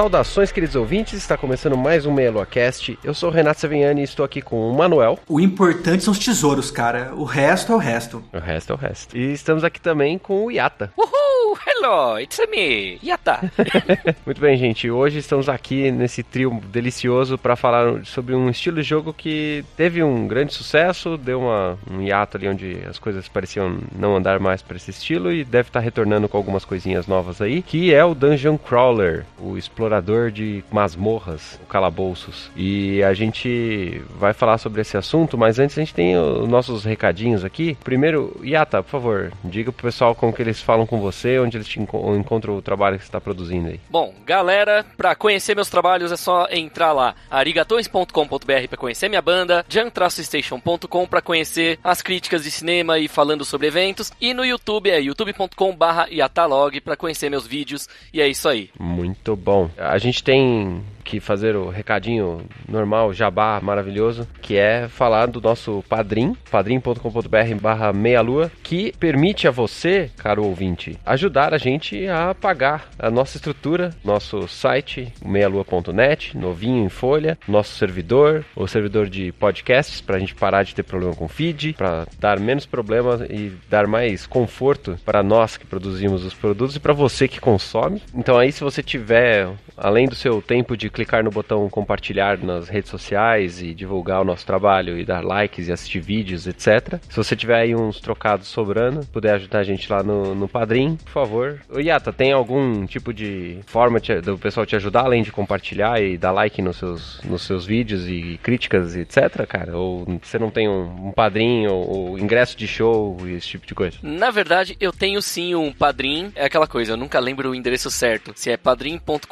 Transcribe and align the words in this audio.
Saudações, 0.00 0.50
queridos 0.50 0.76
ouvintes, 0.76 1.12
está 1.12 1.36
começando 1.36 1.76
mais 1.76 2.06
um 2.06 2.10
Meia 2.10 2.32
Cast. 2.46 2.98
Eu 3.04 3.12
sou 3.12 3.28
o 3.28 3.32
Renato 3.32 3.60
Savignani 3.60 4.00
e 4.00 4.04
estou 4.04 4.24
aqui 4.24 4.40
com 4.40 4.70
o 4.70 4.74
Manuel. 4.74 5.18
O 5.28 5.38
importante 5.38 6.02
são 6.02 6.12
os 6.12 6.18
tesouros, 6.18 6.70
cara. 6.70 7.12
O 7.14 7.24
resto 7.24 7.72
é 7.72 7.74
o 7.74 7.78
resto. 7.78 8.24
O 8.32 8.38
resto 8.38 8.72
é 8.72 8.74
o 8.74 8.78
resto. 8.78 9.14
E 9.14 9.30
estamos 9.30 9.62
aqui 9.62 9.78
também 9.78 10.16
com 10.16 10.46
o 10.46 10.50
Yata. 10.50 10.90
Uhul! 10.96 11.58
Hello, 11.66 12.18
it's 12.18 12.38
me, 12.50 12.98
Yata. 13.04 13.40
Muito 14.24 14.40
bem, 14.40 14.56
gente. 14.56 14.90
Hoje 14.90 15.18
estamos 15.18 15.48
aqui 15.48 15.90
nesse 15.90 16.22
trio 16.22 16.60
delicioso 16.72 17.36
para 17.36 17.56
falar 17.56 18.04
sobre 18.04 18.34
um 18.34 18.48
estilo 18.48 18.76
de 18.76 18.82
jogo 18.82 19.12
que 19.12 19.64
teve 19.76 20.02
um 20.02 20.26
grande 20.26 20.54
sucesso, 20.54 21.18
deu 21.18 21.40
uma, 21.40 21.78
um 21.90 22.00
hiato 22.00 22.36
ali 22.36 22.48
onde 22.48 22.78
as 22.88 22.98
coisas 22.98 23.28
pareciam 23.28 23.78
não 23.94 24.16
andar 24.16 24.38
mais 24.38 24.62
para 24.62 24.76
esse 24.76 24.90
estilo 24.90 25.32
e 25.32 25.44
deve 25.44 25.68
estar 25.68 25.80
retornando 25.80 26.28
com 26.28 26.36
algumas 26.36 26.64
coisinhas 26.64 27.06
novas 27.06 27.42
aí, 27.42 27.62
que 27.62 27.92
é 27.92 28.04
o 28.04 28.14
Dungeon 28.14 28.56
Crawler, 28.56 29.26
o 29.38 29.58
explorador 29.58 29.89
explorador 29.90 30.30
de 30.30 30.62
masmorras, 30.70 31.58
calabouços. 31.68 32.50
E 32.54 33.02
a 33.02 33.12
gente 33.12 34.00
vai 34.18 34.32
falar 34.32 34.58
sobre 34.58 34.80
esse 34.80 34.96
assunto, 34.96 35.36
mas 35.36 35.58
antes 35.58 35.76
a 35.76 35.80
gente 35.80 35.94
tem 35.94 36.16
os 36.16 36.48
nossos 36.48 36.84
recadinhos 36.84 37.44
aqui. 37.44 37.76
Primeiro, 37.82 38.40
Yata, 38.44 38.82
por 38.82 38.90
favor, 38.90 39.32
diga 39.42 39.72
pro 39.72 39.82
pessoal 39.82 40.14
como 40.14 40.32
que 40.32 40.42
eles 40.42 40.62
falam 40.62 40.86
com 40.86 41.00
você, 41.00 41.40
onde 41.40 41.56
eles 41.56 41.66
te 41.66 41.80
encontram 41.80 42.56
o 42.56 42.62
trabalho 42.62 42.96
que 42.96 43.04
você 43.04 43.08
está 43.08 43.20
produzindo 43.20 43.68
aí. 43.68 43.80
Bom, 43.90 44.14
galera, 44.24 44.84
para 44.96 45.14
conhecer 45.16 45.56
meus 45.56 45.68
trabalhos 45.68 46.12
é 46.12 46.16
só 46.16 46.46
entrar 46.50 46.92
lá, 46.92 47.14
arigatões.com.br 47.30 48.68
para 48.68 48.78
conhecer 48.78 49.08
minha 49.08 49.22
banda, 49.22 49.64
jam-station.com 49.68 51.06
para 51.06 51.20
conhecer 51.20 51.78
as 51.82 52.00
críticas 52.00 52.44
de 52.44 52.50
cinema 52.50 52.98
e 52.98 53.08
falando 53.08 53.44
sobre 53.44 53.66
eventos, 53.66 54.12
e 54.20 54.32
no 54.32 54.44
YouTube 54.44 54.90
é 54.90 55.00
youtube.com/yatalog 55.00 56.80
para 56.80 56.96
conhecer 56.96 57.28
meus 57.28 57.46
vídeos, 57.46 57.88
e 58.12 58.20
é 58.20 58.28
isso 58.28 58.48
aí. 58.48 58.70
Muito 58.78 59.34
bom. 59.34 59.70
A 59.80 59.96
gente 59.96 60.22
tem 60.22 60.82
que 61.04 61.20
fazer 61.20 61.56
o 61.56 61.68
recadinho 61.68 62.42
normal, 62.68 63.12
jabá 63.12 63.60
maravilhoso, 63.60 64.26
que 64.40 64.56
é 64.56 64.88
falar 64.88 65.26
do 65.26 65.40
nosso 65.40 65.84
padrim, 65.88 66.36
padrim.com.br 66.50 67.60
barra 67.60 67.92
meia-lua, 67.92 68.50
que 68.62 68.92
permite 68.98 69.48
a 69.48 69.50
você, 69.50 70.10
caro 70.16 70.44
ouvinte, 70.44 70.98
ajudar 71.04 71.54
a 71.54 71.58
gente 71.58 72.06
a 72.06 72.34
pagar 72.34 72.88
a 72.98 73.10
nossa 73.10 73.36
estrutura, 73.36 73.90
nosso 74.04 74.46
site, 74.48 75.12
meialua.net, 75.24 76.36
novinho 76.36 76.84
em 76.84 76.88
folha, 76.88 77.38
nosso 77.46 77.74
servidor, 77.76 78.44
o 78.54 78.66
servidor 78.66 79.08
de 79.08 79.32
podcasts, 79.32 80.00
para 80.00 80.16
a 80.16 80.18
gente 80.18 80.34
parar 80.34 80.62
de 80.62 80.74
ter 80.74 80.82
problema 80.82 81.14
com 81.14 81.28
feed, 81.28 81.74
para 81.74 82.06
dar 82.18 82.38
menos 82.38 82.66
problemas 82.66 83.20
e 83.22 83.52
dar 83.68 83.86
mais 83.86 84.26
conforto 84.26 84.98
para 85.04 85.22
nós 85.22 85.56
que 85.56 85.66
produzimos 85.66 86.24
os 86.24 86.34
produtos 86.34 86.76
e 86.76 86.80
para 86.80 86.92
você 86.92 87.26
que 87.28 87.40
consome. 87.40 88.02
Então 88.14 88.38
aí 88.38 88.52
se 88.52 88.62
você 88.62 88.82
tiver, 88.82 89.48
além 89.76 90.06
do 90.06 90.14
seu 90.14 90.40
tempo 90.42 90.76
de 90.76 90.90
clicar 91.00 91.24
no 91.24 91.30
botão 91.30 91.68
compartilhar 91.70 92.36
nas 92.38 92.68
redes 92.68 92.90
sociais 92.90 93.62
e 93.62 93.72
divulgar 93.72 94.20
o 94.20 94.24
nosso 94.24 94.44
trabalho 94.44 94.98
e 94.98 95.04
dar 95.04 95.24
likes 95.24 95.68
e 95.68 95.72
assistir 95.72 96.00
vídeos, 96.00 96.46
etc. 96.46 97.00
Se 97.08 97.16
você 97.16 97.34
tiver 97.34 97.58
aí 97.58 97.74
uns 97.74 98.00
trocados 98.00 98.48
sobrando, 98.48 99.06
puder 99.06 99.34
ajudar 99.34 99.60
a 99.60 99.64
gente 99.64 99.90
lá 99.90 100.02
no, 100.02 100.34
no 100.34 100.46
Padrim, 100.46 100.96
por 100.96 101.10
favor. 101.10 101.60
O 101.70 101.80
Yata, 101.80 102.12
tem 102.12 102.32
algum 102.32 102.84
tipo 102.84 103.14
de 103.14 103.60
forma 103.66 103.98
te, 103.98 104.20
do 104.20 104.36
pessoal 104.36 104.66
te 104.66 104.76
ajudar, 104.76 105.04
além 105.04 105.22
de 105.22 105.32
compartilhar 105.32 106.02
e 106.02 106.18
dar 106.18 106.32
like 106.32 106.60
nos 106.60 106.76
seus, 106.76 107.20
nos 107.24 107.42
seus 107.42 107.64
vídeos 107.64 108.06
e 108.06 108.38
críticas, 108.42 108.94
etc, 108.94 109.46
cara? 109.46 109.76
Ou 109.76 110.04
você 110.22 110.38
não 110.38 110.50
tem 110.50 110.68
um, 110.68 111.08
um 111.08 111.12
padrim 111.12 111.66
ou, 111.66 111.88
ou 111.88 112.18
ingresso 112.18 112.56
de 112.58 112.68
show 112.68 113.16
e 113.24 113.32
esse 113.32 113.48
tipo 113.48 113.66
de 113.66 113.74
coisa? 113.74 113.96
Na 114.02 114.30
verdade, 114.30 114.76
eu 114.78 114.92
tenho 114.92 115.22
sim 115.22 115.54
um 115.54 115.72
padrim. 115.72 116.30
É 116.34 116.44
aquela 116.44 116.66
coisa, 116.66 116.92
eu 116.92 116.96
nunca 116.96 117.18
lembro 117.18 117.50
o 117.50 117.54
endereço 117.54 117.90
certo. 117.90 118.32
Se 118.34 118.50
é 118.50 118.56
padrim.com.br 118.56 119.26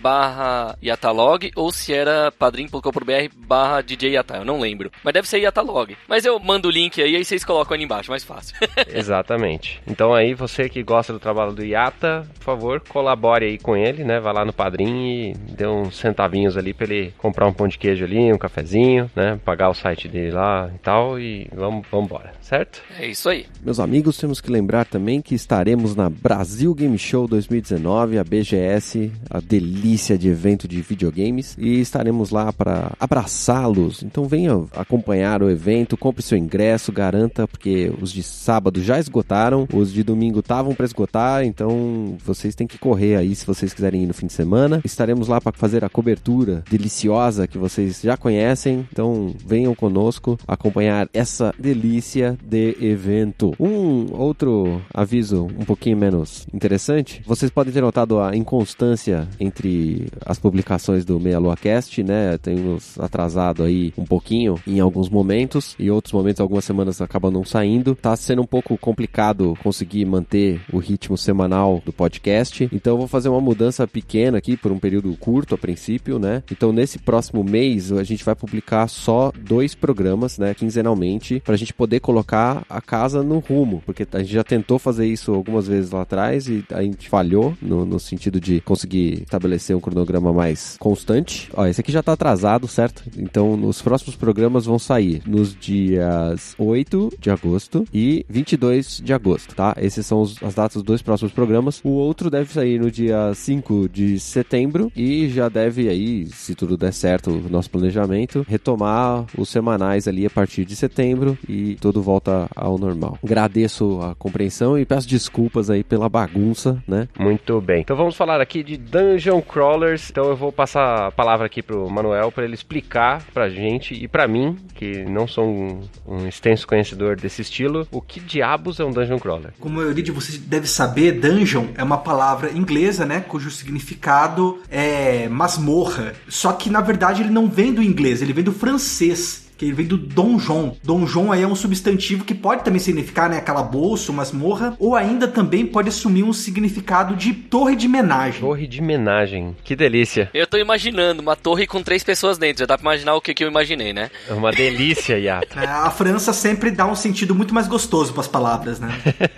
barra 0.00 0.59
Yatalog 0.82 1.50
ou 1.56 1.70
se 1.70 1.92
era 1.92 2.32
padrim.com.br 2.32 3.34
barra 3.36 3.80
DJ 3.82 4.12
Yata, 4.12 4.36
eu 4.36 4.44
não 4.44 4.60
lembro. 4.60 4.90
Mas 5.02 5.14
deve 5.14 5.28
ser 5.28 5.38
Yatalog. 5.38 5.96
Mas 6.08 6.24
eu 6.24 6.38
mando 6.38 6.68
o 6.68 6.70
link 6.70 7.00
aí, 7.02 7.16
aí 7.16 7.24
vocês 7.24 7.44
colocam 7.44 7.74
ali 7.74 7.84
embaixo, 7.84 8.10
mais 8.10 8.24
fácil. 8.24 8.56
Exatamente. 8.92 9.80
Então 9.86 10.14
aí, 10.14 10.34
você 10.34 10.68
que 10.68 10.82
gosta 10.82 11.12
do 11.12 11.18
trabalho 11.18 11.52
do 11.52 11.64
Yata, 11.64 12.26
por 12.38 12.44
favor, 12.44 12.80
colabore 12.88 13.44
aí 13.44 13.58
com 13.58 13.76
ele, 13.76 14.04
né? 14.04 14.20
Vai 14.20 14.32
lá 14.32 14.44
no 14.44 14.52
Padrim 14.52 15.30
e 15.30 15.34
dê 15.52 15.66
uns 15.66 15.96
centavinhos 15.96 16.56
ali 16.56 16.72
pra 16.72 16.86
ele 16.86 17.12
comprar 17.18 17.46
um 17.46 17.52
pão 17.52 17.68
de 17.68 17.78
queijo 17.78 18.04
ali, 18.04 18.32
um 18.32 18.38
cafezinho, 18.38 19.10
né? 19.14 19.38
Pagar 19.44 19.70
o 19.70 19.74
site 19.74 20.08
dele 20.08 20.32
lá 20.32 20.70
e 20.74 20.78
tal 20.78 21.18
e 21.18 21.48
vamos, 21.54 21.86
vamos 21.90 22.06
embora, 22.06 22.32
certo? 22.40 22.82
É 22.98 23.06
isso 23.06 23.28
aí. 23.28 23.46
Meus 23.62 23.80
amigos, 23.80 24.16
temos 24.16 24.40
que 24.40 24.50
lembrar 24.50 24.84
também 24.84 25.20
que 25.20 25.34
estaremos 25.34 25.94
na 25.94 26.08
Brasil 26.08 26.74
Game 26.74 26.98
Show 26.98 27.26
2019, 27.26 28.18
a 28.18 28.24
BGS, 28.24 29.12
a 29.30 29.40
delícia 29.40 30.18
de 30.18 30.28
evento 30.28 30.49
de 30.68 30.80
videogames 30.80 31.56
e 31.58 31.80
estaremos 31.80 32.30
lá 32.30 32.52
para 32.52 32.92
abraçá-los. 32.98 34.02
Então 34.02 34.24
venha 34.24 34.64
acompanhar 34.76 35.42
o 35.42 35.50
evento, 35.50 35.96
compre 35.96 36.22
seu 36.22 36.36
ingresso, 36.36 36.92
garanta, 36.92 37.46
porque 37.46 37.92
os 38.00 38.12
de 38.12 38.22
sábado 38.22 38.82
já 38.82 38.98
esgotaram, 38.98 39.66
os 39.72 39.92
de 39.92 40.02
domingo 40.02 40.40
estavam 40.40 40.74
para 40.74 40.86
esgotar, 40.86 41.44
então 41.44 42.16
vocês 42.24 42.54
têm 42.54 42.66
que 42.66 42.78
correr 42.78 43.16
aí 43.16 43.34
se 43.34 43.46
vocês 43.46 43.72
quiserem 43.72 44.02
ir 44.02 44.06
no 44.06 44.14
fim 44.14 44.26
de 44.26 44.32
semana. 44.32 44.80
Estaremos 44.84 45.28
lá 45.28 45.40
para 45.40 45.52
fazer 45.56 45.84
a 45.84 45.88
cobertura 45.88 46.64
deliciosa 46.70 47.46
que 47.46 47.58
vocês 47.58 48.00
já 48.02 48.16
conhecem, 48.16 48.86
então 48.92 49.34
venham 49.46 49.74
conosco 49.74 50.38
acompanhar 50.46 51.08
essa 51.12 51.54
delícia 51.58 52.36
de 52.42 52.76
evento. 52.80 53.52
Um 53.58 54.12
outro 54.12 54.80
aviso 54.92 55.48
um 55.58 55.64
pouquinho 55.64 55.96
menos 55.96 56.46
interessante, 56.52 57.22
vocês 57.26 57.50
podem 57.50 57.72
ter 57.72 57.80
notado 57.80 58.20
a 58.20 58.36
inconstância 58.36 59.28
entre 59.38 60.08
as 60.24 60.38
publicações 60.40 61.04
do 61.04 61.20
Meia 61.20 61.38
Lua 61.38 61.56
Cast, 61.56 62.02
né? 62.02 62.38
Temos 62.38 62.98
atrasado 62.98 63.62
aí 63.62 63.92
um 63.96 64.04
pouquinho 64.04 64.56
em 64.66 64.80
alguns 64.80 65.08
momentos 65.08 65.76
e 65.78 65.90
outros 65.90 66.12
momentos, 66.12 66.40
algumas 66.40 66.64
semanas 66.64 67.00
acabam 67.00 67.32
não 67.32 67.44
saindo. 67.44 67.94
Tá 67.94 68.16
sendo 68.16 68.42
um 68.42 68.46
pouco 68.46 68.76
complicado 68.76 69.56
conseguir 69.62 70.04
manter 70.04 70.60
o 70.72 70.78
ritmo 70.78 71.16
semanal 71.16 71.82
do 71.84 71.92
podcast. 71.92 72.68
Então 72.72 72.94
eu 72.94 72.98
vou 72.98 73.08
fazer 73.08 73.28
uma 73.28 73.40
mudança 73.40 73.86
pequena 73.86 74.38
aqui 74.38 74.56
por 74.56 74.72
um 74.72 74.78
período 74.78 75.14
curto 75.16 75.54
a 75.54 75.58
princípio, 75.58 76.18
né? 76.18 76.42
Então 76.50 76.72
nesse 76.72 76.98
próximo 76.98 77.44
mês 77.44 77.92
a 77.92 78.02
gente 78.02 78.24
vai 78.24 78.34
publicar 78.34 78.88
só 78.88 79.32
dois 79.38 79.74
programas, 79.74 80.38
né, 80.38 80.54
quinzenalmente, 80.54 81.40
pra 81.44 81.56
gente 81.56 81.74
poder 81.74 82.00
colocar 82.00 82.64
a 82.68 82.80
casa 82.80 83.22
no 83.22 83.38
rumo, 83.38 83.82
porque 83.84 84.06
a 84.12 84.18
gente 84.18 84.32
já 84.32 84.44
tentou 84.44 84.78
fazer 84.78 85.06
isso 85.06 85.32
algumas 85.32 85.66
vezes 85.66 85.90
lá 85.90 86.02
atrás 86.02 86.48
e 86.48 86.64
a 86.72 86.82
gente 86.82 87.08
falhou 87.08 87.54
no, 87.60 87.84
no 87.84 88.00
sentido 88.00 88.40
de 88.40 88.60
conseguir 88.60 89.22
estabelecer 89.22 89.76
um 89.76 89.80
cronograma 89.80 90.29
mais 90.32 90.76
constante. 90.78 91.50
Ó, 91.54 91.66
esse 91.66 91.80
aqui 91.80 91.92
já 91.92 92.02
tá 92.02 92.12
atrasado, 92.12 92.66
certo? 92.68 93.04
Então, 93.16 93.54
os 93.64 93.82
próximos 93.82 94.16
programas 94.16 94.66
vão 94.66 94.78
sair 94.78 95.22
nos 95.26 95.54
dias 95.54 96.54
8 96.58 97.12
de 97.18 97.30
agosto 97.30 97.84
e 97.92 98.24
22 98.28 99.00
de 99.04 99.12
agosto, 99.12 99.54
tá? 99.54 99.74
Esses 99.78 100.06
são 100.06 100.20
os, 100.22 100.42
as 100.42 100.54
datas 100.54 100.74
dos 100.74 100.82
dois 100.82 101.02
próximos 101.02 101.32
programas. 101.32 101.80
O 101.84 101.90
outro 101.90 102.30
deve 102.30 102.52
sair 102.52 102.78
no 102.78 102.90
dia 102.90 103.32
5 103.34 103.88
de 103.88 104.18
setembro 104.18 104.90
e 104.94 105.28
já 105.28 105.48
deve 105.48 105.88
aí, 105.88 106.26
se 106.26 106.54
tudo 106.54 106.76
der 106.76 106.92
certo, 106.92 107.30
o 107.30 107.48
nosso 107.50 107.70
planejamento, 107.70 108.44
retomar 108.48 109.24
os 109.36 109.48
semanais 109.48 110.06
ali 110.06 110.26
a 110.26 110.30
partir 110.30 110.64
de 110.64 110.76
setembro 110.76 111.38
e 111.48 111.76
tudo 111.80 112.02
volta 112.02 112.48
ao 112.54 112.78
normal. 112.78 113.18
Agradeço 113.22 114.00
a 114.02 114.14
compreensão 114.14 114.78
e 114.78 114.84
peço 114.84 115.08
desculpas 115.08 115.70
aí 115.70 115.82
pela 115.82 116.08
bagunça, 116.08 116.82
né? 116.86 117.08
Muito 117.18 117.60
bem. 117.60 117.80
Então 117.80 117.96
vamos 117.96 118.16
falar 118.16 118.40
aqui 118.40 118.62
de 118.62 118.76
Dungeon 118.76 119.40
Crawlers. 119.40 120.10
Então 120.20 120.28
eu 120.28 120.36
vou 120.36 120.52
passar 120.52 121.06
a 121.06 121.10
palavra 121.10 121.46
aqui 121.46 121.62
pro 121.62 121.88
Manuel 121.88 122.30
para 122.30 122.44
ele 122.44 122.52
explicar 122.52 123.24
pra 123.32 123.48
gente 123.48 123.94
e 123.94 124.06
pra 124.06 124.28
mim, 124.28 124.54
que 124.74 125.02
não 125.04 125.26
sou 125.26 125.48
um, 125.48 125.80
um 126.06 126.28
extenso 126.28 126.66
conhecedor 126.66 127.16
desse 127.16 127.40
estilo, 127.40 127.88
o 127.90 128.02
que 128.02 128.20
diabos 128.20 128.78
é 128.78 128.84
um 128.84 128.90
dungeon 128.90 129.18
crawler. 129.18 129.54
Como 129.58 129.78
a 129.78 129.82
maioria 129.82 130.04
de 130.04 130.12
vocês 130.12 130.36
deve 130.36 130.66
saber, 130.66 131.12
dungeon 131.12 131.68
é 131.74 131.82
uma 131.82 131.96
palavra 131.96 132.52
inglesa, 132.52 133.06
né? 133.06 133.20
Cujo 133.20 133.50
significado 133.50 134.58
é 134.70 135.26
masmorra. 135.30 136.12
Só 136.28 136.52
que 136.52 136.68
na 136.68 136.82
verdade 136.82 137.22
ele 137.22 137.30
não 137.30 137.48
vem 137.48 137.72
do 137.72 137.82
inglês, 137.82 138.20
ele 138.20 138.34
vem 138.34 138.44
do 138.44 138.52
francês 138.52 139.49
que 139.60 139.66
ele 139.66 139.74
vem 139.74 139.86
do 139.86 139.98
donjon. 139.98 140.74
Donjon 140.82 141.30
aí 141.30 141.42
é 141.42 141.46
um 141.46 141.54
substantivo 141.54 142.24
que 142.24 142.34
pode 142.34 142.64
também 142.64 142.80
significar, 142.80 143.28
né, 143.28 143.42
calabouço, 143.42 144.10
masmorra, 144.10 144.74
ou 144.78 144.96
ainda 144.96 145.28
também 145.28 145.66
pode 145.66 145.90
assumir 145.90 146.22
um 146.22 146.32
significado 146.32 147.14
de 147.14 147.34
torre 147.34 147.76
de 147.76 147.86
menagem. 147.86 148.40
Torre 148.40 148.66
de 148.66 148.80
menagem, 148.80 149.54
que 149.62 149.76
delícia. 149.76 150.30
Eu 150.32 150.46
tô 150.46 150.56
imaginando 150.56 151.20
uma 151.20 151.36
torre 151.36 151.66
com 151.66 151.82
três 151.82 152.02
pessoas 152.02 152.38
dentro, 152.38 152.60
já 152.60 152.66
dá 152.66 152.78
pra 152.78 152.84
imaginar 152.90 153.14
o 153.14 153.20
que, 153.20 153.34
que 153.34 153.44
eu 153.44 153.48
imaginei, 153.48 153.92
né? 153.92 154.10
É 154.26 154.32
uma 154.32 154.50
delícia, 154.50 155.18
Yato. 155.18 155.50
É, 155.60 155.66
a 155.66 155.90
França 155.90 156.32
sempre 156.32 156.70
dá 156.70 156.86
um 156.86 156.94
sentido 156.94 157.34
muito 157.34 157.52
mais 157.52 157.68
gostoso 157.68 158.12
para 158.14 158.22
as 158.22 158.28
palavras, 158.28 158.80
né? 158.80 158.88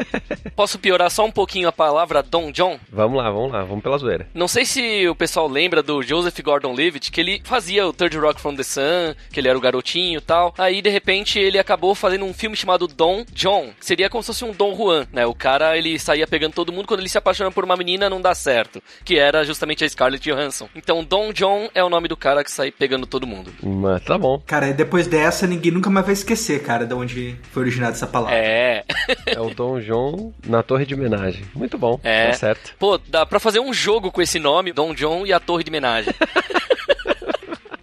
Posso 0.54 0.78
piorar 0.78 1.10
só 1.10 1.24
um 1.24 1.32
pouquinho 1.32 1.66
a 1.66 1.72
palavra 1.72 2.22
donjon? 2.22 2.78
Vamos 2.92 3.18
lá, 3.18 3.28
vamos 3.28 3.50
lá, 3.50 3.64
vamos 3.64 3.82
pela 3.82 3.98
zoeira. 3.98 4.28
Não 4.32 4.46
sei 4.46 4.64
se 4.64 5.08
o 5.08 5.16
pessoal 5.16 5.48
lembra 5.48 5.82
do 5.82 6.00
Joseph 6.00 6.38
Gordon-Levitt, 6.40 7.10
que 7.10 7.20
ele 7.20 7.42
fazia 7.42 7.84
o 7.84 7.92
Third 7.92 8.16
Rock 8.18 8.40
from 8.40 8.54
the 8.54 8.62
Sun, 8.62 9.16
que 9.32 9.40
ele 9.40 9.48
era 9.48 9.58
o 9.58 9.60
garotinho 9.60 10.11
e 10.18 10.22
tal. 10.22 10.54
Aí, 10.58 10.80
de 10.82 10.88
repente, 10.90 11.38
ele 11.38 11.58
acabou 11.58 11.94
fazendo 11.94 12.24
um 12.24 12.32
filme 12.34 12.56
chamado 12.56 12.86
Don 12.86 13.24
John, 13.32 13.70
que 13.78 13.86
seria 13.86 14.08
como 14.10 14.22
se 14.22 14.28
fosse 14.28 14.44
um 14.44 14.52
Don 14.52 14.74
Juan, 14.74 15.06
né? 15.12 15.26
O 15.26 15.34
cara, 15.34 15.76
ele 15.76 15.98
saía 15.98 16.26
pegando 16.26 16.52
todo 16.54 16.72
mundo, 16.72 16.86
quando 16.86 17.00
ele 17.00 17.08
se 17.08 17.18
apaixona 17.18 17.50
por 17.50 17.64
uma 17.64 17.76
menina, 17.76 18.08
não 18.10 18.20
dá 18.20 18.34
certo. 18.34 18.82
Que 19.04 19.18
era 19.18 19.44
justamente 19.44 19.84
a 19.84 19.88
Scarlett 19.88 20.28
Johansson. 20.30 20.68
Então, 20.74 21.02
Don 21.04 21.32
John 21.32 21.68
é 21.74 21.82
o 21.82 21.88
nome 21.90 22.08
do 22.08 22.16
cara 22.16 22.42
que 22.44 22.50
sai 22.50 22.70
pegando 22.70 23.06
todo 23.06 23.26
mundo. 23.26 23.52
Mas 23.62 24.02
tá 24.04 24.16
bom. 24.18 24.40
Cara, 24.46 24.68
e 24.68 24.72
depois 24.72 25.06
dessa, 25.06 25.46
ninguém 25.46 25.72
nunca 25.72 25.90
mais 25.90 26.04
vai 26.06 26.12
esquecer, 26.12 26.62
cara, 26.62 26.84
de 26.86 26.94
onde 26.94 27.36
foi 27.50 27.62
originada 27.62 27.92
essa 27.92 28.06
palavra. 28.06 28.36
É. 28.36 28.84
É 29.26 29.40
o 29.40 29.50
Dom 29.54 29.80
John 29.80 30.32
na 30.46 30.62
torre 30.62 30.84
de 30.86 30.94
homenagem. 30.94 31.44
Muito 31.54 31.76
bom, 31.78 31.98
É. 32.02 32.28
tá 32.28 32.32
certo. 32.34 32.74
Pô, 32.78 32.98
dá 33.08 33.24
pra 33.26 33.40
fazer 33.40 33.60
um 33.60 33.72
jogo 33.72 34.10
com 34.10 34.22
esse 34.22 34.38
nome, 34.38 34.72
Don 34.72 34.94
John 34.94 35.26
e 35.26 35.32
a 35.32 35.40
Torre 35.40 35.64
de 35.64 35.70
Homenagem. 35.70 36.12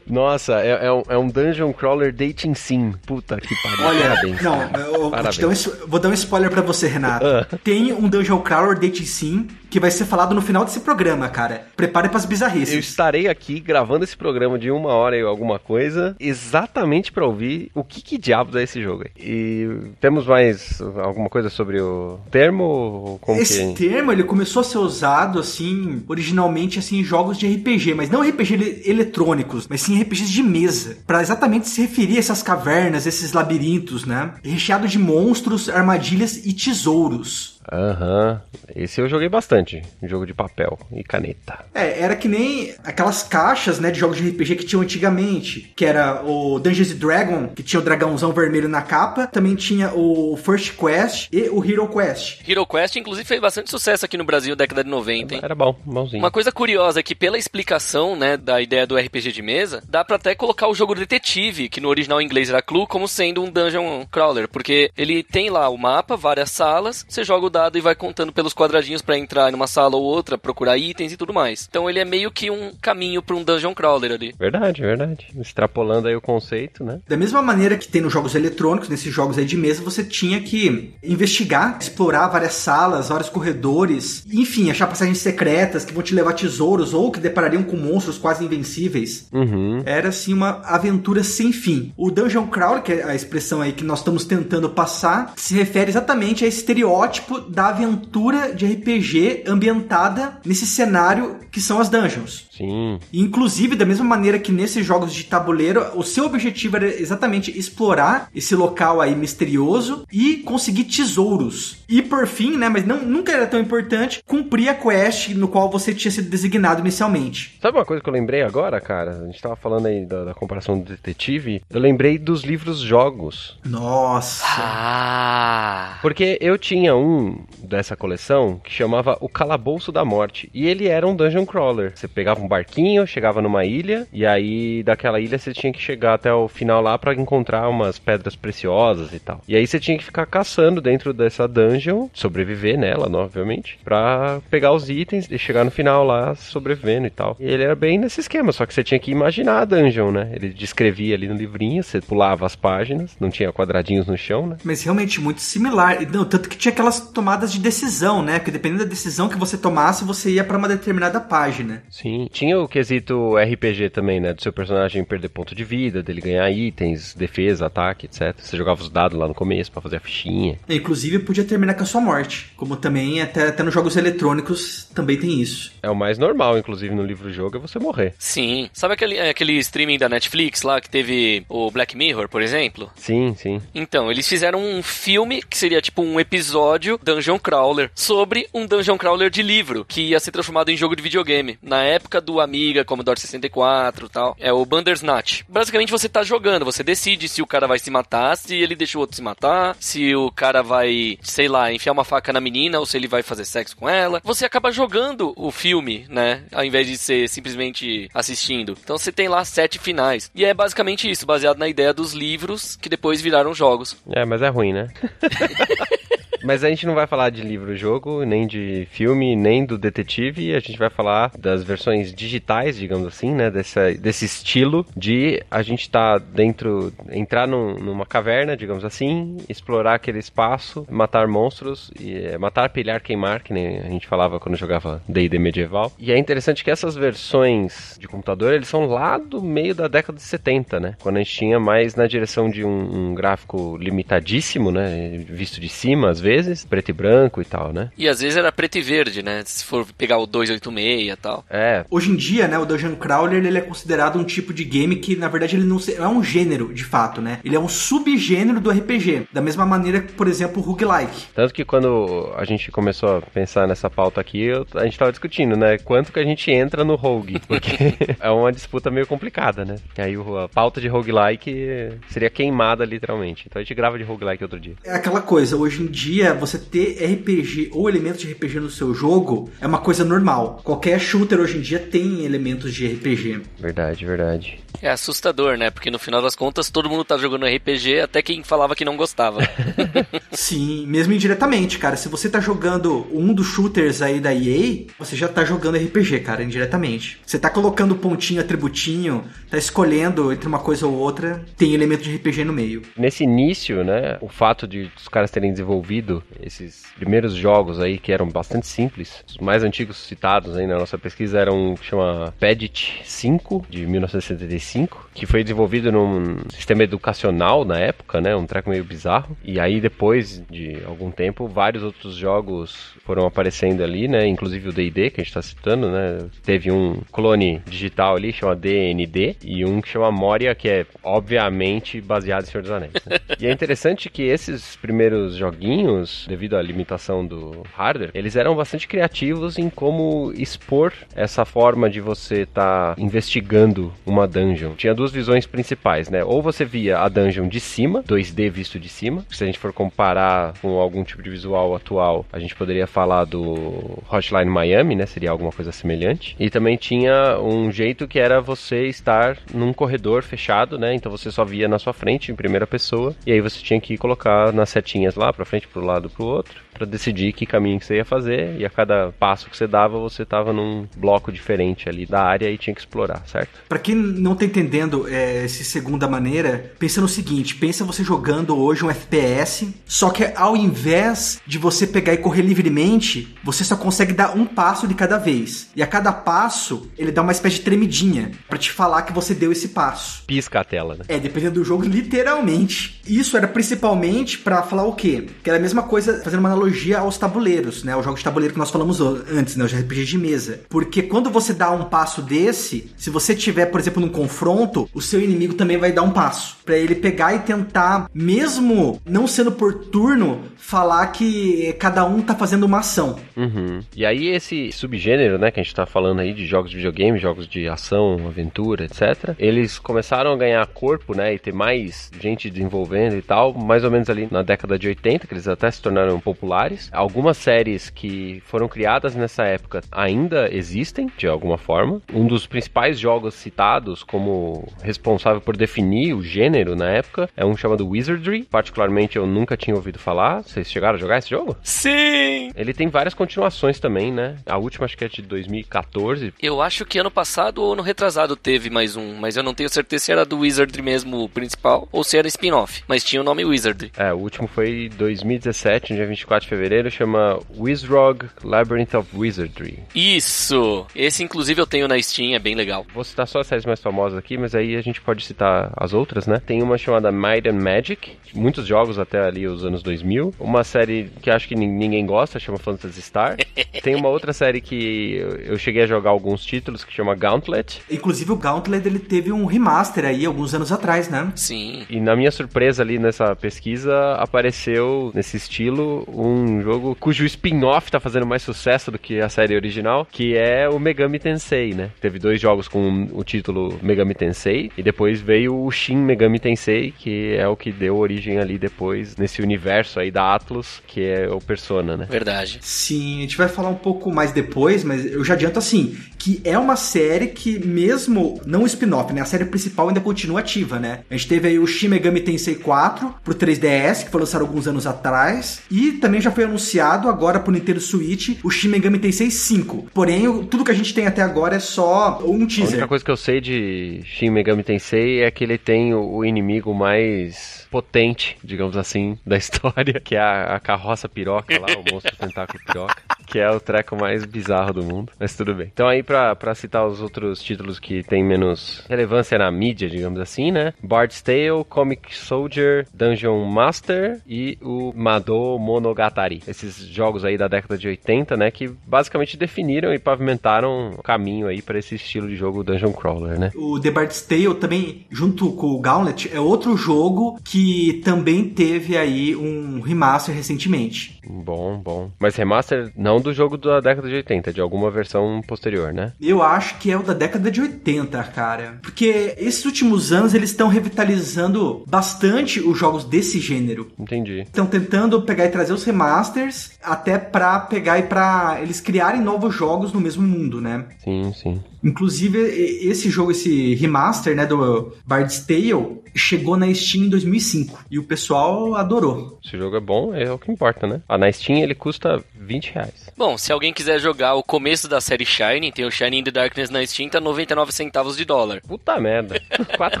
Nossa, 0.08 0.60
é, 0.60 0.86
é 0.86 0.92
um, 0.92 1.02
é 1.08 1.18
um 1.18 1.28
Dungeon 1.28 1.72
Crawler 1.72 2.12
Dating 2.12 2.54
Sim. 2.54 2.94
Puta 3.06 3.36
que 3.40 3.54
pariu. 3.62 3.86
Olha, 3.86 4.08
Parabéns. 4.08 4.42
não, 4.42 4.62
eu 4.62 5.00
vou, 5.00 5.10
Parabéns. 5.10 5.34
te 5.36 5.40
dar 5.40 5.48
um, 5.48 5.86
vou 5.88 6.00
dar 6.00 6.08
um 6.08 6.14
spoiler 6.14 6.50
pra 6.50 6.62
você, 6.62 6.88
Renato. 6.88 7.26
Ah. 7.26 7.46
Tem 7.62 7.92
um 7.92 8.08
Dungeon 8.08 8.40
Crawler 8.40 8.78
Date 8.78 9.04
Sim 9.04 9.46
que 9.70 9.80
vai 9.80 9.90
ser 9.90 10.04
falado 10.04 10.34
no 10.34 10.42
final 10.42 10.64
desse 10.64 10.80
programa, 10.80 11.28
cara. 11.28 11.66
Prepare 11.76 12.08
pras 12.08 12.24
Eu 12.24 12.28
bizarrices. 12.30 12.74
estarei 12.88 13.28
aqui 13.28 13.60
gravando 13.60 14.04
esse 14.04 14.16
programa 14.16 14.58
de 14.58 14.70
uma 14.70 14.90
hora 14.90 15.16
e 15.16 15.22
alguma 15.22 15.58
coisa, 15.58 16.16
exatamente 16.18 17.12
pra 17.12 17.26
ouvir 17.26 17.70
o 17.74 17.84
que, 17.84 18.00
que 18.02 18.18
diabos 18.18 18.54
é 18.56 18.62
esse 18.62 18.82
jogo. 18.82 19.04
E 19.18 19.68
temos 20.00 20.26
mais 20.26 20.80
alguma 21.02 21.28
coisa 21.28 21.50
sobre 21.50 21.80
o 21.80 22.18
termo? 22.30 23.18
Como 23.20 23.40
Esse 23.40 23.72
que... 23.74 23.88
termo, 23.88 24.10
ele 24.12 24.24
começou 24.24 24.60
a 24.60 24.64
ser 24.64 24.78
usado, 24.78 25.38
assim, 25.38 26.02
originalmente, 26.08 26.78
assim, 26.78 26.98
em 27.00 27.04
jogos 27.04 27.36
de 27.38 27.46
RPG, 27.46 27.94
mas 27.94 28.10
não 28.10 28.22
RPG 28.22 28.54
ele- 28.54 28.82
eletrônicos, 28.86 29.66
mas 29.68 29.80
sim 29.82 30.00
RPGs 30.00 30.30
de 30.32 30.42
mesa, 30.42 30.98
Pra 31.06 31.20
exatamente 31.22 31.68
se 31.68 31.80
referir 31.82 32.16
a 32.16 32.18
essas 32.20 32.42
cavernas, 32.42 33.06
esses 33.06 33.32
labirintos, 33.32 34.04
né? 34.04 34.32
Recheado 34.42 34.86
de 34.88 34.98
monstros, 34.98 35.68
armadilhas 35.68 36.44
e 36.46 36.52
tesouros. 36.52 37.57
Aham. 37.70 38.40
Esse 38.74 39.00
eu 39.00 39.08
joguei 39.08 39.28
bastante. 39.28 39.82
Jogo 40.02 40.26
de 40.26 40.34
papel 40.34 40.78
e 40.92 41.02
caneta. 41.02 41.64
É, 41.74 42.00
era 42.00 42.16
que 42.16 42.28
nem 42.28 42.74
aquelas 42.84 43.22
caixas, 43.22 43.78
né, 43.78 43.90
de 43.90 43.98
jogos 43.98 44.16
de 44.16 44.28
RPG 44.28 44.56
que 44.56 44.64
tinham 44.64 44.82
antigamente, 44.82 45.72
que 45.76 45.84
era 45.84 46.22
o 46.24 46.58
Dungeons 46.58 46.92
and 46.92 46.96
Dragon, 46.96 47.48
que 47.48 47.62
tinha 47.62 47.80
o 47.80 47.82
dragãozão 47.82 48.32
vermelho 48.32 48.68
na 48.68 48.82
capa, 48.82 49.26
também 49.26 49.54
tinha 49.54 49.92
o 49.94 50.36
First 50.36 50.76
Quest 50.76 51.28
e 51.32 51.48
o 51.50 51.64
Hero 51.64 51.88
Quest. 51.88 52.48
Hero 52.48 52.66
Quest, 52.66 52.96
inclusive, 52.96 53.26
fez 53.26 53.40
bastante 53.40 53.70
sucesso 53.70 54.04
aqui 54.04 54.16
no 54.16 54.24
Brasil, 54.24 54.54
década 54.54 54.84
de 54.84 54.90
90, 54.90 55.34
hein? 55.34 55.40
Era 55.42 55.54
bom, 55.54 55.76
bonzinho. 55.84 56.22
Uma 56.22 56.30
coisa 56.30 56.52
curiosa 56.52 57.00
é 57.00 57.02
que 57.02 57.14
pela 57.14 57.38
explicação, 57.38 58.16
né, 58.16 58.36
da 58.36 58.60
ideia 58.60 58.86
do 58.86 58.96
RPG 58.96 59.32
de 59.32 59.42
mesa, 59.42 59.82
dá 59.88 60.04
pra 60.04 60.16
até 60.16 60.34
colocar 60.34 60.68
o 60.68 60.74
jogo 60.74 60.94
detetive, 60.94 61.68
que 61.68 61.80
no 61.80 61.88
original 61.88 62.20
em 62.20 62.24
inglês 62.24 62.48
era 62.48 62.62
Clue, 62.62 62.86
como 62.86 63.08
sendo 63.08 63.42
um 63.42 63.50
dungeon 63.50 64.04
crawler, 64.10 64.48
porque 64.48 64.90
ele 64.96 65.22
tem 65.22 65.50
lá 65.50 65.68
o 65.68 65.76
mapa, 65.76 66.16
várias 66.16 66.50
salas, 66.50 67.04
você 67.08 67.24
joga 67.24 67.46
o 67.46 67.50
dado 67.58 67.76
e 67.76 67.80
vai 67.80 67.94
contando 67.94 68.32
pelos 68.32 68.54
quadradinhos 68.54 69.02
pra 69.02 69.18
entrar 69.18 69.50
numa 69.50 69.66
sala 69.66 69.96
ou 69.96 70.02
outra, 70.02 70.38
procurar 70.38 70.78
itens 70.78 71.12
e 71.12 71.16
tudo 71.16 71.34
mais. 71.34 71.66
Então 71.68 71.90
ele 71.90 71.98
é 71.98 72.04
meio 72.04 72.30
que 72.30 72.50
um 72.50 72.72
caminho 72.80 73.20
pra 73.20 73.34
um 73.34 73.42
dungeon 73.42 73.74
crawler 73.74 74.12
ali. 74.12 74.34
Verdade, 74.38 74.80
verdade. 74.80 75.26
Extrapolando 75.40 76.06
aí 76.06 76.14
o 76.14 76.20
conceito, 76.20 76.84
né? 76.84 77.00
Da 77.08 77.16
mesma 77.16 77.42
maneira 77.42 77.76
que 77.76 77.88
tem 77.88 78.00
nos 78.00 78.12
jogos 78.12 78.34
eletrônicos, 78.34 78.88
nesses 78.88 79.12
jogos 79.12 79.38
aí 79.38 79.44
de 79.44 79.56
mesa, 79.56 79.82
você 79.82 80.04
tinha 80.04 80.40
que 80.40 80.94
investigar, 81.02 81.76
explorar 81.80 82.28
várias 82.28 82.54
salas, 82.54 83.08
vários 83.08 83.28
corredores, 83.28 84.24
enfim, 84.30 84.70
achar 84.70 84.86
passagens 84.86 85.18
secretas 85.18 85.84
que 85.84 85.92
vão 85.92 86.02
te 86.02 86.14
levar 86.14 86.30
a 86.30 86.34
tesouros 86.34 86.94
ou 86.94 87.10
que 87.10 87.18
deparariam 87.18 87.62
com 87.62 87.76
monstros 87.76 88.18
quase 88.18 88.44
invencíveis. 88.44 89.28
Uhum. 89.32 89.82
Era 89.84 90.10
assim 90.10 90.32
uma 90.32 90.60
aventura 90.64 91.24
sem 91.24 91.52
fim. 91.52 91.92
O 91.96 92.10
Dungeon 92.10 92.46
Crawl, 92.46 92.82
que 92.82 92.92
é 92.92 93.04
a 93.04 93.14
expressão 93.14 93.60
aí 93.60 93.72
que 93.72 93.84
nós 93.84 93.98
estamos 93.98 94.24
tentando 94.24 94.70
passar, 94.70 95.32
se 95.36 95.54
refere 95.54 95.90
exatamente 95.90 96.44
a 96.44 96.48
esse 96.48 96.58
estereótipo 96.58 97.47
da 97.48 97.68
aventura 97.68 98.54
de 98.54 98.66
RPG 98.66 99.44
ambientada 99.46 100.38
nesse 100.44 100.66
cenário 100.66 101.40
que 101.50 101.60
são 101.60 101.80
as 101.80 101.88
dungeons. 101.88 102.47
Sim. 102.58 102.98
E, 103.12 103.28
Inclusive, 103.28 103.76
da 103.76 103.84
mesma 103.84 104.04
maneira 104.04 104.38
que 104.38 104.50
nesses 104.50 104.84
jogos 104.84 105.12
de 105.12 105.22
tabuleiro, 105.22 105.86
o 105.94 106.02
seu 106.02 106.24
objetivo 106.24 106.76
era 106.76 106.86
exatamente 106.86 107.56
explorar 107.56 108.30
esse 108.34 108.56
local 108.56 109.00
aí 109.00 109.14
misterioso 109.14 110.04
e 110.10 110.38
conseguir 110.38 110.84
tesouros. 110.84 111.84
E 111.88 112.02
por 112.02 112.26
fim, 112.26 112.56
né, 112.56 112.68
mas 112.68 112.84
não, 112.86 113.02
nunca 113.02 113.30
era 113.30 113.46
tão 113.46 113.60
importante, 113.60 114.22
cumprir 114.26 114.70
a 114.70 114.74
quest 114.74 115.28
no 115.34 115.46
qual 115.46 115.70
você 115.70 115.94
tinha 115.94 116.10
sido 116.10 116.30
designado 116.30 116.80
inicialmente. 116.80 117.58
Sabe 117.60 117.78
uma 117.78 117.84
coisa 117.84 118.02
que 118.02 118.08
eu 118.08 118.12
lembrei 118.12 118.42
agora, 118.42 118.80
cara? 118.80 119.22
A 119.22 119.26
gente 119.26 119.40
tava 119.40 119.54
falando 119.54 119.86
aí 119.86 120.04
da, 120.04 120.24
da 120.24 120.34
comparação 120.34 120.78
do 120.80 120.90
detetive. 120.90 121.62
Eu 121.70 121.80
lembrei 121.80 122.18
dos 122.18 122.42
livros 122.42 122.80
jogos. 122.80 123.56
Nossa. 123.64 124.44
Ah! 124.48 125.98
Porque 126.02 126.38
eu 126.40 126.58
tinha 126.58 126.96
um 126.96 127.44
dessa 127.62 127.94
coleção 127.94 128.58
que 128.64 128.72
chamava 128.72 129.16
O 129.20 129.28
Calabouço 129.28 129.92
da 129.92 130.04
Morte. 130.04 130.50
E 130.54 130.66
ele 130.66 130.88
era 130.88 131.06
um 131.06 131.14
dungeon 131.14 131.44
crawler. 131.44 131.92
Você 131.94 132.08
pegava 132.08 132.40
um 132.40 132.47
barquinho, 132.48 133.06
chegava 133.06 133.40
numa 133.42 133.64
ilha, 133.64 134.06
e 134.12 134.26
aí 134.26 134.82
daquela 134.82 135.20
ilha 135.20 135.38
você 135.38 135.52
tinha 135.52 135.72
que 135.72 135.80
chegar 135.80 136.14
até 136.14 136.32
o 136.32 136.48
final 136.48 136.82
lá 136.82 136.98
pra 136.98 137.14
encontrar 137.14 137.68
umas 137.68 137.98
pedras 137.98 138.34
preciosas 138.34 139.12
e 139.12 139.20
tal. 139.20 139.40
E 139.46 139.54
aí 139.54 139.66
você 139.66 139.78
tinha 139.78 139.96
que 139.98 140.04
ficar 140.04 140.26
caçando 140.26 140.80
dentro 140.80 141.12
dessa 141.12 141.46
dungeon, 141.46 142.08
sobreviver 142.12 142.78
nela, 142.78 143.08
né, 143.08 143.18
obviamente, 143.18 143.78
pra 143.84 144.40
pegar 144.50 144.72
os 144.72 144.88
itens 144.88 145.28
e 145.30 145.38
chegar 145.38 145.64
no 145.64 145.70
final 145.70 146.04
lá 146.04 146.34
sobrevivendo 146.34 147.06
e 147.06 147.10
tal. 147.10 147.36
E 147.38 147.44
ele 147.44 147.62
era 147.62 147.74
bem 147.74 147.98
nesse 147.98 148.20
esquema, 148.20 148.52
só 148.52 148.66
que 148.66 148.74
você 148.74 148.82
tinha 148.82 148.98
que 148.98 149.10
imaginar 149.10 149.60
a 149.60 149.64
dungeon, 149.64 150.10
né? 150.10 150.30
Ele 150.34 150.48
descrevia 150.48 151.14
ali 151.14 151.28
no 151.28 151.34
livrinho, 151.34 151.82
você 151.82 152.00
pulava 152.00 152.46
as 152.46 152.56
páginas, 152.56 153.16
não 153.20 153.30
tinha 153.30 153.52
quadradinhos 153.52 154.06
no 154.06 154.16
chão, 154.16 154.46
né? 154.46 154.56
Mas 154.64 154.82
realmente 154.82 155.20
muito 155.20 155.40
similar. 155.40 155.98
Não, 156.10 156.24
tanto 156.24 156.48
que 156.48 156.56
tinha 156.56 156.72
aquelas 156.72 157.00
tomadas 157.00 157.52
de 157.52 157.58
decisão, 157.58 158.22
né? 158.22 158.38
Porque 158.38 158.50
dependendo 158.50 158.84
da 158.84 158.88
decisão 158.88 159.28
que 159.28 159.38
você 159.38 159.56
tomasse, 159.58 160.04
você 160.04 160.30
ia 160.30 160.44
pra 160.44 160.58
uma 160.58 160.68
determinada 160.68 161.20
página. 161.20 161.82
Sim. 161.90 162.28
Tinha 162.38 162.56
o 162.56 162.68
quesito 162.68 163.36
RPG 163.36 163.90
também, 163.90 164.20
né? 164.20 164.32
Do 164.32 164.40
seu 164.40 164.52
personagem 164.52 165.02
perder 165.02 165.28
ponto 165.28 165.56
de 165.56 165.64
vida, 165.64 166.04
dele 166.04 166.20
ganhar 166.20 166.48
itens, 166.48 167.12
defesa, 167.12 167.66
ataque, 167.66 168.06
etc. 168.06 168.32
Você 168.38 168.56
jogava 168.56 168.80
os 168.80 168.88
dados 168.88 169.18
lá 169.18 169.26
no 169.26 169.34
começo 169.34 169.72
pra 169.72 169.82
fazer 169.82 169.96
a 169.96 170.00
fichinha. 170.00 170.56
Inclusive, 170.68 171.18
podia 171.18 171.42
terminar 171.42 171.74
com 171.74 171.82
a 171.82 171.86
sua 171.86 172.00
morte. 172.00 172.52
Como 172.56 172.76
também, 172.76 173.20
até, 173.20 173.48
até 173.48 173.64
nos 173.64 173.74
jogos 173.74 173.96
eletrônicos, 173.96 174.88
também 174.94 175.18
tem 175.18 175.40
isso. 175.40 175.72
É 175.82 175.90
o 175.90 175.96
mais 175.96 176.16
normal, 176.16 176.56
inclusive, 176.56 176.94
no 176.94 177.02
livro-jogo, 177.02 177.56
é 177.56 177.60
você 177.60 177.80
morrer. 177.80 178.14
Sim. 178.20 178.70
Sabe 178.72 178.94
aquele, 178.94 179.16
é, 179.16 179.30
aquele 179.30 179.54
streaming 179.54 179.98
da 179.98 180.08
Netflix 180.08 180.62
lá 180.62 180.80
que 180.80 180.88
teve 180.88 181.44
o 181.48 181.72
Black 181.72 181.96
Mirror, 181.96 182.28
por 182.28 182.40
exemplo? 182.40 182.88
Sim, 182.94 183.34
sim. 183.36 183.60
Então, 183.74 184.12
eles 184.12 184.28
fizeram 184.28 184.62
um 184.62 184.80
filme 184.80 185.42
que 185.42 185.58
seria 185.58 185.82
tipo 185.82 186.02
um 186.02 186.20
episódio 186.20 187.00
Dungeon 187.02 187.40
Crawler 187.40 187.90
sobre 187.96 188.46
um 188.54 188.64
Dungeon 188.64 188.96
Crawler 188.96 189.28
de 189.28 189.42
livro 189.42 189.84
que 189.84 190.02
ia 190.02 190.20
ser 190.20 190.30
transformado 190.30 190.68
em 190.68 190.76
jogo 190.76 190.94
de 190.94 191.02
videogame. 191.02 191.58
Na 191.60 191.82
época 191.82 192.27
do 192.28 192.40
Amiga, 192.40 192.84
Commodore 192.84 193.18
64 193.18 194.06
e 194.06 194.08
tal. 194.10 194.36
É 194.38 194.52
o 194.52 194.64
Bandersnatch. 194.66 195.44
Basicamente 195.48 195.90
você 195.90 196.08
tá 196.08 196.22
jogando, 196.22 196.64
você 196.64 196.82
decide 196.82 197.26
se 197.26 197.40
o 197.40 197.46
cara 197.46 197.66
vai 197.66 197.78
se 197.78 197.90
matar, 197.90 198.36
se 198.36 198.54
ele 198.54 198.76
deixa 198.76 198.98
o 198.98 199.00
outro 199.00 199.16
se 199.16 199.22
matar, 199.22 199.74
se 199.80 200.14
o 200.14 200.30
cara 200.30 200.62
vai, 200.62 201.18
sei 201.22 201.48
lá, 201.48 201.72
enfiar 201.72 201.92
uma 201.92 202.04
faca 202.04 202.32
na 202.32 202.40
menina 202.40 202.78
ou 202.78 202.84
se 202.84 202.98
ele 202.98 203.08
vai 203.08 203.22
fazer 203.22 203.46
sexo 203.46 203.74
com 203.74 203.88
ela. 203.88 204.20
Você 204.22 204.44
acaba 204.44 204.70
jogando 204.70 205.32
o 205.36 205.50
filme, 205.50 206.04
né? 206.10 206.44
Ao 206.52 206.64
invés 206.64 206.86
de 206.86 206.98
ser 206.98 207.28
simplesmente 207.28 208.10
assistindo. 208.12 208.76
Então 208.84 208.98
você 208.98 209.10
tem 209.10 209.28
lá 209.28 209.42
sete 209.44 209.78
finais. 209.78 210.30
E 210.34 210.44
é 210.44 210.52
basicamente 210.52 211.10
isso, 211.10 211.24
baseado 211.24 211.56
na 211.56 211.68
ideia 211.68 211.94
dos 211.94 212.12
livros 212.12 212.76
que 212.76 212.90
depois 212.90 213.22
viraram 213.22 213.54
jogos. 213.54 213.96
É, 214.10 214.26
mas 214.26 214.42
é 214.42 214.48
ruim, 214.48 214.74
né? 214.74 214.88
Mas 216.48 216.64
a 216.64 216.70
gente 216.70 216.86
não 216.86 216.94
vai 216.94 217.06
falar 217.06 217.28
de 217.28 217.42
livro-jogo, 217.42 218.24
nem 218.24 218.46
de 218.46 218.88
filme, 218.90 219.36
nem 219.36 219.66
do 219.66 219.76
detetive. 219.76 220.56
A 220.56 220.60
gente 220.60 220.78
vai 220.78 220.88
falar 220.88 221.30
das 221.38 221.62
versões 221.62 222.10
digitais, 222.10 222.78
digamos 222.78 223.06
assim, 223.06 223.34
né? 223.34 223.50
Dessa, 223.50 223.92
desse 223.92 224.24
estilo 224.24 224.86
de 224.96 225.42
a 225.50 225.60
gente 225.60 225.90
tá 225.90 226.16
dentro, 226.16 226.90
entrar 227.10 227.46
num, 227.46 227.74
numa 227.74 228.06
caverna, 228.06 228.56
digamos 228.56 228.82
assim, 228.82 229.36
explorar 229.46 229.96
aquele 229.96 230.20
espaço, 230.20 230.86
matar 230.90 231.28
monstros, 231.28 231.90
e, 232.00 232.16
é, 232.16 232.38
matar, 232.38 232.70
pilhar, 232.70 233.02
queimar, 233.02 233.42
que 233.42 233.52
nem 233.52 233.80
a 233.80 233.90
gente 233.90 234.06
falava 234.06 234.40
quando 234.40 234.56
jogava 234.56 235.02
D&D 235.06 235.38
medieval. 235.38 235.92
E 235.98 236.10
é 236.10 236.16
interessante 236.16 236.64
que 236.64 236.70
essas 236.70 236.96
versões 236.96 237.98
de 238.00 238.08
computador, 238.08 238.54
eles 238.54 238.68
são 238.68 238.86
lá 238.86 239.18
do 239.18 239.42
meio 239.42 239.74
da 239.74 239.86
década 239.86 240.16
de 240.16 240.24
70, 240.24 240.80
né? 240.80 240.96
Quando 241.02 241.16
a 241.16 241.18
gente 241.18 241.34
tinha 241.36 241.60
mais 241.60 241.94
na 241.94 242.06
direção 242.06 242.48
de 242.48 242.64
um, 242.64 243.10
um 243.10 243.14
gráfico 243.14 243.76
limitadíssimo, 243.76 244.70
né? 244.70 245.22
Visto 245.28 245.60
de 245.60 245.68
cima, 245.68 246.08
às 246.08 246.18
vezes, 246.18 246.37
preto 246.68 246.90
e 246.90 246.92
branco 246.92 247.40
e 247.40 247.44
tal, 247.44 247.72
né? 247.72 247.90
E 247.96 248.08
às 248.08 248.20
vezes 248.20 248.36
era 248.36 248.52
preto 248.52 248.78
e 248.78 248.82
verde, 248.82 249.22
né? 249.22 249.42
Se 249.44 249.64
for 249.64 249.86
pegar 249.96 250.18
o 250.18 250.26
286 250.26 251.12
e 251.12 251.16
tal. 251.16 251.44
É. 251.50 251.84
Hoje 251.90 252.10
em 252.10 252.16
dia, 252.16 252.46
né, 252.48 252.58
o 252.58 252.64
Dungeon 252.64 252.94
Crawler 252.96 253.44
ele 253.44 253.58
é 253.58 253.60
considerado 253.60 254.18
um 254.18 254.24
tipo 254.24 254.52
de 254.52 254.64
game 254.64 254.96
que, 254.96 255.16
na 255.16 255.28
verdade, 255.28 255.56
ele 255.56 255.64
não 255.64 255.78
é 255.96 256.08
um 256.08 256.22
gênero, 256.22 256.72
de 256.72 256.84
fato, 256.84 257.20
né? 257.20 257.40
Ele 257.44 257.56
é 257.56 257.60
um 257.60 257.68
subgênero 257.68 258.60
do 258.60 258.70
RPG. 258.70 259.28
Da 259.32 259.40
mesma 259.40 259.64
maneira 259.64 260.00
que, 260.00 260.12
por 260.12 260.28
exemplo, 260.28 260.62
o 260.62 260.64
roguelike. 260.64 261.26
Tanto 261.34 261.54
que 261.54 261.64
quando 261.64 262.32
a 262.36 262.44
gente 262.44 262.70
começou 262.70 263.18
a 263.18 263.20
pensar 263.20 263.66
nessa 263.66 263.88
pauta 263.88 264.20
aqui, 264.20 264.42
eu, 264.42 264.66
a 264.74 264.84
gente 264.84 264.98
tava 264.98 265.10
discutindo, 265.10 265.56
né? 265.56 265.78
Quanto 265.78 266.12
que 266.12 266.18
a 266.18 266.24
gente 266.24 266.50
entra 266.50 266.84
no 266.84 266.94
rogue. 266.94 267.40
Porque 267.46 267.94
é 268.20 268.30
uma 268.30 268.52
disputa 268.52 268.90
meio 268.90 269.06
complicada, 269.06 269.64
né? 269.64 269.76
E 269.96 270.00
aí 270.00 270.14
a 270.14 270.48
pauta 270.48 270.80
de 270.80 270.88
roguelike 270.88 271.98
seria 272.08 272.30
queimada, 272.30 272.84
literalmente. 272.84 273.44
Então 273.46 273.60
a 273.60 273.62
gente 273.62 273.74
grava 273.74 273.98
de 273.98 274.04
roguelike 274.04 274.42
outro 274.42 274.60
dia. 274.60 274.74
É 274.84 274.94
aquela 274.94 275.20
coisa, 275.20 275.56
hoje 275.56 275.82
em 275.82 275.86
dia, 275.86 276.17
você 276.34 276.58
ter 276.58 277.04
RPG 277.04 277.70
ou 277.72 277.88
elementos 277.88 278.20
de 278.20 278.32
RPG 278.32 278.60
no 278.60 278.70
seu 278.70 278.94
jogo 278.94 279.50
é 279.60 279.66
uma 279.66 279.78
coisa 279.78 280.04
normal. 280.04 280.60
Qualquer 280.64 280.98
shooter 281.00 281.40
hoje 281.40 281.58
em 281.58 281.60
dia 281.60 281.78
tem 281.78 282.24
elementos 282.24 282.74
de 282.74 282.86
RPG. 282.86 283.42
Verdade, 283.58 284.04
verdade. 284.04 284.58
É 284.80 284.90
assustador, 284.90 285.56
né? 285.56 285.70
Porque 285.70 285.90
no 285.90 285.98
final 285.98 286.22
das 286.22 286.36
contas 286.36 286.70
todo 286.70 286.88
mundo 286.88 287.04
tá 287.04 287.16
jogando 287.16 287.46
RPG, 287.46 288.00
até 288.00 288.22
quem 288.22 288.42
falava 288.42 288.76
que 288.76 288.84
não 288.84 288.96
gostava. 288.96 289.40
Sim, 290.30 290.86
mesmo 290.86 291.12
indiretamente, 291.12 291.78
cara. 291.78 291.96
Se 291.96 292.08
você 292.08 292.28
tá 292.28 292.40
jogando 292.40 293.06
um 293.12 293.32
dos 293.32 293.46
shooters 293.46 294.02
aí 294.02 294.20
da 294.20 294.32
EA, 294.32 294.86
você 294.98 295.16
já 295.16 295.26
tá 295.26 295.44
jogando 295.44 295.76
RPG, 295.76 296.20
cara, 296.20 296.42
indiretamente. 296.42 297.18
Você 297.26 297.38
tá 297.38 297.50
colocando 297.50 297.96
pontinho, 297.96 298.40
atributinho, 298.40 299.24
tá 299.50 299.58
escolhendo 299.58 300.32
entre 300.32 300.46
uma 300.46 300.60
coisa 300.60 300.86
ou 300.86 300.94
outra, 300.94 301.44
tem 301.56 301.74
elemento 301.74 302.04
de 302.04 302.14
RPG 302.14 302.44
no 302.44 302.52
meio. 302.52 302.82
Nesse 302.96 303.24
início, 303.24 303.82
né, 303.82 304.18
o 304.20 304.28
fato 304.28 304.66
de 304.66 304.90
os 304.96 305.08
caras 305.08 305.30
terem 305.30 305.50
desenvolvido 305.50 306.07
esses 306.40 306.84
primeiros 306.96 307.34
jogos 307.34 307.80
aí 307.80 307.98
que 307.98 308.12
eram 308.12 308.28
bastante 308.28 308.66
simples, 308.66 309.24
os 309.26 309.38
mais 309.38 309.62
antigos 309.62 309.96
citados 309.96 310.56
aí 310.56 310.66
na 310.66 310.78
nossa 310.78 310.98
pesquisa 310.98 311.38
eram 311.38 311.72
um 311.72 311.74
que 311.74 311.84
chama 311.84 312.34
Pedit 312.38 313.02
5 313.04 313.66
de 313.68 313.86
1975, 313.86 315.07
que 315.18 315.26
foi 315.26 315.42
desenvolvido 315.42 315.90
num 315.90 316.38
sistema 316.48 316.84
educacional 316.84 317.64
na 317.64 317.78
época, 317.78 318.20
né, 318.20 318.36
um 318.36 318.46
treco 318.46 318.70
meio 318.70 318.84
bizarro. 318.84 319.36
E 319.44 319.58
aí 319.58 319.80
depois 319.80 320.42
de 320.48 320.78
algum 320.86 321.10
tempo, 321.10 321.48
vários 321.48 321.82
outros 321.82 322.14
jogos 322.14 322.94
foram 323.04 323.26
aparecendo 323.26 323.82
ali, 323.82 324.06
né, 324.06 324.26
inclusive 324.26 324.68
o 324.68 324.72
D&D 324.72 325.10
que 325.10 325.20
a 325.20 325.24
gente 325.24 325.34
tá 325.34 325.42
citando, 325.42 325.90
né, 325.90 326.18
teve 326.44 326.70
um 326.70 327.00
clone 327.10 327.60
digital 327.66 328.16
ali 328.16 328.32
chama 328.32 328.54
DND 328.54 329.36
e 329.42 329.64
um 329.64 329.80
que 329.80 329.88
chama 329.88 330.12
Moria 330.12 330.54
que 330.54 330.68
é 330.68 330.86
obviamente 331.02 332.00
baseado 332.00 332.44
em 332.44 332.46
Senhor 332.46 332.62
dos 332.62 332.70
Anéis. 332.70 332.92
Né? 333.04 333.18
e 333.40 333.46
é 333.46 333.52
interessante 333.52 334.08
que 334.08 334.22
esses 334.22 334.76
primeiros 334.76 335.34
joguinhos, 335.34 336.26
devido 336.28 336.56
à 336.56 336.62
limitação 336.62 337.26
do 337.26 337.62
hardware, 337.74 338.10
eles 338.14 338.36
eram 338.36 338.54
bastante 338.54 338.86
criativos 338.86 339.58
em 339.58 339.68
como 339.68 340.32
expor 340.36 340.92
essa 341.16 341.44
forma 341.44 341.90
de 341.90 342.00
você 342.00 342.42
estar 342.42 342.94
tá 342.94 343.02
investigando 343.02 343.92
uma 344.06 344.28
dungeon. 344.28 344.74
Tinha 344.74 344.94
duas 344.94 345.07
visões 345.12 345.46
principais, 345.46 346.08
né? 346.08 346.22
Ou 346.24 346.42
você 346.42 346.64
via 346.64 346.98
a 346.98 347.08
dungeon 347.08 347.48
de 347.48 347.60
cima, 347.60 348.02
2D 348.02 348.50
visto 348.50 348.78
de 348.78 348.88
cima. 348.88 349.24
Se 349.30 349.42
a 349.42 349.46
gente 349.46 349.58
for 349.58 349.72
comparar 349.72 350.54
com 350.60 350.78
algum 350.78 351.04
tipo 351.04 351.22
de 351.22 351.30
visual 351.30 351.74
atual, 351.74 352.26
a 352.32 352.38
gente 352.38 352.54
poderia 352.54 352.86
falar 352.86 353.24
do 353.24 354.02
Hotline 354.10 354.50
Miami, 354.50 354.94
né? 354.94 355.06
Seria 355.06 355.30
alguma 355.30 355.52
coisa 355.52 355.72
semelhante. 355.72 356.36
E 356.38 356.50
também 356.50 356.76
tinha 356.76 357.38
um 357.40 357.70
jeito 357.70 358.06
que 358.06 358.18
era 358.18 358.40
você 358.40 358.86
estar 358.86 359.38
num 359.52 359.72
corredor 359.72 360.22
fechado, 360.22 360.78
né? 360.78 360.94
Então 360.94 361.10
você 361.10 361.30
só 361.30 361.44
via 361.44 361.68
na 361.68 361.78
sua 361.78 361.92
frente, 361.92 362.30
em 362.30 362.36
primeira 362.36 362.66
pessoa, 362.66 363.14
e 363.26 363.32
aí 363.32 363.40
você 363.40 363.60
tinha 363.62 363.80
que 363.80 363.96
colocar 363.96 364.52
nas 364.52 364.70
setinhas 364.70 365.14
lá, 365.14 365.32
para 365.32 365.44
frente, 365.44 365.68
pro 365.68 365.84
lado, 365.84 366.10
pro 366.10 366.24
outro 366.24 366.67
para 366.78 366.86
decidir 366.86 367.32
que 367.32 367.44
caminho 367.44 367.80
que 367.80 367.86
você 367.86 367.96
ia 367.96 368.04
fazer 368.04 368.56
e 368.56 368.64
a 368.64 368.70
cada 368.70 369.12
passo 369.18 369.50
que 369.50 369.56
você 369.56 369.66
dava 369.66 369.98
você 369.98 370.22
estava 370.22 370.52
num 370.52 370.86
bloco 370.96 371.32
diferente 371.32 371.88
ali 371.88 372.06
da 372.06 372.22
área 372.22 372.48
e 372.48 372.56
tinha 372.56 372.72
que 372.72 372.80
explorar, 372.80 373.22
certo? 373.26 373.50
Para 373.68 373.78
quem 373.78 373.94
não 373.94 374.36
tá 374.36 374.44
entendendo 374.44 375.08
é, 375.08 375.44
essa 375.44 375.64
segunda 375.64 376.06
maneira, 376.08 376.72
pensa 376.78 377.00
no 377.00 377.08
seguinte: 377.08 377.56
pensa 377.56 377.84
você 377.84 378.04
jogando 378.04 378.56
hoje 378.56 378.84
um 378.84 378.90
FPS, 378.90 379.74
só 379.84 380.10
que 380.10 380.24
ao 380.36 380.56
invés 380.56 381.40
de 381.46 381.58
você 381.58 381.86
pegar 381.86 382.14
e 382.14 382.18
correr 382.18 382.42
livremente, 382.42 383.36
você 383.42 383.64
só 383.64 383.76
consegue 383.76 384.12
dar 384.12 384.36
um 384.36 384.46
passo 384.46 384.86
de 384.86 384.94
cada 384.94 385.18
vez. 385.18 385.70
E 385.74 385.82
a 385.82 385.86
cada 385.86 386.12
passo 386.12 386.88
ele 386.96 387.10
dá 387.10 387.22
uma 387.22 387.32
espécie 387.32 387.56
de 387.56 387.62
tremidinha 387.62 388.30
para 388.48 388.58
te 388.58 388.70
falar 388.70 389.02
que 389.02 389.12
você 389.12 389.34
deu 389.34 389.50
esse 389.50 389.68
passo. 389.68 390.22
Pisca 390.26 390.60
a 390.60 390.64
tela, 390.64 390.94
né? 390.94 391.04
É, 391.08 391.18
dependendo 391.18 391.54
do 391.54 391.64
jogo, 391.64 391.82
literalmente. 391.84 393.00
Isso 393.06 393.36
era 393.36 393.48
principalmente 393.48 394.38
para 394.38 394.62
falar 394.62 394.84
o 394.84 394.94
quê? 394.94 395.26
Que 395.42 395.50
era 395.50 395.58
a 395.58 395.62
mesma 395.62 395.82
coisa, 395.82 396.22
fazendo 396.22 396.40
uma 396.40 396.50
analogia 396.50 396.67
analogia 396.68 396.98
aos 396.98 397.18
tabuleiros, 397.18 397.82
né? 397.82 397.96
Os 397.96 398.04
jogos 398.04 398.20
de 398.20 398.24
tabuleiro 398.24 398.52
que 398.52 398.58
nós 398.58 398.70
falamos 398.70 399.00
antes, 399.00 399.56
né? 399.56 399.64
Os 399.64 399.72
RPG 399.72 400.04
de 400.04 400.18
mesa. 400.18 400.60
Porque 400.68 401.02
quando 401.02 401.30
você 401.30 401.52
dá 401.52 401.70
um 401.70 401.84
passo 401.84 402.22
desse, 402.22 402.92
se 402.96 403.10
você 403.10 403.34
tiver, 403.34 403.66
por 403.66 403.80
exemplo, 403.80 404.00
num 404.00 404.08
confronto, 404.08 404.88
o 404.92 405.00
seu 405.00 405.20
inimigo 405.20 405.54
também 405.54 405.76
vai 405.76 405.92
dar 405.92 406.02
um 406.02 406.10
passo. 406.10 406.58
para 406.68 406.76
ele 406.76 406.94
pegar 406.94 407.34
e 407.34 407.38
tentar, 407.38 408.10
mesmo 408.12 409.00
não 409.06 409.26
sendo 409.26 409.50
por 409.50 409.72
turno, 409.72 410.42
falar 410.58 411.06
que 411.06 411.72
cada 411.78 412.04
um 412.04 412.20
tá 412.20 412.34
fazendo 412.34 412.64
uma 412.64 412.80
ação. 412.80 413.18
Uhum. 413.34 413.80
E 413.96 414.04
aí 414.04 414.26
esse 414.28 414.70
subgênero, 414.70 415.38
né, 415.38 415.50
que 415.50 415.58
a 415.58 415.62
gente 415.62 415.74
tá 415.74 415.86
falando 415.86 416.20
aí 416.20 416.34
de 416.34 416.44
jogos 416.44 416.70
de 416.70 416.76
videogame, 416.76 417.18
jogos 417.18 417.48
de 417.48 417.66
ação, 417.66 418.18
aventura, 418.26 418.84
etc. 418.84 419.34
Eles 419.38 419.78
começaram 419.78 420.30
a 420.30 420.36
ganhar 420.36 420.66
corpo, 420.66 421.16
né, 421.16 421.32
e 421.32 421.38
ter 421.38 421.54
mais 421.54 422.10
gente 422.20 422.50
desenvolvendo 422.50 423.16
e 423.16 423.22
tal, 423.22 423.54
mais 423.54 423.82
ou 423.82 423.90
menos 423.90 424.10
ali 424.10 424.28
na 424.30 424.42
década 424.42 424.78
de 424.78 424.88
80, 424.88 425.26
que 425.26 425.32
eles 425.32 425.48
até 425.48 425.70
se 425.70 425.80
tornaram 425.80 426.20
populares. 426.20 426.57
Algumas 426.92 427.36
séries 427.36 427.88
que 427.90 428.42
foram 428.46 428.66
criadas 428.66 429.14
nessa 429.14 429.44
época 429.44 429.80
ainda 429.92 430.52
existem, 430.52 431.10
de 431.16 431.28
alguma 431.28 431.56
forma. 431.56 432.02
Um 432.12 432.26
dos 432.26 432.46
principais 432.46 432.98
jogos 432.98 433.34
citados 433.34 434.02
como 434.02 434.66
responsável 434.82 435.40
por 435.40 435.56
definir 435.56 436.14
o 436.14 436.22
gênero 436.22 436.74
na 436.74 436.90
época 436.90 437.30
é 437.36 437.44
um 437.44 437.56
chamado 437.56 437.88
Wizardry. 437.88 438.44
Particularmente 438.44 439.16
eu 439.16 439.26
nunca 439.26 439.56
tinha 439.56 439.76
ouvido 439.76 439.98
falar. 439.98 440.42
Vocês 440.42 440.70
chegaram 440.70 440.96
a 440.96 441.00
jogar 441.00 441.18
esse 441.18 441.30
jogo? 441.30 441.56
Sim! 441.62 442.50
Ele 442.56 442.74
tem 442.74 442.88
várias 442.88 443.14
continuações 443.14 443.78
também, 443.78 444.12
né? 444.12 444.36
A 444.46 444.58
última 444.58 444.88
acho 444.88 444.96
que 444.96 445.04
é 445.04 445.08
de 445.08 445.22
2014. 445.22 446.32
Eu 446.40 446.62
acho 446.62 446.84
que 446.84 446.98
ano 446.98 447.10
passado 447.10 447.62
ou 447.62 447.74
ano 447.74 447.82
retrasado 447.82 448.34
teve 448.34 448.70
mais 448.70 448.96
um, 448.96 449.14
mas 449.14 449.36
eu 449.36 449.42
não 449.42 449.54
tenho 449.54 449.68
certeza 449.68 450.06
se 450.06 450.12
era 450.12 450.24
do 450.24 450.38
Wizardry 450.38 450.82
mesmo 450.82 451.22
o 451.22 451.28
principal 451.28 451.86
ou 451.92 452.02
se 452.02 452.16
era 452.16 452.26
spin-off. 452.26 452.82
Mas 452.88 453.04
tinha 453.04 453.20
o 453.20 453.24
nome 453.24 453.44
Wizardry. 453.44 453.92
É, 453.96 454.12
o 454.12 454.16
último 454.16 454.48
foi 454.48 454.88
2017, 454.96 455.92
no 455.92 455.98
dia 455.98 456.06
24 456.06 456.47
de 456.48 456.56
fevereiro, 456.56 456.90
chama 456.90 457.38
Wizrog 457.56 458.26
Labyrinth 458.42 458.94
of 458.94 459.08
Wizardry. 459.14 459.80
Isso! 459.94 460.86
Esse 460.96 461.22
inclusive 461.22 461.60
eu 461.60 461.66
tenho 461.66 461.86
na 461.86 462.00
Steam, 462.00 462.34
é 462.34 462.38
bem 462.38 462.54
legal. 462.54 462.86
Vou 462.94 463.04
citar 463.04 463.28
só 463.28 463.40
as 463.40 463.46
séries 463.46 463.66
mais 463.66 463.80
famosas 463.80 464.18
aqui, 464.18 464.38
mas 464.38 464.54
aí 464.54 464.74
a 464.76 464.80
gente 464.80 465.00
pode 465.00 465.24
citar 465.24 465.70
as 465.76 465.92
outras, 465.92 466.26
né? 466.26 466.40
Tem 466.44 466.62
uma 466.62 466.78
chamada 466.78 467.12
Might 467.12 467.48
and 467.48 467.60
Magic, 467.60 468.16
muitos 468.34 468.66
jogos 468.66 468.98
até 468.98 469.20
ali 469.20 469.46
os 469.46 469.64
anos 469.64 469.82
2000. 469.82 470.34
Uma 470.40 470.64
série 470.64 471.10
que 471.20 471.30
acho 471.30 471.46
que 471.46 471.54
ninguém 471.54 472.06
gosta, 472.06 472.38
chama 472.38 472.58
Phantasy 472.58 473.02
Star. 473.02 473.36
Tem 473.82 473.94
uma 473.94 474.08
outra 474.08 474.32
série 474.32 474.60
que 474.60 475.22
eu 475.44 475.58
cheguei 475.58 475.82
a 475.82 475.86
jogar 475.86 476.10
alguns 476.10 476.44
títulos 476.44 476.84
que 476.84 476.92
chama 476.92 477.14
Gauntlet. 477.14 477.82
Inclusive 477.90 478.32
o 478.32 478.36
Gauntlet 478.36 478.86
ele 478.86 478.98
teve 478.98 479.30
um 479.32 479.44
remaster 479.44 480.04
aí 480.04 480.24
alguns 480.24 480.54
anos 480.54 480.72
atrás, 480.72 481.08
né? 481.08 481.30
Sim. 481.36 481.84
E 481.88 482.00
na 482.00 482.16
minha 482.16 482.30
surpresa 482.30 482.82
ali 482.82 482.98
nessa 482.98 483.36
pesquisa 483.36 484.14
apareceu 484.14 485.10
nesse 485.14 485.36
estilo 485.36 486.04
um 486.08 486.37
jogo 486.62 486.96
cujo 486.98 487.24
spin-off 487.24 487.90
tá 487.90 488.00
fazendo 488.00 488.26
mais 488.26 488.42
sucesso 488.42 488.90
do 488.90 488.98
que 488.98 489.20
a 489.20 489.28
série 489.28 489.54
original, 489.54 490.06
que 490.10 490.36
é 490.36 490.68
o 490.68 490.78
Megami 490.78 491.18
Tensei, 491.18 491.74
né? 491.74 491.90
Teve 492.00 492.18
dois 492.18 492.40
jogos 492.40 492.68
com 492.68 493.08
o 493.12 493.24
título 493.24 493.78
Megami 493.82 494.14
Tensei 494.14 494.70
e 494.76 494.82
depois 494.82 495.20
veio 495.20 495.54
o 495.56 495.70
Shin 495.70 495.96
Megami 495.96 496.38
Tensei, 496.38 496.92
que 496.96 497.34
é 497.34 497.46
o 497.48 497.56
que 497.56 497.72
deu 497.72 497.96
origem 497.96 498.38
ali 498.38 498.58
depois 498.58 499.16
nesse 499.16 499.42
universo 499.42 500.00
aí 500.00 500.10
da 500.10 500.34
Atlus, 500.34 500.82
que 500.86 501.02
é 501.04 501.28
o 501.28 501.40
Persona, 501.40 501.96
né? 501.96 502.06
Verdade. 502.08 502.58
Sim, 502.60 503.18
a 503.18 503.20
gente 503.22 503.36
vai 503.36 503.48
falar 503.48 503.68
um 503.68 503.74
pouco 503.74 504.12
mais 504.12 504.32
depois, 504.32 504.84
mas 504.84 505.04
eu 505.04 505.24
já 505.24 505.34
adianto 505.34 505.58
assim, 505.58 505.96
que 506.18 506.40
é 506.44 506.58
uma 506.58 506.76
série 506.76 507.28
que 507.28 507.58
mesmo 507.64 508.40
não 508.44 508.66
spin-off, 508.66 509.12
né, 509.12 509.20
a 509.20 509.24
série 509.24 509.44
principal 509.44 509.88
ainda 509.88 510.00
continua 510.00 510.40
ativa, 510.40 510.78
né? 510.78 511.00
A 511.10 511.16
gente 511.16 511.28
teve 511.28 511.48
aí 511.48 511.58
o 511.58 511.66
Shin 511.66 511.88
Megami 511.88 512.20
Tensei 512.20 512.54
4 512.54 513.14
pro 513.24 513.34
3DS, 513.34 514.04
que 514.04 514.10
foi 514.10 514.20
lançado 514.20 514.42
alguns 514.42 514.66
anos 514.66 514.86
atrás, 514.86 515.62
e 515.70 515.92
também 515.92 516.17
também 516.18 516.20
já 516.20 516.30
foi 516.30 516.44
anunciado 516.44 517.08
agora 517.08 517.40
pro 517.40 517.52
Nintendo 517.52 517.80
Switch 517.80 518.38
o 518.42 518.50
Shin 518.50 518.68
Megami 518.68 518.98
Tensei 518.98 519.30
5. 519.30 519.90
Porém, 519.94 520.44
tudo 520.44 520.64
que 520.64 520.70
a 520.70 520.74
gente 520.74 520.92
tem 520.92 521.06
até 521.06 521.22
agora 521.22 521.56
é 521.56 521.60
só 521.60 522.20
um 522.24 522.46
teaser. 522.46 522.64
A 522.64 522.68
única 522.70 522.88
coisa 522.88 523.04
que 523.04 523.10
eu 523.10 523.16
sei 523.16 523.40
de 523.40 524.02
Shin 524.04 524.30
Megami 524.30 524.62
Tensei 524.62 525.22
é 525.22 525.30
que 525.30 525.44
ele 525.44 525.56
tem 525.56 525.94
o 525.94 526.24
inimigo 526.24 526.74
mais 526.74 527.66
potente, 527.70 528.36
digamos 528.42 528.76
assim, 528.76 529.18
da 529.24 529.36
história, 529.36 530.00
que 530.00 530.16
é 530.16 530.20
a, 530.20 530.56
a 530.56 530.60
carroça 530.60 531.08
piroca 531.08 531.58
lá, 531.58 531.66
o 531.76 531.92
monstro 531.92 532.14
tentáculo 532.16 532.62
piroca, 532.64 533.02
que 533.26 533.38
é 533.38 533.50
o 533.50 533.60
treco 533.60 533.96
mais 533.96 534.24
bizarro 534.24 534.72
do 534.72 534.82
mundo, 534.82 535.12
mas 535.18 535.36
tudo 535.36 535.54
bem. 535.54 535.70
Então 535.72 535.86
aí 535.86 536.02
pra, 536.02 536.34
pra 536.34 536.54
citar 536.54 536.86
os 536.86 537.00
outros 537.00 537.42
títulos 537.42 537.78
que 537.78 538.02
tem 538.02 538.24
menos 538.24 538.84
relevância 538.88 539.38
na 539.38 539.50
mídia, 539.50 539.88
digamos 539.88 540.18
assim, 540.20 540.50
né? 540.50 540.72
Bard's 540.82 541.22
Tale, 541.22 541.64
Comic 541.68 542.14
Soldier, 542.16 542.86
Dungeon 542.92 543.44
Master 543.44 544.20
e 544.26 544.58
o 544.62 544.92
Mado 544.94 545.58
Monogatari. 545.58 546.07
Esses 546.46 546.76
jogos 546.76 547.24
aí 547.24 547.36
da 547.36 547.48
década 547.48 547.76
de 547.76 547.88
80, 547.88 548.36
né, 548.36 548.50
que 548.50 548.68
basicamente 548.86 549.36
definiram 549.36 549.92
e 549.92 549.98
pavimentaram 549.98 550.90
o 550.90 551.02
caminho 551.02 551.46
aí 551.46 551.62
para 551.62 551.78
esse 551.78 551.94
estilo 551.94 552.28
de 552.28 552.36
jogo 552.36 552.64
Dungeon 552.64 552.92
Crawler, 552.92 553.38
né? 553.38 553.50
O 553.54 553.78
The 553.78 553.90
Bard's 553.90 554.22
Tale 554.22 554.54
também, 554.54 555.06
junto 555.10 555.52
com 555.52 555.68
o 555.68 555.80
Gauntlet, 555.80 556.30
é 556.32 556.40
outro 556.40 556.76
jogo 556.76 557.38
que 557.44 558.00
também 558.04 558.48
teve 558.48 558.96
aí 558.96 559.34
um 559.36 559.80
remaster 559.80 560.34
recentemente. 560.34 561.18
Bom, 561.28 561.78
bom. 561.78 562.10
Mas 562.18 562.36
remaster 562.36 562.90
não 562.96 563.20
do 563.20 563.32
jogo 563.32 563.56
da 563.56 563.80
década 563.80 564.08
de 564.08 564.14
80, 564.14 564.52
de 564.52 564.60
alguma 564.60 564.90
versão 564.90 565.42
posterior, 565.46 565.92
né? 565.92 566.12
Eu 566.20 566.42
acho 566.42 566.78
que 566.78 566.90
é 566.90 566.96
o 566.96 567.02
da 567.02 567.12
década 567.12 567.50
de 567.50 567.60
80, 567.60 568.22
cara. 568.24 568.78
Porque 568.82 569.34
esses 569.38 569.64
últimos 569.64 570.12
anos 570.12 570.34
eles 570.34 570.50
estão 570.50 570.68
revitalizando 570.68 571.84
bastante 571.86 572.60
os 572.60 572.78
jogos 572.78 573.04
desse 573.04 573.40
gênero. 573.40 573.90
Entendi. 573.98 574.40
Estão 574.40 574.66
tentando 574.66 575.20
pegar 575.22 575.44
e 575.46 575.50
trazer 575.50 575.72
os 575.72 575.84
remasters 575.98 576.78
até 576.82 577.18
pra 577.18 577.58
pegar 577.58 577.98
e 577.98 578.04
pra 578.04 578.58
eles 578.62 578.80
criarem 578.80 579.20
novos 579.20 579.54
jogos 579.54 579.92
no 579.92 580.00
mesmo 580.00 580.22
mundo, 580.26 580.60
né? 580.60 580.86
Sim, 581.02 581.32
sim. 581.34 581.62
Inclusive, 581.82 582.38
esse 582.38 583.10
jogo, 583.10 583.30
esse 583.30 583.74
remaster, 583.74 584.34
né, 584.34 584.46
do 584.46 584.92
Bard's 585.06 585.40
Tale, 585.40 585.98
chegou 586.14 586.56
na 586.56 586.72
Steam 586.74 587.04
em 587.04 587.08
2005 587.08 587.84
e 587.90 587.98
o 587.98 588.04
pessoal 588.04 588.74
adorou. 588.74 589.38
Esse 589.44 589.56
jogo 589.56 589.76
é 589.76 589.80
bom, 589.80 590.14
é 590.14 590.30
o 590.30 590.38
que 590.38 590.50
importa, 590.50 590.86
né? 590.86 591.00
Ah, 591.08 591.16
na 591.16 591.30
Steam 591.30 591.58
ele 591.58 591.74
custa 591.74 592.22
20 592.34 592.72
reais. 592.72 593.10
Bom, 593.16 593.38
se 593.38 593.52
alguém 593.52 593.72
quiser 593.72 594.00
jogar 594.00 594.34
o 594.34 594.42
começo 594.42 594.88
da 594.88 595.00
série 595.00 595.24
Shining, 595.24 595.70
tem 595.70 595.84
o 595.84 595.90
Shining 595.90 596.18
in 596.18 596.24
the 596.24 596.30
Darkness 596.30 596.70
na 596.70 596.84
Steam, 596.84 597.08
tá 597.08 597.20
99 597.20 597.72
centavos 597.72 598.16
de 598.16 598.24
dólar. 598.24 598.60
Puta 598.66 598.98
merda, 599.00 599.40
4 599.76 600.00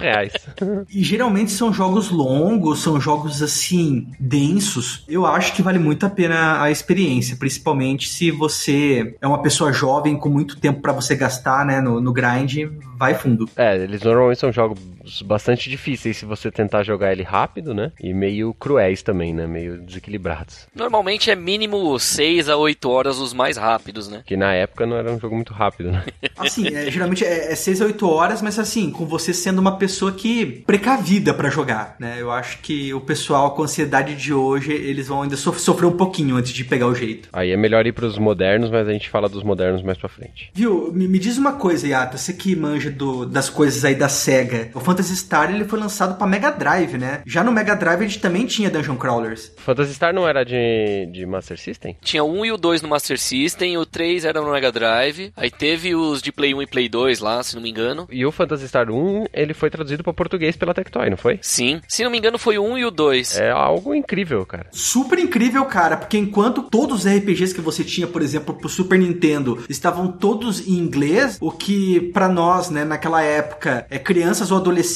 reais. 0.00 0.32
e 0.90 1.02
geralmente 1.04 1.50
são 1.50 1.72
jogos 1.72 2.10
longos, 2.10 2.80
são 2.80 3.00
jogos 3.00 3.42
assim, 3.42 4.08
densos. 4.18 5.04
Eu 5.08 5.24
acho 5.26 5.54
que 5.54 5.62
vale 5.62 5.78
muito 5.78 6.04
a 6.04 6.10
pena 6.10 6.62
a 6.62 6.70
experiência, 6.70 7.36
principalmente 7.36 8.08
se 8.08 8.30
você 8.30 9.16
é 9.20 9.26
uma 9.26 9.42
pessoa 9.42 9.72
jovem 9.72 10.16
com 10.16 10.28
muito 10.28 10.58
tempo 10.58 10.80
para 10.80 10.92
você 10.92 11.14
gastar, 11.14 11.64
né, 11.68 11.80
no, 11.80 12.00
no 12.00 12.12
grind, 12.12 12.70
vai 12.96 13.14
fundo. 13.14 13.48
É, 13.56 13.76
eles 13.76 14.02
normalmente 14.02 14.40
são 14.40 14.50
jogos 14.50 14.80
bastante 15.24 15.70
difíceis 15.70 16.16
se 16.16 16.24
você 16.24 16.50
tentar 16.50 16.82
jogar 16.82 17.12
ele 17.12 17.22
rápido, 17.22 17.74
né? 17.74 17.92
E 18.00 18.12
meio 18.12 18.54
cruéis 18.54 19.02
também, 19.02 19.32
né? 19.32 19.46
Meio 19.46 19.78
desequilibrados. 19.78 20.66
Normalmente 20.74 21.30
é 21.30 21.36
mínimo 21.36 21.98
6 21.98 22.48
a 22.48 22.56
8 22.56 22.88
horas 22.88 23.18
os 23.18 23.32
mais 23.32 23.56
rápidos, 23.56 24.08
né? 24.08 24.22
Que 24.26 24.36
na 24.36 24.54
época 24.54 24.86
não 24.86 24.96
era 24.96 25.10
um 25.12 25.18
jogo 25.18 25.34
muito 25.34 25.52
rápido, 25.52 25.90
né? 25.90 26.04
Assim, 26.36 26.68
é, 26.68 26.90
geralmente 26.90 27.24
é, 27.24 27.52
é 27.52 27.54
6 27.54 27.82
a 27.82 27.86
8 27.86 28.08
horas, 28.08 28.42
mas 28.42 28.58
assim, 28.58 28.90
com 28.90 29.04
você 29.04 29.34
sendo 29.34 29.58
uma 29.58 29.76
pessoa 29.76 30.12
que 30.12 30.46
precavida 30.66 31.34
para 31.34 31.50
jogar, 31.50 31.96
né? 31.98 32.16
Eu 32.18 32.30
acho 32.30 32.58
que 32.58 32.94
o 32.94 33.00
pessoal 33.00 33.54
com 33.54 33.62
a 33.62 33.64
ansiedade 33.64 34.14
de 34.14 34.32
hoje, 34.32 34.72
eles 34.72 35.08
vão 35.08 35.22
ainda 35.22 35.36
sofrer 35.36 35.86
um 35.86 35.96
pouquinho 35.96 36.36
antes 36.36 36.52
de 36.52 36.64
pegar 36.64 36.86
o 36.86 36.94
jeito. 36.94 37.28
Aí 37.32 37.50
é 37.50 37.56
melhor 37.56 37.86
ir 37.86 37.92
pros 37.92 38.18
modernos, 38.18 38.70
mas 38.70 38.86
a 38.86 38.92
gente 38.92 39.08
fala 39.08 39.28
dos 39.28 39.42
modernos 39.42 39.82
mais 39.82 39.98
pra 39.98 40.08
frente. 40.08 40.50
Viu? 40.54 40.92
Me, 40.92 41.08
me 41.08 41.18
diz 41.18 41.38
uma 41.38 41.52
coisa, 41.52 41.86
Yata, 41.86 42.16
você 42.16 42.32
que 42.32 42.54
manja 42.54 42.90
do, 42.90 43.26
das 43.26 43.50
coisas 43.50 43.84
aí 43.84 43.94
da 43.94 44.08
SEGA. 44.08 44.70
O 44.74 44.80
Phantasy 44.98 45.16
Star, 45.16 45.54
ele 45.54 45.64
foi 45.64 45.78
lançado 45.78 46.18
pra 46.18 46.26
Mega 46.26 46.50
Drive, 46.50 46.98
né? 46.98 47.22
Já 47.24 47.44
no 47.44 47.52
Mega 47.52 47.76
Drive 47.76 48.00
a 48.00 48.02
gente 48.02 48.18
também 48.18 48.44
tinha 48.46 48.68
Dungeon 48.68 48.96
Crawlers. 48.96 49.52
Phantasy 49.56 49.94
Star 49.94 50.12
não 50.12 50.26
era 50.28 50.44
de, 50.44 51.06
de 51.12 51.24
Master 51.24 51.56
System? 51.56 51.96
Tinha 52.02 52.24
1 52.24 52.46
e 52.46 52.52
o 52.52 52.56
2 52.56 52.82
no 52.82 52.88
Master 52.88 53.16
System, 53.16 53.78
o 53.78 53.86
3 53.86 54.24
era 54.24 54.40
no 54.40 54.50
Mega 54.50 54.72
Drive, 54.72 55.32
aí 55.36 55.52
teve 55.52 55.94
os 55.94 56.20
de 56.20 56.32
Play 56.32 56.52
1 56.52 56.62
e 56.62 56.66
Play 56.66 56.88
2 56.88 57.20
lá, 57.20 57.40
se 57.44 57.54
não 57.54 57.62
me 57.62 57.70
engano. 57.70 58.08
E 58.10 58.26
o 58.26 58.32
Phantasy 58.32 58.66
Star 58.66 58.90
1, 58.90 59.26
ele 59.32 59.54
foi 59.54 59.70
traduzido 59.70 60.02
para 60.02 60.12
português 60.12 60.56
pela 60.56 60.74
Tectoy, 60.74 61.08
não 61.10 61.16
foi? 61.16 61.38
Sim. 61.42 61.80
Se 61.86 62.02
não 62.02 62.10
me 62.10 62.18
engano, 62.18 62.36
foi 62.36 62.58
o 62.58 62.64
1 62.64 62.78
e 62.78 62.84
o 62.84 62.90
2. 62.90 63.38
É 63.38 63.50
algo 63.50 63.94
incrível, 63.94 64.44
cara. 64.44 64.66
Super 64.72 65.20
incrível, 65.20 65.64
cara, 65.66 65.96
porque 65.96 66.18
enquanto 66.18 66.64
todos 66.64 67.04
os 67.04 67.06
RPGs 67.06 67.54
que 67.54 67.60
você 67.60 67.84
tinha, 67.84 68.08
por 68.08 68.20
exemplo, 68.20 68.52
pro 68.52 68.68
Super 68.68 68.98
Nintendo, 68.98 69.62
estavam 69.68 70.10
todos 70.10 70.66
em 70.66 70.72
inglês, 70.72 71.38
o 71.40 71.52
que 71.52 72.00
para 72.12 72.28
nós, 72.28 72.68
né, 72.68 72.84
naquela 72.84 73.22
época, 73.22 73.86
é 73.88 73.96
crianças 73.96 74.50
ou 74.50 74.58
adolescentes 74.58 74.87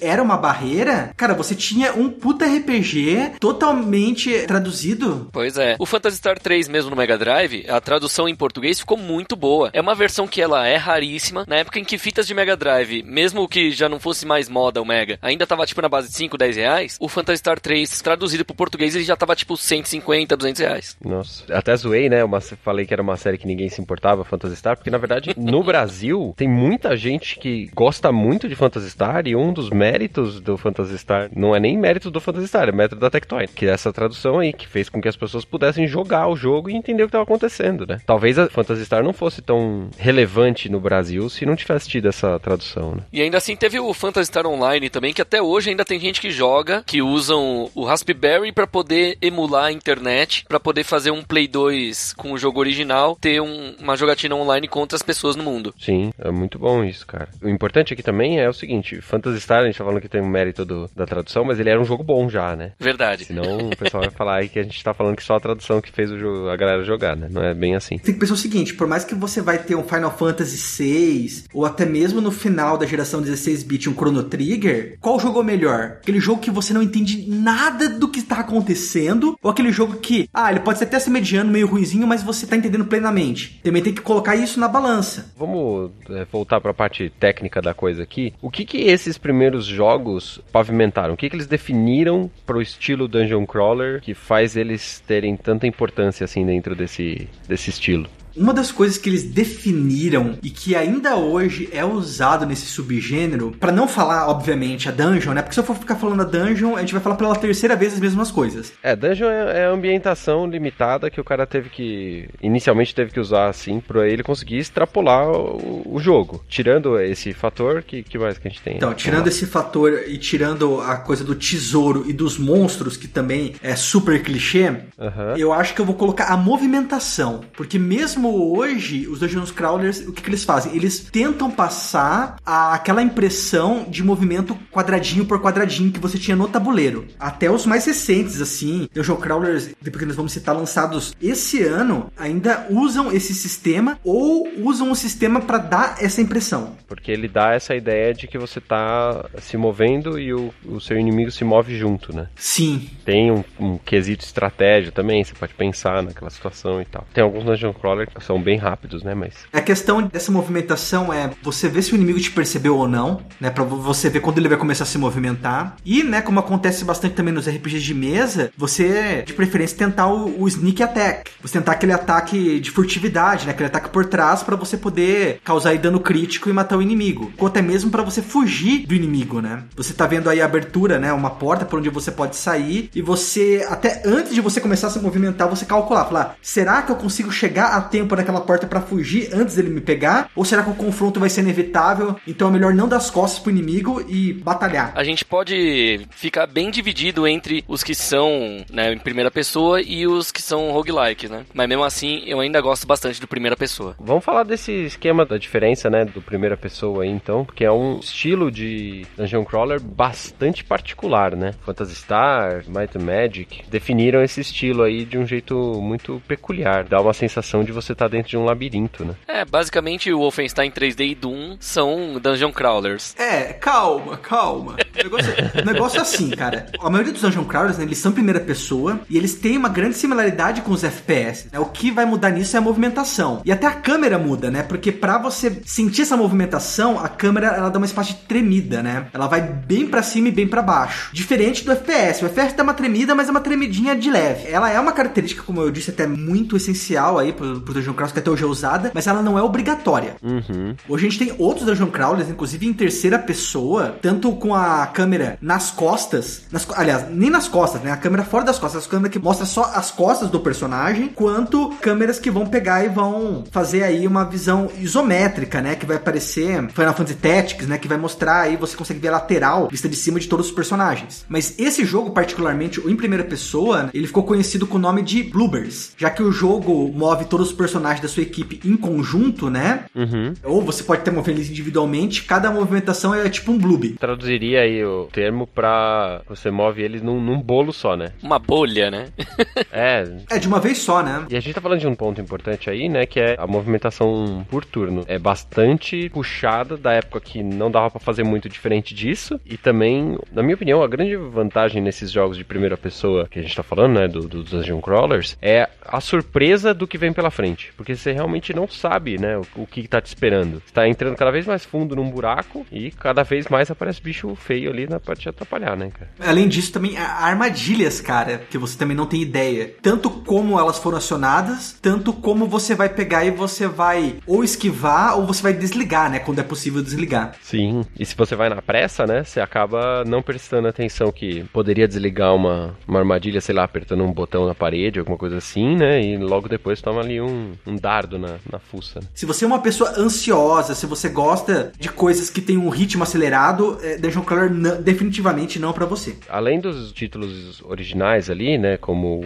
era 0.00 0.22
uma 0.22 0.36
barreira, 0.36 1.12
cara, 1.16 1.34
você 1.34 1.54
tinha 1.54 1.92
um 1.92 2.10
puta 2.10 2.44
RPG 2.46 3.32
totalmente 3.40 4.46
traduzido. 4.46 5.28
Pois 5.32 5.56
é. 5.56 5.76
O 5.78 5.86
Phantasy 5.86 6.16
Star 6.16 6.38
3 6.38 6.68
mesmo 6.68 6.90
no 6.90 6.96
Mega 6.96 7.18
Drive, 7.18 7.64
a 7.68 7.80
tradução 7.80 8.28
em 8.28 8.34
português 8.34 8.80
ficou 8.80 8.96
muito 8.96 9.36
boa. 9.36 9.70
É 9.72 9.80
uma 9.80 9.94
versão 9.94 10.26
que 10.26 10.40
ela 10.40 10.66
é 10.66 10.76
raríssima. 10.76 11.44
Na 11.46 11.56
época 11.56 11.78
em 11.78 11.84
que 11.84 11.98
fitas 11.98 12.26
de 12.26 12.34
Mega 12.34 12.56
Drive, 12.56 13.02
mesmo 13.02 13.48
que 13.48 13.70
já 13.70 13.88
não 13.88 14.00
fosse 14.00 14.26
mais 14.26 14.48
moda 14.48 14.82
o 14.82 14.84
Mega, 14.84 15.18
ainda 15.22 15.46
tava 15.46 15.66
tipo 15.66 15.82
na 15.82 15.88
base 15.88 16.08
de 16.08 16.14
5, 16.14 16.36
10 16.36 16.56
reais, 16.56 16.96
o 17.00 17.08
Phantasy 17.08 17.38
Star 17.38 17.60
3 17.60 18.00
traduzido 18.00 18.44
pro 18.44 18.56
português 18.56 18.94
ele 18.94 19.04
já 19.04 19.16
tava 19.16 19.36
tipo 19.36 19.56
150, 19.56 20.36
200 20.36 20.60
reais. 20.60 20.96
Nossa. 21.04 21.44
Até 21.52 21.76
zoei, 21.76 22.08
né? 22.08 22.24
Uma, 22.24 22.40
falei 22.40 22.86
que 22.86 22.92
era 22.92 23.02
uma 23.02 23.16
série 23.16 23.38
que 23.38 23.46
ninguém 23.46 23.68
se 23.68 23.80
importava, 23.80 24.24
Phantasy 24.24 24.56
Star, 24.56 24.76
porque 24.76 24.90
na 24.90 24.98
verdade 24.98 25.34
no 25.36 25.62
Brasil 25.64 26.34
tem 26.36 26.48
muita 26.48 26.96
gente 26.96 27.38
que 27.38 27.70
gosta 27.74 28.10
muito 28.10 28.48
de 28.48 28.56
Phantasy 28.56 28.90
Star 28.90 29.26
e 29.26 29.35
um 29.36 29.52
dos 29.52 29.70
méritos 29.70 30.40
do 30.40 30.56
Phantasy 30.56 30.98
Star 30.98 31.30
não 31.34 31.54
é 31.54 31.60
nem 31.60 31.76
mérito 31.78 32.10
do 32.10 32.20
Phantasy 32.20 32.48
Star, 32.48 32.68
é 32.68 32.72
mérito 32.72 32.96
da 32.96 33.10
Tectoy, 33.10 33.46
que 33.46 33.66
é 33.66 33.70
essa 33.70 33.92
tradução 33.92 34.38
aí 34.38 34.52
que 34.52 34.66
fez 34.66 34.88
com 34.88 35.00
que 35.00 35.08
as 35.08 35.16
pessoas 35.16 35.44
pudessem 35.44 35.86
jogar 35.86 36.28
o 36.28 36.36
jogo 36.36 36.70
e 36.70 36.74
entender 36.74 37.02
o 37.02 37.06
que 37.06 37.10
estava 37.10 37.24
acontecendo, 37.24 37.86
né? 37.86 38.00
Talvez 38.06 38.38
a 38.38 38.48
Phantasy 38.48 38.84
Star 38.84 39.04
não 39.04 39.12
fosse 39.12 39.42
tão 39.42 39.88
relevante 39.98 40.68
no 40.68 40.80
Brasil 40.80 41.28
se 41.28 41.46
não 41.46 41.56
tivesse 41.56 41.88
tido 41.88 42.08
essa 42.08 42.38
tradução, 42.40 42.94
né? 42.96 43.02
E 43.12 43.20
ainda 43.20 43.38
assim 43.38 43.56
teve 43.56 43.78
o 43.78 43.92
Phantasy 43.92 44.26
Star 44.26 44.46
Online 44.46 44.88
também, 44.88 45.12
que 45.12 45.22
até 45.22 45.42
hoje 45.42 45.70
ainda 45.70 45.84
tem 45.84 46.00
gente 46.00 46.20
que 46.20 46.30
joga, 46.30 46.82
que 46.86 47.02
usam 47.02 47.70
o 47.74 47.84
Raspberry 47.84 48.52
para 48.52 48.66
poder 48.66 49.18
emular 49.20 49.66
a 49.66 49.72
internet, 49.72 50.44
para 50.48 50.60
poder 50.60 50.84
fazer 50.84 51.10
um 51.10 51.22
Play 51.22 51.48
2 51.48 52.14
com 52.14 52.32
o 52.32 52.38
jogo 52.38 52.60
original, 52.60 53.16
ter 53.20 53.40
um, 53.40 53.74
uma 53.80 53.96
jogatina 53.96 54.34
online 54.34 54.68
com 54.68 54.80
outras 54.80 55.02
pessoas 55.02 55.36
no 55.36 55.42
mundo. 55.42 55.74
Sim, 55.78 56.12
é 56.18 56.30
muito 56.30 56.58
bom 56.58 56.84
isso, 56.84 57.06
cara. 57.06 57.28
O 57.42 57.48
importante 57.48 57.92
aqui 57.92 58.02
também 58.02 58.38
é 58.38 58.48
o 58.48 58.52
seguinte, 58.52 59.00
Phantasy 59.00 59.15
Star, 59.40 59.62
a 59.62 59.66
gente 59.66 59.78
tá 59.78 59.84
falando 59.84 60.00
que 60.00 60.08
tem 60.08 60.20
um 60.20 60.28
mérito 60.28 60.64
do, 60.64 60.90
da 60.94 61.06
tradução, 61.06 61.44
mas 61.44 61.58
ele 61.58 61.70
era 61.70 61.80
um 61.80 61.84
jogo 61.84 62.02
bom 62.02 62.28
já, 62.28 62.56
né? 62.56 62.72
Verdade. 62.78 63.24
Senão 63.24 63.68
o 63.68 63.76
pessoal 63.76 64.02
vai 64.02 64.12
falar 64.12 64.36
aí 64.36 64.48
que 64.48 64.58
a 64.58 64.62
gente 64.62 64.82
tá 64.82 64.94
falando 64.94 65.16
que 65.16 65.22
só 65.22 65.36
a 65.36 65.40
tradução 65.40 65.80
que 65.80 65.90
fez 65.90 66.10
o 66.10 66.18
jogo, 66.18 66.48
a 66.48 66.56
galera 66.56 66.84
jogar, 66.84 67.16
né? 67.16 67.28
Não 67.30 67.42
é 67.42 67.54
bem 67.54 67.74
assim. 67.74 67.98
Tem 67.98 68.14
que 68.14 68.20
pensar 68.20 68.34
o 68.34 68.36
seguinte, 68.36 68.74
por 68.74 68.86
mais 68.86 69.04
que 69.04 69.14
você 69.14 69.40
vai 69.40 69.58
ter 69.58 69.74
um 69.74 69.82
Final 69.82 70.16
Fantasy 70.16 70.56
VI, 70.82 71.44
ou 71.52 71.64
até 71.64 71.84
mesmo 71.84 72.20
no 72.20 72.30
final 72.30 72.76
da 72.76 72.86
geração 72.86 73.22
16-bit 73.22 73.88
um 73.88 73.94
Chrono 73.94 74.22
Trigger, 74.24 74.96
qual 75.00 75.18
jogo 75.18 75.40
é 75.40 75.44
melhor? 75.44 75.98
Aquele 76.02 76.20
jogo 76.20 76.40
que 76.40 76.50
você 76.50 76.72
não 76.72 76.82
entende 76.82 77.28
nada 77.28 77.88
do 77.88 78.08
que 78.08 78.20
está 78.20 78.40
acontecendo, 78.40 79.38
ou 79.42 79.50
aquele 79.50 79.72
jogo 79.72 79.96
que, 79.96 80.28
ah, 80.32 80.50
ele 80.50 80.60
pode 80.60 80.78
ser 80.78 80.84
até 80.84 80.98
ser 80.98 81.10
mediano, 81.10 81.50
meio 81.50 81.66
ruizinho, 81.66 82.06
mas 82.06 82.22
você 82.22 82.46
tá 82.46 82.56
entendendo 82.56 82.84
plenamente. 82.84 83.60
Também 83.62 83.82
tem 83.82 83.94
que 83.94 84.00
colocar 84.00 84.36
isso 84.36 84.58
na 84.60 84.68
balança. 84.68 85.32
Vamos 85.36 85.90
é, 86.10 86.24
voltar 86.24 86.60
para 86.60 86.70
a 86.70 86.74
parte 86.74 87.10
técnica 87.18 87.60
da 87.62 87.74
coisa 87.74 88.02
aqui. 88.02 88.34
O 88.40 88.50
que 88.50 88.64
que 88.64 88.78
esses 89.06 89.18
primeiros 89.18 89.64
jogos 89.64 90.40
pavimentaram? 90.50 91.14
O 91.14 91.16
que 91.16 91.30
que 91.30 91.36
eles 91.36 91.46
definiram 91.46 92.28
pro 92.44 92.60
estilo 92.60 93.06
dungeon 93.06 93.46
crawler 93.46 94.00
que 94.00 94.14
faz 94.14 94.56
eles 94.56 95.00
terem 95.06 95.36
tanta 95.36 95.66
importância 95.66 96.24
assim 96.24 96.44
dentro 96.44 96.74
desse, 96.74 97.28
desse 97.48 97.70
estilo? 97.70 98.08
Uma 98.36 98.52
das 98.52 98.70
coisas 98.70 98.98
que 98.98 99.08
eles 99.08 99.22
definiram 99.22 100.38
e 100.42 100.50
que 100.50 100.74
ainda 100.74 101.16
hoje 101.16 101.68
é 101.72 101.84
usado 101.84 102.44
nesse 102.46 102.66
subgênero, 102.66 103.52
para 103.58 103.72
não 103.72 103.88
falar, 103.88 104.28
obviamente, 104.28 104.88
a 104.88 104.92
dungeon, 104.92 105.32
né? 105.32 105.42
Porque 105.42 105.54
se 105.54 105.60
eu 105.60 105.64
for 105.64 105.76
ficar 105.76 105.96
falando 105.96 106.20
a 106.20 106.24
dungeon, 106.24 106.76
a 106.76 106.80
gente 106.80 106.92
vai 106.92 107.02
falar 107.02 107.16
pela 107.16 107.34
terceira 107.36 107.74
vez 107.74 107.94
as 107.94 108.00
mesmas 108.00 108.30
coisas. 108.30 108.72
É, 108.82 108.94
dungeon 108.94 109.28
é, 109.28 109.62
é 109.62 109.66
a 109.66 109.70
ambientação 109.70 110.46
limitada 110.46 111.10
que 111.10 111.20
o 111.20 111.24
cara 111.24 111.46
teve 111.46 111.70
que. 111.70 112.28
Inicialmente 112.42 112.94
teve 112.94 113.10
que 113.10 113.20
usar 113.20 113.48
assim, 113.48 113.80
pra 113.80 114.06
ele 114.08 114.22
conseguir 114.22 114.58
extrapolar 114.58 115.30
o, 115.30 115.82
o 115.94 115.98
jogo. 115.98 116.44
Tirando 116.48 117.00
esse 117.00 117.32
fator, 117.32 117.82
que, 117.82 118.02
que 118.02 118.18
mais 118.18 118.38
que 118.38 118.48
a 118.48 118.50
gente 118.50 118.62
tem? 118.62 118.76
Então, 118.76 118.92
tirando 118.94 119.28
esse 119.28 119.46
fator 119.46 120.02
e 120.06 120.18
tirando 120.18 120.80
a 120.80 120.96
coisa 120.96 121.24
do 121.24 121.34
tesouro 121.34 122.04
e 122.06 122.12
dos 122.12 122.38
monstros, 122.38 122.96
que 122.96 123.08
também 123.08 123.54
é 123.62 123.74
super 123.74 124.22
clichê, 124.22 124.74
Aham. 124.98 125.34
eu 125.36 125.52
acho 125.52 125.74
que 125.74 125.80
eu 125.80 125.84
vou 125.84 125.94
colocar 125.94 126.26
a 126.26 126.36
movimentação. 126.36 127.40
Porque 127.56 127.78
mesmo 127.78 128.25
mesmo 128.26 128.56
hoje, 128.56 129.06
os 129.08 129.20
Dungeons 129.20 129.50
Crawlers, 129.50 130.00
o 130.00 130.12
que, 130.12 130.22
que 130.22 130.28
eles 130.28 130.44
fazem? 130.44 130.74
Eles 130.74 130.98
tentam 131.00 131.50
passar 131.50 132.36
a, 132.44 132.74
aquela 132.74 133.02
impressão 133.02 133.86
de 133.88 134.02
movimento 134.02 134.56
quadradinho 134.70 135.24
por 135.24 135.40
quadradinho 135.40 135.92
que 135.92 136.00
você 136.00 136.18
tinha 136.18 136.36
no 136.36 136.48
tabuleiro. 136.48 137.06
Até 137.18 137.50
os 137.50 137.66
mais 137.66 137.86
recentes, 137.86 138.40
assim, 138.40 138.88
Dungeon 138.92 139.16
Crawlers, 139.16 139.70
depois 139.80 140.00
que 140.00 140.06
nós 140.06 140.16
vamos 140.16 140.32
citar, 140.32 140.56
lançados 140.56 141.14
esse 141.22 141.62
ano, 141.62 142.10
ainda 142.16 142.66
usam 142.70 143.12
esse 143.12 143.34
sistema 143.34 143.98
ou 144.04 144.48
usam 144.58 144.90
o 144.90 144.96
sistema 144.96 145.40
para 145.40 145.58
dar 145.58 145.96
essa 146.00 146.20
impressão. 146.20 146.76
Porque 146.88 147.10
ele 147.10 147.28
dá 147.28 147.52
essa 147.54 147.74
ideia 147.74 148.12
de 148.12 148.26
que 148.26 148.38
você 148.38 148.60
tá 148.60 149.26
se 149.40 149.56
movendo 149.56 150.18
e 150.18 150.32
o, 150.32 150.52
o 150.64 150.80
seu 150.80 150.98
inimigo 150.98 151.30
se 151.30 151.44
move 151.44 151.76
junto, 151.76 152.14
né? 152.14 152.28
Sim. 152.36 152.88
Tem 153.04 153.30
um, 153.30 153.44
um 153.58 153.78
quesito 153.78 154.24
estratégia 154.24 154.90
também, 154.90 155.22
você 155.22 155.34
pode 155.34 155.54
pensar 155.54 156.02
naquela 156.02 156.30
situação 156.30 156.80
e 156.80 156.84
tal. 156.84 157.06
Tem 157.12 157.22
alguns 157.22 157.44
Dungeon 157.44 157.72
Crawler 157.72 158.06
que 158.06 158.15
são 158.20 158.40
bem 158.40 158.58
rápidos, 158.58 159.02
né? 159.02 159.14
Mas. 159.14 159.34
A 159.52 159.60
questão 159.60 160.02
dessa 160.02 160.30
movimentação 160.32 161.12
é 161.12 161.30
você 161.42 161.68
ver 161.68 161.82
se 161.82 161.92
o 161.92 161.96
inimigo 161.96 162.20
te 162.20 162.30
percebeu 162.30 162.76
ou 162.76 162.88
não, 162.88 163.20
né? 163.40 163.50
Pra 163.50 163.64
você 163.64 164.08
ver 164.08 164.20
quando 164.20 164.38
ele 164.38 164.48
vai 164.48 164.58
começar 164.58 164.84
a 164.84 164.86
se 164.86 164.98
movimentar. 164.98 165.76
E, 165.84 166.02
né, 166.02 166.20
como 166.20 166.40
acontece 166.40 166.84
bastante 166.84 167.14
também 167.14 167.32
nos 167.32 167.48
RPGs 167.48 167.84
de 167.84 167.94
mesa, 167.94 168.50
você, 168.56 169.22
de 169.22 169.32
preferência, 169.32 169.76
tentar 169.76 170.06
o, 170.08 170.42
o 170.42 170.48
sneak 170.48 170.82
attack. 170.82 171.30
Você 171.40 171.54
tentar 171.58 171.72
aquele 171.72 171.92
ataque 171.92 172.60
de 172.60 172.70
furtividade, 172.70 173.46
né? 173.46 173.52
Aquele 173.52 173.68
ataque 173.68 173.88
por 173.90 174.04
trás 174.06 174.42
para 174.42 174.56
você 174.56 174.76
poder 174.76 175.40
causar 175.44 175.70
aí 175.70 175.78
dano 175.78 176.00
crítico 176.00 176.48
e 176.48 176.52
matar 176.52 176.76
o 176.76 176.82
inimigo. 176.82 177.32
Ou 177.38 177.46
até 177.46 177.62
mesmo 177.62 177.90
para 177.90 178.02
você 178.02 178.22
fugir 178.22 178.86
do 178.86 178.94
inimigo, 178.94 179.40
né? 179.40 179.64
Você 179.76 179.92
tá 179.92 180.06
vendo 180.06 180.28
aí 180.28 180.40
a 180.40 180.44
abertura, 180.44 180.98
né? 180.98 181.12
Uma 181.12 181.30
porta 181.30 181.64
por 181.64 181.78
onde 181.78 181.90
você 181.90 182.10
pode 182.10 182.36
sair 182.36 182.90
e 182.94 183.02
você, 183.02 183.66
até 183.68 184.02
antes 184.04 184.34
de 184.34 184.40
você 184.40 184.60
começar 184.60 184.88
a 184.88 184.90
se 184.90 185.00
movimentar, 185.00 185.48
você 185.48 185.64
calcular, 185.64 186.04
falar, 186.04 186.36
será 186.40 186.82
que 186.82 186.92
eu 186.92 186.96
consigo 186.96 187.30
chegar 187.30 187.76
a 187.76 187.80
tempo 187.80 188.05
naquela 188.14 188.40
porta 188.40 188.66
para 188.66 188.80
fugir 188.80 189.30
antes 189.32 189.56
dele 189.56 189.70
me 189.70 189.80
pegar? 189.80 190.30
Ou 190.36 190.44
será 190.44 190.62
que 190.62 190.70
o 190.70 190.74
confronto 190.74 191.18
vai 191.18 191.28
ser 191.28 191.40
inevitável? 191.40 192.16
Então 192.26 192.48
é 192.48 192.50
melhor 192.50 192.74
não 192.74 192.86
dar 192.86 192.98
as 192.98 193.10
costas 193.10 193.40
pro 193.40 193.50
inimigo 193.50 194.04
e 194.08 194.32
batalhar. 194.34 194.92
A 194.94 195.02
gente 195.02 195.24
pode 195.24 196.06
ficar 196.10 196.46
bem 196.46 196.70
dividido 196.70 197.26
entre 197.26 197.64
os 197.66 197.82
que 197.82 197.94
são 197.94 198.64
né, 198.70 198.92
em 198.92 198.98
primeira 198.98 199.30
pessoa 199.30 199.80
e 199.80 200.06
os 200.06 200.30
que 200.30 200.42
são 200.42 200.70
roguelike, 200.70 201.28
né? 201.28 201.44
Mas 201.54 201.68
mesmo 201.68 201.84
assim, 201.84 202.22
eu 202.26 202.40
ainda 202.40 202.60
gosto 202.60 202.86
bastante 202.86 203.20
do 203.20 203.26
primeira 203.26 203.56
pessoa. 203.56 203.96
Vamos 203.98 204.24
falar 204.24 204.42
desse 204.42 204.72
esquema 204.72 205.24
da 205.24 205.38
diferença, 205.38 205.88
né, 205.88 206.04
do 206.04 206.20
primeira 206.20 206.56
pessoa 206.56 207.04
aí, 207.04 207.10
então, 207.10 207.44
porque 207.44 207.64
é 207.64 207.72
um 207.72 207.98
estilo 207.98 208.50
de 208.50 209.06
Dungeon 209.16 209.44
Crawler 209.44 209.80
bastante 209.80 210.62
particular, 210.62 211.34
né? 211.34 211.52
Phantasy 211.64 211.94
Star, 211.94 212.64
Might 212.68 212.96
and 212.96 213.02
Magic 213.02 213.64
definiram 213.68 214.22
esse 214.22 214.40
estilo 214.40 214.82
aí 214.82 215.04
de 215.04 215.18
um 215.18 215.26
jeito 215.26 215.56
muito 215.80 216.22
peculiar. 216.26 216.84
Dá 216.84 217.00
uma 217.00 217.12
sensação 217.12 217.64
de 217.64 217.72
você 217.72 217.94
tá 217.96 218.08
dentro 218.08 218.30
de 218.30 218.36
um 218.36 218.44
labirinto, 218.44 219.04
né? 219.04 219.14
É, 219.26 219.44
basicamente 219.44 220.12
o 220.12 220.18
Wolfenstein 220.18 220.70
3D 220.70 221.10
e 221.10 221.14
Doom 221.14 221.56
são 221.58 222.18
Dungeon 222.20 222.52
Crawlers. 222.52 223.14
É, 223.18 223.52
calma, 223.52 224.16
calma. 224.16 224.76
O 224.94 225.02
negócio, 225.02 225.32
o 225.62 225.64
negócio 225.64 225.98
é 225.98 226.02
assim, 226.02 226.30
cara. 226.30 226.66
A 226.80 226.90
maioria 226.90 227.12
dos 227.12 227.22
Dungeon 227.22 227.44
Crawlers, 227.44 227.78
né, 227.78 227.84
eles 227.84 227.98
são 227.98 228.12
primeira 228.12 228.40
pessoa 228.40 229.00
e 229.08 229.16
eles 229.16 229.34
têm 229.34 229.56
uma 229.56 229.68
grande 229.68 229.96
similaridade 229.96 230.62
com 230.62 230.72
os 230.72 230.84
FPS. 230.84 231.48
Né? 231.52 231.58
O 231.58 231.66
que 231.66 231.90
vai 231.90 232.04
mudar 232.04 232.30
nisso 232.30 232.56
é 232.56 232.58
a 232.58 232.62
movimentação. 232.62 233.42
E 233.44 233.52
até 233.52 233.66
a 233.66 233.72
câmera 233.72 234.18
muda, 234.18 234.50
né? 234.50 234.62
Porque 234.62 234.92
para 234.92 235.18
você 235.18 235.62
sentir 235.64 236.02
essa 236.02 236.16
movimentação, 236.16 236.98
a 236.98 237.08
câmera 237.08 237.48
ela 237.48 237.70
dá 237.70 237.78
uma 237.78 237.86
espécie 237.86 238.14
de 238.14 238.20
tremida, 238.20 238.82
né? 238.82 239.06
Ela 239.12 239.26
vai 239.26 239.40
bem 239.40 239.86
para 239.86 240.02
cima 240.02 240.28
e 240.28 240.32
bem 240.32 240.46
para 240.46 240.62
baixo. 240.62 241.10
Diferente 241.12 241.64
do 241.64 241.72
FPS. 241.72 242.24
O 242.24 242.26
FPS 242.26 242.54
dá 242.54 242.62
uma 242.62 242.74
tremida, 242.74 243.14
mas 243.14 243.28
é 243.28 243.30
uma 243.30 243.40
tremidinha 243.40 243.94
de 243.94 244.10
leve. 244.10 244.48
Ela 244.50 244.70
é 244.70 244.78
uma 244.78 244.92
característica, 244.92 245.42
como 245.42 245.60
eu 245.60 245.70
disse, 245.70 245.90
até 245.90 246.06
muito 246.06 246.56
essencial 246.56 247.18
aí 247.18 247.32
pro, 247.32 247.60
pro 247.60 247.75
Dungeon 247.76 247.94
Crawlers, 247.94 248.12
que 248.12 248.18
até 248.18 248.30
hoje 248.30 248.44
é 248.44 248.46
usada, 248.46 248.90
mas 248.94 249.06
ela 249.06 249.22
não 249.22 249.38
é 249.38 249.42
obrigatória. 249.42 250.16
Uhum. 250.22 250.74
Hoje 250.88 251.06
a 251.06 251.10
gente 251.10 251.18
tem 251.18 251.34
outros 251.38 251.66
Dungeon 251.66 251.90
Crawlers, 251.90 252.28
inclusive 252.28 252.66
em 252.66 252.72
terceira 252.72 253.18
pessoa, 253.18 253.96
tanto 254.00 254.32
com 254.32 254.54
a 254.54 254.86
câmera 254.86 255.38
nas 255.40 255.70
costas, 255.70 256.42
nas, 256.50 256.66
aliás, 256.74 257.06
nem 257.10 257.30
nas 257.30 257.48
costas, 257.48 257.82
né? 257.82 257.90
A 257.90 257.96
câmera 257.96 258.24
fora 258.24 258.44
das 258.44 258.58
costas, 258.58 258.86
a 258.86 258.88
câmera 258.88 259.10
que 259.10 259.18
mostra 259.18 259.46
só 259.46 259.72
as 259.74 259.90
costas 259.90 260.30
do 260.30 260.40
personagem, 260.40 261.08
quanto 261.08 261.70
câmeras 261.80 262.18
que 262.18 262.30
vão 262.30 262.46
pegar 262.46 262.84
e 262.84 262.88
vão 262.88 263.44
fazer 263.50 263.82
aí 263.82 264.06
uma 264.06 264.24
visão 264.24 264.68
isométrica, 264.78 265.60
né? 265.60 265.74
Que 265.74 265.86
vai 265.86 265.96
aparecer 265.96 266.68
Final 266.70 266.94
Fantasy 266.94 267.14
Tactics, 267.14 267.66
né? 267.66 267.78
Que 267.78 267.88
vai 267.88 267.98
mostrar 267.98 268.42
aí, 268.42 268.56
você 268.56 268.76
consegue 268.76 269.00
ver 269.00 269.08
a 269.08 269.12
lateral, 269.12 269.68
vista 269.70 269.88
de 269.88 269.96
cima 269.96 270.18
de 270.18 270.28
todos 270.28 270.46
os 270.46 270.52
personagens. 270.52 271.24
Mas 271.28 271.54
esse 271.58 271.84
jogo, 271.84 272.10
particularmente, 272.10 272.80
o 272.80 272.90
em 272.90 272.96
primeira 272.96 273.24
pessoa, 273.24 273.90
ele 273.92 274.06
ficou 274.06 274.22
conhecido 274.22 274.66
com 274.66 274.76
o 274.76 274.80
nome 274.80 275.02
de 275.02 275.22
Bloobers, 275.22 275.92
já 275.96 276.10
que 276.10 276.22
o 276.22 276.32
jogo 276.32 276.90
move 276.94 277.26
todos 277.26 277.48
os 277.48 277.52
personagens 277.52 277.65
da 278.00 278.08
sua 278.08 278.22
equipe 278.22 278.60
em 278.64 278.76
conjunto, 278.76 279.50
né? 279.50 279.84
Uhum. 279.94 280.34
Ou 280.42 280.62
você 280.62 280.82
pode 280.82 281.02
ter 281.02 281.10
movido 281.10 281.38
eles 281.38 281.50
individualmente, 281.50 282.22
cada 282.22 282.50
movimentação 282.50 283.14
é 283.14 283.28
tipo 283.28 283.52
um 283.52 283.58
bloob. 283.58 283.90
Traduziria 283.98 284.60
aí 284.60 284.84
o 284.84 285.08
termo 285.12 285.46
pra 285.46 286.22
você 286.28 286.50
move 286.50 286.82
eles 286.82 287.02
num, 287.02 287.20
num 287.20 287.40
bolo 287.40 287.72
só, 287.72 287.96
né? 287.96 288.12
Uma 288.22 288.38
bolha, 288.38 288.90
né? 288.90 289.08
é. 289.72 290.04
É, 290.30 290.38
de 290.38 290.48
uma 290.48 290.60
vez 290.60 290.78
só, 290.78 291.02
né? 291.02 291.26
E 291.30 291.36
a 291.36 291.40
gente 291.40 291.54
tá 291.54 291.60
falando 291.60 291.80
de 291.80 291.86
um 291.86 291.94
ponto 291.94 292.20
importante 292.20 292.70
aí, 292.70 292.88
né? 292.88 293.06
Que 293.06 293.20
é 293.20 293.36
a 293.38 293.46
movimentação 293.46 294.46
por 294.48 294.64
turno. 294.64 295.04
É 295.06 295.18
bastante 295.18 296.08
puxada 296.10 296.76
da 296.76 296.92
época 296.92 297.20
que 297.20 297.42
não 297.42 297.70
dava 297.70 297.90
para 297.90 298.00
fazer 298.00 298.24
muito 298.24 298.48
diferente 298.48 298.94
disso. 298.94 299.40
E 299.44 299.56
também, 299.56 300.18
na 300.32 300.42
minha 300.42 300.54
opinião, 300.54 300.82
a 300.82 300.88
grande 300.88 301.16
vantagem 301.16 301.82
nesses 301.82 302.10
jogos 302.10 302.36
de 302.36 302.44
primeira 302.44 302.76
pessoa 302.76 303.26
que 303.30 303.38
a 303.38 303.42
gente 303.42 303.56
tá 303.56 303.62
falando, 303.62 303.94
né? 303.94 304.08
Do, 304.08 304.28
do 304.28 304.42
Dungeon 304.42 304.80
Crawlers, 304.80 305.36
é 305.40 305.68
a 305.84 306.00
surpresa 306.00 306.74
do 306.74 306.86
que 306.86 306.98
vem 306.98 307.12
pela 307.12 307.30
frente. 307.30 307.55
Porque 307.76 307.96
você 307.96 308.12
realmente 308.12 308.54
não 308.54 308.68
sabe, 308.68 309.18
né? 309.18 309.36
O, 309.38 309.62
o 309.62 309.66
que 309.66 309.86
tá 309.86 310.00
te 310.00 310.06
esperando. 310.06 310.62
Você 310.64 310.72
tá 310.72 310.88
entrando 310.88 311.16
cada 311.16 311.30
vez 311.30 311.46
mais 311.46 311.64
fundo 311.64 311.96
num 311.96 312.10
buraco 312.10 312.66
e 312.70 312.90
cada 312.90 313.22
vez 313.22 313.48
mais 313.48 313.70
aparece 313.70 314.00
bicho 314.00 314.34
feio 314.34 314.70
ali 314.70 314.86
na 314.86 315.00
parte 315.00 315.22
de 315.22 315.28
atrapalhar, 315.28 315.76
né, 315.76 315.90
cara? 315.90 316.10
Além 316.20 316.48
disso, 316.48 316.72
também 316.72 316.96
há 316.96 317.24
armadilhas, 317.24 318.00
cara, 318.00 318.42
que 318.50 318.58
você 318.58 318.76
também 318.76 318.96
não 318.96 319.06
tem 319.06 319.22
ideia. 319.22 319.74
Tanto 319.82 320.10
como 320.10 320.58
elas 320.58 320.78
foram 320.78 320.98
acionadas, 320.98 321.78
tanto 321.80 322.12
como 322.12 322.46
você 322.46 322.74
vai 322.74 322.88
pegar 322.88 323.24
e 323.24 323.30
você 323.30 323.66
vai 323.66 324.16
ou 324.26 324.44
esquivar 324.44 325.18
ou 325.18 325.26
você 325.26 325.42
vai 325.42 325.52
desligar, 325.52 326.10
né? 326.10 326.18
Quando 326.18 326.38
é 326.38 326.42
possível 326.42 326.82
desligar. 326.82 327.34
Sim. 327.40 327.84
E 327.98 328.04
se 328.04 328.16
você 328.16 328.34
vai 328.34 328.48
na 328.48 328.62
pressa, 328.62 329.06
né? 329.06 329.24
Você 329.24 329.40
acaba 329.40 330.04
não 330.04 330.22
prestando 330.22 330.68
atenção 330.68 331.12
que 331.12 331.44
poderia 331.52 331.88
desligar 331.88 332.34
uma, 332.34 332.76
uma 332.86 332.98
armadilha, 332.98 333.40
sei 333.40 333.54
lá, 333.54 333.64
apertando 333.64 334.04
um 334.04 334.12
botão 334.12 334.46
na 334.46 334.54
parede, 334.54 334.98
alguma 334.98 335.18
coisa 335.18 335.38
assim, 335.38 335.76
né? 335.76 336.02
E 336.02 336.16
logo 336.16 336.48
depois 336.48 336.80
toma 336.80 337.00
ali 337.00 337.20
um, 337.20 337.45
um 337.66 337.76
dardo 337.76 338.18
na, 338.18 338.36
na 338.50 338.58
fuça. 338.58 339.00
Né? 339.00 339.06
Se 339.14 339.26
você 339.26 339.44
é 339.44 339.48
uma 339.48 339.60
pessoa 339.60 339.98
ansiosa, 339.98 340.74
se 340.74 340.86
você 340.86 341.08
gosta 341.08 341.72
de 341.78 341.88
coisas 341.88 342.30
que 342.30 342.40
tem 342.40 342.56
um 342.56 342.68
ritmo 342.68 343.02
acelerado, 343.02 343.78
é, 343.82 343.96
Dungeon 343.96 344.22
Crawler 344.22 344.50
definitivamente 344.82 345.58
não 345.58 345.72
para 345.72 345.86
você. 345.86 346.16
Além 346.28 346.60
dos 346.60 346.92
títulos 346.92 347.62
originais 347.64 348.30
ali, 348.30 348.58
né, 348.58 348.76
como 348.76 349.20